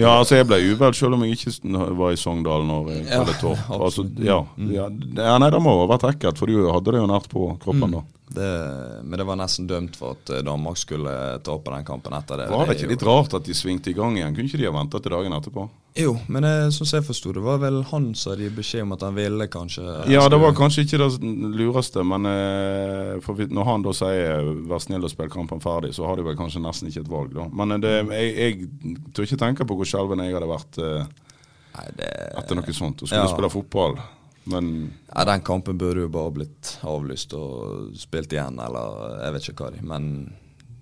ja, 0.00 0.14
altså 0.14 0.38
jeg 0.38 0.46
ble 0.48 0.60
uvel 0.70 0.94
selv 0.96 1.16
om 1.16 1.26
jeg 1.26 1.36
ikke 1.36 1.90
var 1.98 2.14
i 2.14 2.20
Sogndal 2.20 2.64
når 2.68 2.92
jeg 2.94 3.02
ja, 3.10 3.24
Torp. 3.40 3.66
Altså, 3.74 4.06
ja, 4.22 4.38
mm. 4.56 4.70
ja, 4.76 4.86
nei, 5.42 5.50
det 5.52 5.60
må 5.60 5.74
ha 5.82 5.90
vært 5.90 6.08
ekkelt, 6.14 6.40
for 6.40 6.48
du 6.48 6.70
hadde 6.70 6.94
det 6.94 7.02
jo 7.02 7.10
nært 7.10 7.28
på 7.32 7.50
kroppen 7.60 7.90
mm. 7.90 7.98
da. 7.98 8.06
Det, 8.30 8.48
men 9.02 9.18
det 9.18 9.26
var 9.26 9.38
nesten 9.40 9.66
dømt 9.66 9.96
for 9.98 10.14
at 10.14 10.30
eh, 10.30 10.42
Danmark 10.46 10.78
skulle 10.78 11.12
ta 11.42 11.56
opp 11.56 11.66
den 11.66 11.86
kampen 11.86 12.14
etter 12.14 12.38
det. 12.38 12.46
Var 12.52 12.68
det 12.68 12.76
ikke 12.78 12.90
litt 12.92 13.06
rart 13.08 13.34
at 13.40 13.48
de 13.48 13.56
svingte 13.58 13.90
i 13.90 13.96
gang 13.96 14.14
igjen? 14.14 14.36
Kunne 14.36 14.46
ikke 14.46 14.60
de 14.60 14.68
ha 14.68 14.74
venta 14.76 15.00
til 15.02 15.16
dagen 15.16 15.34
etterpå? 15.34 15.64
Jo, 15.98 16.12
men 16.30 16.46
jeg, 16.46 16.72
som 16.76 16.86
jeg 16.86 17.02
forsto 17.02 17.32
det, 17.34 17.42
var 17.42 17.58
vel 17.62 17.80
han 17.90 18.10
som 18.14 18.32
hadde 18.32 18.52
beskjed 18.54 18.84
om 18.84 18.94
at 18.94 19.02
han 19.02 19.16
ville, 19.16 19.46
kanskje. 19.50 19.84
Ja, 20.12 20.22
det 20.30 20.38
var 20.38 20.54
kanskje 20.54 20.84
ikke 20.86 21.00
det 21.02 21.32
lureste, 21.58 22.04
men 22.06 22.28
eh, 22.30 23.48
når 23.50 23.66
han 23.66 23.82
da 23.86 23.94
sier 23.96 24.52
'vær 24.70 24.84
snill 24.84 25.04
og 25.04 25.10
spill 25.10 25.32
kampen 25.32 25.60
ferdig', 25.60 25.94
så 25.96 26.06
har 26.06 26.16
de 26.16 26.26
vel 26.28 26.38
kanskje 26.38 26.62
nesten 26.62 26.88
ikke 26.88 27.02
et 27.02 27.10
valg, 27.10 27.34
da. 27.34 27.48
Men 27.50 27.74
eh, 27.74 27.82
det, 27.82 27.96
jeg, 28.14 28.30
jeg 28.38 28.94
tør 29.14 29.26
ikke 29.26 29.42
tenke 29.42 29.66
på 29.66 29.80
hvor 29.80 29.88
skjelven 29.88 30.22
jeg 30.24 30.38
hadde 30.38 30.52
vært 30.54 30.80
Nei, 30.80 31.86
det, 31.98 32.08
etter 32.38 32.58
noe 32.58 32.72
sånt. 32.74 33.02
og 33.02 33.10
skulle 33.10 33.26
ja. 33.26 33.34
spille 33.34 33.50
fotball. 33.50 33.98
Men 34.50 34.92
ja, 35.14 35.24
Den 35.24 35.42
kampen 35.42 35.78
burde 35.78 36.06
jo 36.06 36.12
bare 36.12 36.32
blitt 36.32 36.78
avlyst 36.86 37.34
og 37.36 37.90
spilt 37.98 38.32
igjen, 38.32 38.58
eller 38.62 39.18
jeg 39.24 39.34
vet 39.34 39.48
ikke 39.50 39.66
hva 39.66 39.74
de 39.74 39.82
Men 39.86 40.06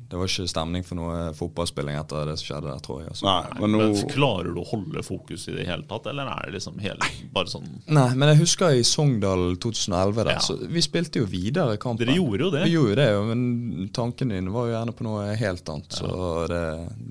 det 0.08 0.16
var 0.16 0.30
ikke 0.30 0.48
stemning 0.48 0.84
for 0.88 0.96
noe 0.96 1.16
fotballspilling 1.36 1.98
etter 1.98 2.30
det 2.30 2.38
som 2.40 2.46
skjedde 2.48 2.70
der, 2.70 2.80
tror 2.84 3.02
jeg. 3.02 3.10
Altså. 3.12 3.26
Nei, 3.26 3.58
men, 3.60 3.74
nå... 3.74 3.80
men 3.82 4.08
Klarer 4.08 4.54
du 4.56 4.62
å 4.62 4.64
holde 4.70 5.02
fokus 5.04 5.44
i 5.50 5.56
det 5.58 5.66
hele 5.68 5.84
tatt, 5.90 6.08
eller 6.08 6.30
er 6.32 6.48
det 6.48 6.54
liksom 6.56 6.78
hele, 6.80 7.10
bare 7.34 7.52
sånn 7.52 7.66
Nei, 7.92 8.06
men 8.16 8.32
jeg 8.32 8.40
husker 8.40 8.78
i 8.78 8.86
Sogndal 8.88 9.58
2011, 9.60 10.22
der, 10.22 10.32
ja. 10.38 10.46
så 10.46 10.56
vi 10.64 10.84
spilte 10.84 11.20
jo 11.20 11.28
videre 11.28 11.76
kampen. 11.82 12.06
Dere 12.06 12.16
gjorde 12.16 12.46
jo 12.46 12.50
det. 12.56 12.64
Vi 12.64 12.72
gjorde 12.78 12.96
det, 13.02 13.10
men 13.28 13.92
tanken 13.92 14.32
din 14.32 14.48
var 14.54 14.70
jo 14.70 14.74
gjerne 14.78 14.96
på 14.96 15.08
noe 15.08 15.28
helt 15.42 15.74
annet. 15.74 15.92
Ja. 15.92 16.00
Så 16.00 16.48
det, 16.54 16.64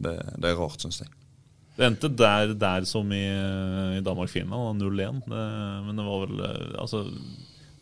det, 0.07 0.17
det 0.41 0.51
er 0.51 0.59
rart, 0.63 0.81
syns 0.81 1.03
jeg. 1.05 1.13
Det 1.77 1.85
endte 1.85 2.09
der, 2.09 2.55
der 2.57 2.85
som 2.89 3.11
i, 3.13 3.25
i 3.99 4.01
Danmark-Finland, 4.01 4.81
0-1. 4.81 5.21
Men 5.29 5.93
det 5.93 6.05
var 6.07 6.23
vel 6.25 6.39
eh, 6.41 6.71
altså, 6.81 7.03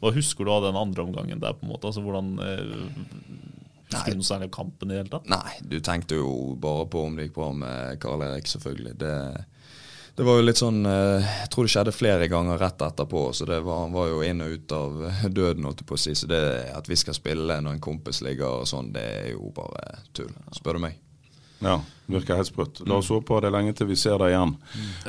Hva 0.03 0.11
husker 0.11 0.43
du 0.43 0.51
av 0.51 0.65
den 0.67 0.75
andre 0.75 1.05
omgangen 1.05 1.39
der? 1.39 1.55
på 1.55 1.63
en 1.63 1.71
måte? 1.71 1.87
Altså, 1.87 2.03
hvordan 2.03 2.33
eh, 2.43 3.44
Husker 3.91 4.15
du 4.15 4.21
noe 4.21 4.27
særlig 4.27 4.51
kampen 4.53 4.89
i 4.89 4.95
det 4.95 5.03
hele 5.03 5.11
tatt? 5.13 5.27
Nei, 5.29 5.57
du 5.61 5.77
tenkte 5.83 6.17
jo 6.17 6.55
bare 6.61 6.87
på 6.89 7.03
om 7.05 7.17
det 7.17 7.27
gikk 7.27 7.35
bra 7.37 7.51
med 7.53 7.99
Karl 8.01 8.23
Erik, 8.25 8.49
selvfølgelig. 8.49 8.95
Det, 9.01 9.13
det 10.17 10.25
var 10.25 10.39
jo 10.39 10.45
litt 10.47 10.61
sånn 10.61 10.81
eh, 10.89 11.29
Jeg 11.43 11.51
tror 11.53 11.67
det 11.67 11.73
skjedde 11.75 11.95
flere 11.95 12.29
ganger 12.31 12.59
rett 12.61 12.85
etterpå, 12.87 13.27
så 13.37 13.47
det 13.49 13.61
var, 13.67 13.85
han 13.85 13.95
var 13.95 14.09
jo 14.09 14.21
inn 14.25 14.43
og 14.45 14.57
ut 14.57 14.75
av 14.75 14.99
døden, 15.29 15.67
holdt 15.69 15.83
jeg 15.83 15.89
på 15.91 15.97
å 15.99 16.03
si. 16.07 16.17
Så 16.17 16.29
det 16.31 16.43
at 16.73 16.89
vi 16.89 16.97
skal 16.99 17.17
spille 17.17 17.59
når 17.61 17.77
en 17.77 17.87
kompis 17.91 18.23
ligger 18.25 18.61
og 18.61 18.69
sånn, 18.69 18.93
det 18.95 19.07
er 19.21 19.33
jo 19.35 19.51
bare 19.55 19.99
tull, 20.17 20.33
spør 20.55 20.79
du 20.79 20.87
meg. 20.87 21.01
Ja, 21.63 21.79
virker 22.11 22.35
helt 22.35 22.49
sprøtt. 22.49 22.81
La 22.87 22.99
oss 22.99 23.09
håpe 23.13 23.39
det 23.41 23.49
er 23.49 23.55
lenge 23.55 23.73
til 23.77 23.87
vi 23.89 23.97
ser 23.99 24.17
det 24.21 24.31
igjen. 24.33 24.55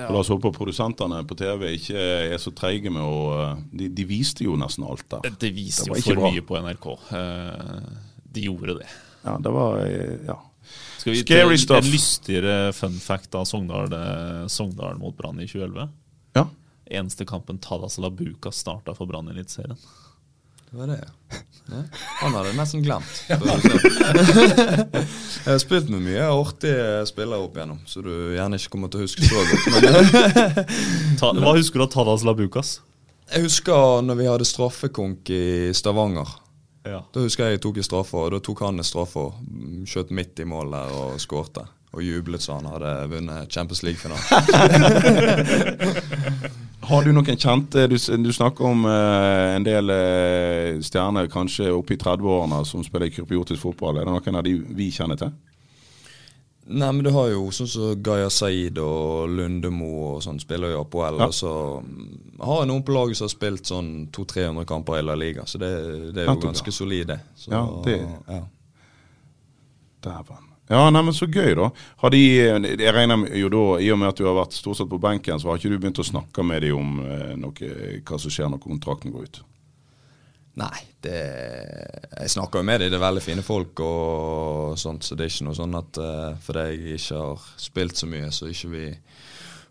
Og 0.06 0.12
La 0.14 0.20
oss 0.20 0.30
håpe 0.32 0.52
produsentene 0.54 1.22
på 1.28 1.36
TV 1.38 1.72
ikke 1.74 2.04
er 2.30 2.36
så 2.40 2.52
treige 2.56 2.92
med 2.92 3.02
å 3.02 3.22
eh, 3.40 3.64
de, 3.72 3.88
de, 3.92 4.06
viste 4.08 4.46
jo 4.46 4.56
nesten 4.60 4.86
alt 4.86 5.06
der. 5.12 5.32
Det 5.40 5.50
viste 5.54 5.88
jo 5.90 5.96
for 5.98 6.20
bra. 6.20 6.30
mye 6.30 6.44
på 6.46 6.60
NRK. 6.62 6.86
Eh, 7.18 7.88
de 8.36 8.46
gjorde 8.46 8.78
det. 8.80 8.88
Ja, 9.24 9.36
det 9.42 9.52
var 9.54 9.80
eh, 9.82 10.16
ja. 10.28 10.38
Skal 11.00 11.12
vi 11.12 11.22
Scary 11.22 11.58
stuff. 11.58 11.84
En 11.84 11.92
lystigere 11.92 12.72
fun 12.74 12.96
fact 13.02 13.34
av 13.38 13.44
Sogndal, 13.46 13.94
Sogndal 14.50 14.98
mot 14.98 15.16
Brann 15.18 15.40
i 15.40 15.46
2011? 15.46 15.88
Ja. 16.38 16.48
Eneste 16.90 17.26
kampen 17.28 17.58
Tadas 17.62 17.98
Labuka 18.02 18.50
starta 18.52 18.94
for 18.94 19.06
Brann 19.06 19.28
i 19.30 19.36
Eliteserien. 19.36 19.78
Det 20.70 20.76
var 20.76 20.86
det, 20.86 20.98
ja. 20.98 21.36
Han 22.20 22.34
hadde 22.34 22.52
nesten 22.54 22.82
glemt. 22.82 23.22
jeg 23.28 23.38
har 25.46 25.58
spilt 25.62 25.88
med 25.90 26.02
mye 26.04 26.26
artige 26.30 27.06
spillere 27.10 27.42
opp 27.42 27.56
igjennom, 27.58 27.80
så 27.86 28.02
du 28.02 28.10
gjerne 28.36 28.58
ikke 28.58 28.72
kommer 28.74 28.90
til 28.90 29.00
å 29.00 29.06
huske 29.06 29.22
så 29.26 29.34
godt. 29.34 29.50
Hva 31.42 31.54
husker 31.56 31.78
du 31.78 31.84
av 31.86 31.92
Tadas 31.94 32.26
Labukas? 32.26 32.70
Jeg 33.32 33.46
husker 33.48 34.02
når 34.06 34.20
vi 34.20 34.28
hadde 34.30 34.46
straffekonk 34.46 35.30
i 35.34 35.72
Stavanger. 35.74 36.28
Ja. 36.86 37.00
Da 37.12 37.24
husker 37.24 37.48
jeg 37.48 37.56
jeg 37.56 37.64
tok 37.64 37.80
i 37.80 37.86
straffa, 37.86 38.26
og 38.26 38.34
da 38.34 38.42
tok 38.42 38.62
han 38.66 38.82
og 38.82 39.24
skjøt 39.88 40.12
midt 40.14 40.42
i 40.42 40.48
mål 40.48 40.76
der 40.76 40.94
og 40.94 41.10
skårte. 41.22 41.64
Og 41.96 42.04
jublet 42.04 42.42
så 42.44 42.58
han 42.58 42.68
hadde 42.68 42.90
vunnet 43.08 43.52
Champions 43.52 43.82
League-finalen. 43.82 44.24
Har 46.86 47.02
du 47.02 47.10
noen 47.10 47.38
kjente 47.40 47.88
Du, 47.90 47.96
du 47.96 48.32
snakker 48.34 48.64
om 48.68 48.84
uh, 48.86 49.56
en 49.56 49.64
del 49.66 49.90
uh, 49.90 50.82
stjerner 50.84 51.26
kanskje 51.32 51.72
oppe 51.74 51.94
i 51.96 51.98
30-årene 51.98 52.60
som 52.68 52.84
spiller 52.86 53.10
kurpiotisk 53.14 53.62
fotball. 53.64 53.96
Er 53.98 54.04
det 54.06 54.14
noen 54.14 54.38
av 54.38 54.44
de 54.46 54.54
vi 54.76 54.86
kjenner 54.94 55.16
til? 55.18 55.32
Nei, 56.68 56.88
men 56.92 57.04
du 57.06 57.12
har 57.14 57.28
jo 57.30 57.44
sånn 57.54 57.68
som 57.70 57.92
så 57.92 57.98
Gaya 58.02 58.30
Saeed 58.32 58.80
og 58.82 59.30
Lundemo 59.30 59.90
og 60.08 60.24
sånn 60.24 60.40
spiller 60.42 60.72
jo 60.74 60.80
Apoel 60.82 61.20
Ja. 61.20 61.28
Og 61.28 61.36
så 61.36 61.52
mm, 61.78 62.40
har 62.42 62.64
jeg 62.64 62.70
noen 62.72 62.82
på 62.86 62.96
laget 62.96 63.20
som 63.20 63.28
har 63.28 63.34
spilt 63.36 63.70
sånn 63.70 63.92
200-300 64.10 64.66
kamper 64.66 64.98
i 64.98 65.04
La 65.06 65.14
Liga, 65.18 65.46
så 65.46 65.62
det, 65.62 65.70
det 66.16 66.24
er 66.24 66.32
jo 66.32 66.40
ganske 66.42 66.74
solid, 66.74 67.12
det. 67.12 67.20
Så, 67.38 67.52
ja, 67.54 67.62
det 67.86 68.00
ja. 68.02 68.42
Dæven. 70.06 70.42
Ja, 70.68 70.90
nei, 70.90 71.02
men 71.06 71.14
Så 71.14 71.28
gøy, 71.30 71.52
da. 71.54 71.70
Har 72.02 72.10
de, 72.10 72.20
jeg 72.26 72.94
regner 72.94 73.28
jo 73.38 73.50
da, 73.52 73.64
I 73.82 73.90
og 73.94 74.00
med 74.02 74.10
at 74.10 74.18
du 74.18 74.26
har 74.26 74.34
vært 74.40 74.56
stort 74.56 74.80
sett 74.80 74.90
på 74.90 74.98
benken, 75.02 75.38
så 75.38 75.52
har 75.52 75.60
ikke 75.60 75.70
du 75.70 75.78
begynt 75.78 76.02
å 76.02 76.06
snakke 76.06 76.42
med 76.46 76.66
dem 76.66 76.80
om 76.80 76.96
eh, 77.06 77.34
noe, 77.38 78.00
hva 78.02 78.18
som 78.18 78.32
skjer 78.32 78.50
når 78.50 78.62
kontrakten 78.64 79.14
går 79.14 79.28
ut? 79.28 79.44
Nei, 80.56 80.80
det, 81.04 81.20
jeg 82.16 82.30
snakker 82.32 82.62
jo 82.62 82.66
med 82.66 82.80
dem. 82.80 82.90
Det 82.92 82.96
er 82.98 83.02
veldig 83.06 83.22
fine 83.24 83.42
folk 83.44 83.80
og 83.84 84.76
sånt, 84.80 85.04
så 85.04 85.16
det 85.18 85.26
er 85.26 85.32
ikke 85.34 85.46
noe 85.48 85.58
sånn 85.58 85.76
at 85.76 85.98
uh, 86.00 86.36
fordi 86.42 86.64
jeg 86.70 87.00
ikke 87.00 87.18
har 87.20 87.48
spilt 87.60 88.00
så 88.00 88.08
mye, 88.10 88.30
så 88.32 88.46
er 88.46 88.54
ikke 88.54 88.70
vi 88.72 88.84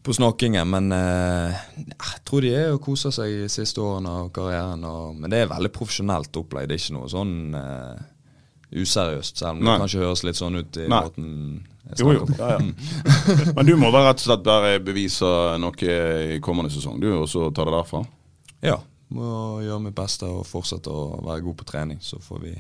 på 0.06 0.14
snakkingen. 0.14 0.70
Men 0.70 0.92
uh, 0.94 1.56
jeg 1.82 2.24
tror 2.28 2.46
de 2.46 2.52
er 2.54 2.74
og 2.76 2.82
koser 2.86 3.16
seg 3.16 3.34
de 3.46 3.50
siste 3.50 3.82
årene 3.82 4.14
av 4.22 4.30
karrieren. 4.36 4.84
Og, 4.86 5.16
men 5.18 5.34
det 5.34 5.42
er 5.44 5.54
veldig 5.56 5.72
profesjonelt 5.74 6.38
opplegg. 6.42 6.70
Det 6.70 6.78
er 6.78 6.84
ikke 6.84 6.98
noe 7.00 7.10
sånn 7.12 7.34
uh, 7.58 7.96
useriøst, 8.76 9.40
selv 9.42 9.58
om 9.58 9.64
Nei. 9.66 9.74
det 9.78 9.86
kanskje 9.86 10.04
høres 10.04 10.26
litt 10.28 10.38
sånn 10.42 10.60
ut 10.62 10.82
i 10.82 10.90
Nei. 10.92 11.00
måten 11.02 11.30
jeg 11.86 12.02
Jo, 12.02 12.12
jo. 12.16 12.26
snakker 12.26 12.62
om. 12.62 12.70
Ja, 12.74 13.36
ja. 13.46 13.54
Men 13.58 13.68
du 13.70 13.76
må 13.78 13.90
da 13.94 14.06
rett 14.08 14.22
og 14.22 14.26
slett 14.26 14.46
bare 14.46 14.78
bevise 14.82 15.30
noe 15.62 15.98
i 16.36 16.40
kommende 16.46 16.74
sesong, 16.74 16.98
du, 17.02 17.12
og 17.24 17.28
så 17.30 17.50
ta 17.54 17.66
det 17.68 17.74
derfra. 17.78 18.02
Ja. 18.66 18.80
Må 19.14 19.62
gjøre 19.62 19.84
mitt 19.84 19.98
beste 19.98 20.30
og 20.30 20.48
fortsette 20.50 20.90
å 20.90 21.20
være 21.26 21.44
god 21.46 21.60
på 21.60 21.68
trening. 21.70 22.00
Så 22.02 22.18
får 22.24 22.42
vi 22.42 22.56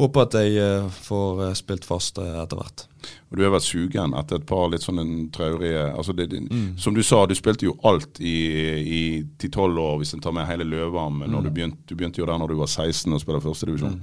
håpe 0.00 0.24
at 0.24 0.34
jeg 0.38 0.58
eh, 0.58 0.88
får 1.06 1.42
eh, 1.46 1.54
spilt 1.58 1.86
fast 1.86 2.18
eh, 2.18 2.36
etter 2.42 2.58
hvert. 2.58 2.84
Og 3.30 3.38
du 3.38 3.44
har 3.44 3.52
vært 3.54 3.66
sugen 3.66 4.14
etter 4.18 4.40
et 4.40 4.46
par 4.48 4.66
litt 4.72 4.84
sånne 4.84 5.04
traurige 5.34 5.82
altså 5.92 6.14
det, 6.16 6.30
mm. 6.32 6.74
Som 6.80 6.96
du 6.96 7.02
sa, 7.04 7.22
du 7.28 7.34
spilte 7.36 7.68
jo 7.68 7.76
alt 7.86 8.20
i, 8.20 8.34
i 8.80 9.02
10-12 9.38 9.80
år, 9.84 9.96
hvis 10.00 10.14
en 10.16 10.24
tar 10.24 10.34
med 10.36 10.48
hele 10.48 10.66
Løvarmen. 10.68 11.30
Mm. 11.30 11.40
Du 11.46 11.50
begynte, 11.50 11.82
du 11.88 11.94
begynte 11.94 12.22
jo 12.22 12.28
der 12.30 12.40
når 12.40 12.54
du 12.54 12.60
var 12.62 12.70
16 12.70 13.12
og 13.12 13.22
spilte 13.22 13.44
førstedivisjon. 13.44 13.98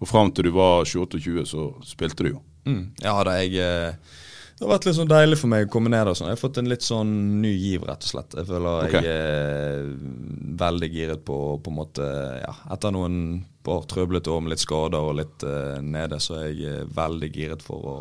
Og 0.00 0.10
fram 0.10 0.32
til 0.34 0.48
du 0.48 0.54
var 0.56 0.84
28-20, 0.84 1.44
så 1.48 1.68
spilte 1.86 2.26
du 2.26 2.34
jo. 2.34 2.44
Mm. 2.66 2.82
Ja 3.04 3.16
da, 3.24 3.36
jeg 3.44 3.92
Det 4.56 4.64
har 4.64 4.70
vært 4.72 4.86
litt 4.88 4.96
sånn 4.96 5.10
deilig 5.10 5.36
for 5.36 5.52
meg 5.52 5.66
å 5.66 5.72
komme 5.72 5.90
ned 5.92 6.08
og 6.08 6.16
sånn. 6.16 6.30
Jeg 6.30 6.38
har 6.38 6.40
fått 6.40 6.58
en 6.62 6.70
litt 6.70 6.84
sånn 6.84 7.10
ny 7.42 7.50
giv, 7.52 7.82
rett 7.84 8.06
og 8.06 8.08
slett. 8.08 8.36
Jeg 8.38 8.48
føler 8.48 8.86
okay. 8.86 9.04
jeg 9.04 9.26
er 9.26 9.90
veldig 10.62 10.88
giret 10.94 11.26
på 11.28 11.36
på 11.60 11.72
en 11.72 11.76
måte 11.76 12.06
Ja, 12.40 12.54
etter 12.72 12.94
noen 12.96 13.18
par 13.66 13.84
trøblete 13.90 14.32
år 14.32 14.40
med 14.40 14.54
litt 14.54 14.64
skader 14.64 15.10
og 15.10 15.18
litt 15.18 15.44
uh, 15.44 15.76
nede, 15.84 16.22
så 16.22 16.38
er 16.38 16.46
jeg 16.46 16.70
eh, 16.70 16.88
veldig 16.96 17.28
giret 17.34 17.64
for 17.66 17.90
å 17.90 17.96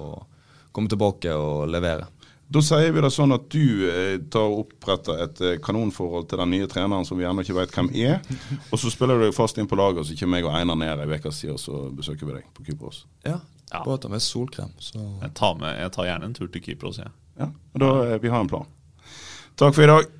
komme 0.75 0.91
tilbake 0.91 1.33
og 1.35 1.65
levere. 1.73 2.07
Da 2.45 2.61
sier 2.61 2.91
vi 2.93 3.01
det 3.01 3.09
sånn 3.09 3.33
at 3.33 3.47
du 3.49 3.87
eh, 3.89 4.19
tar 4.31 4.45
og 4.45 4.67
oppretter 4.67 5.23
et 5.23 5.39
eh, 5.41 5.55
kanonforhold 5.63 6.27
til 6.29 6.43
den 6.43 6.51
nye 6.53 6.67
treneren 6.69 7.07
som 7.07 7.17
vi 7.17 7.25
ennå 7.25 7.41
ikke 7.41 7.57
vet 7.57 7.73
hvem 7.73 7.89
er. 7.97 8.19
Og 8.69 8.77
så 8.77 8.91
spiller 8.93 9.17
du 9.17 9.25
deg 9.25 9.35
fast 9.35 9.57
inn 9.57 9.69
på 9.69 9.79
laget, 9.79 10.03
og 10.03 10.07
så 10.07 10.17
kommer 10.19 10.39
jeg 10.39 10.47
og 10.47 10.53
Einar 10.59 10.77
ned 10.77 11.01
ei 11.01 11.17
uke 11.17 11.33
siden, 11.33 11.57
og 11.57 11.63
så 11.63 11.81
besøker 11.95 12.29
vi 12.29 12.37
deg 12.37 12.51
på 12.53 12.67
Kypros. 12.67 13.01
Ja, 13.25 13.39
Ja. 13.71 13.81
Bare 13.83 13.97
ta 13.97 14.11
med 14.11 14.21
solkrem, 14.21 14.71
så 14.79 14.99
Jeg 15.21 15.33
tar, 15.37 15.55
med, 15.59 15.79
jeg 15.81 15.91
tar 15.95 16.05
gjerne 16.09 16.29
en 16.29 16.35
tur 16.37 16.47
til 16.51 16.61
Kypros, 16.61 16.99
jeg. 17.01 17.11
Ja, 17.39 17.49
og 17.73 17.81
da 17.81 17.91
eh, 18.05 18.19
Vi 18.23 18.31
har 18.31 18.45
en 18.45 18.51
plan. 18.51 18.69
Takk 19.59 19.75
for 19.75 19.85
i 19.85 19.89
dag. 19.89 20.11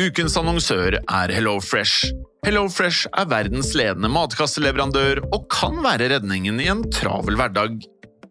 Ukens 0.00 0.36
annonsør 0.40 0.96
er 0.96 1.32
HelloFresh. 1.34 2.12
HelloFresh 2.46 3.10
er 3.20 3.28
verdens 3.28 3.74
ledende 3.76 4.08
matkasseleverandør 4.12 5.20
og 5.28 5.44
kan 5.52 5.76
være 5.84 6.08
redningen 6.14 6.60
i 6.62 6.70
en 6.72 6.86
travel 6.94 7.36
hverdag. 7.36 7.82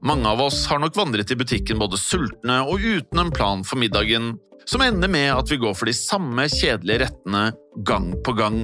Mange 0.01 0.31
av 0.31 0.41
oss 0.41 0.63
har 0.71 0.79
nok 0.81 0.95
vandret 0.97 1.29
i 1.29 1.37
butikken 1.37 1.81
både 1.81 1.99
sultne 1.99 2.61
og 2.63 2.81
uten 2.81 3.21
en 3.21 3.33
plan 3.35 3.65
for 3.67 3.81
middagen, 3.81 4.31
som 4.69 4.81
ender 4.85 5.11
med 5.11 5.29
at 5.33 5.51
vi 5.51 5.59
går 5.61 5.75
for 5.77 5.89
de 5.89 5.95
samme 5.97 6.47
kjedelige 6.49 7.03
rettene 7.03 7.49
gang 7.85 8.13
på 8.25 8.33
gang. 8.37 8.63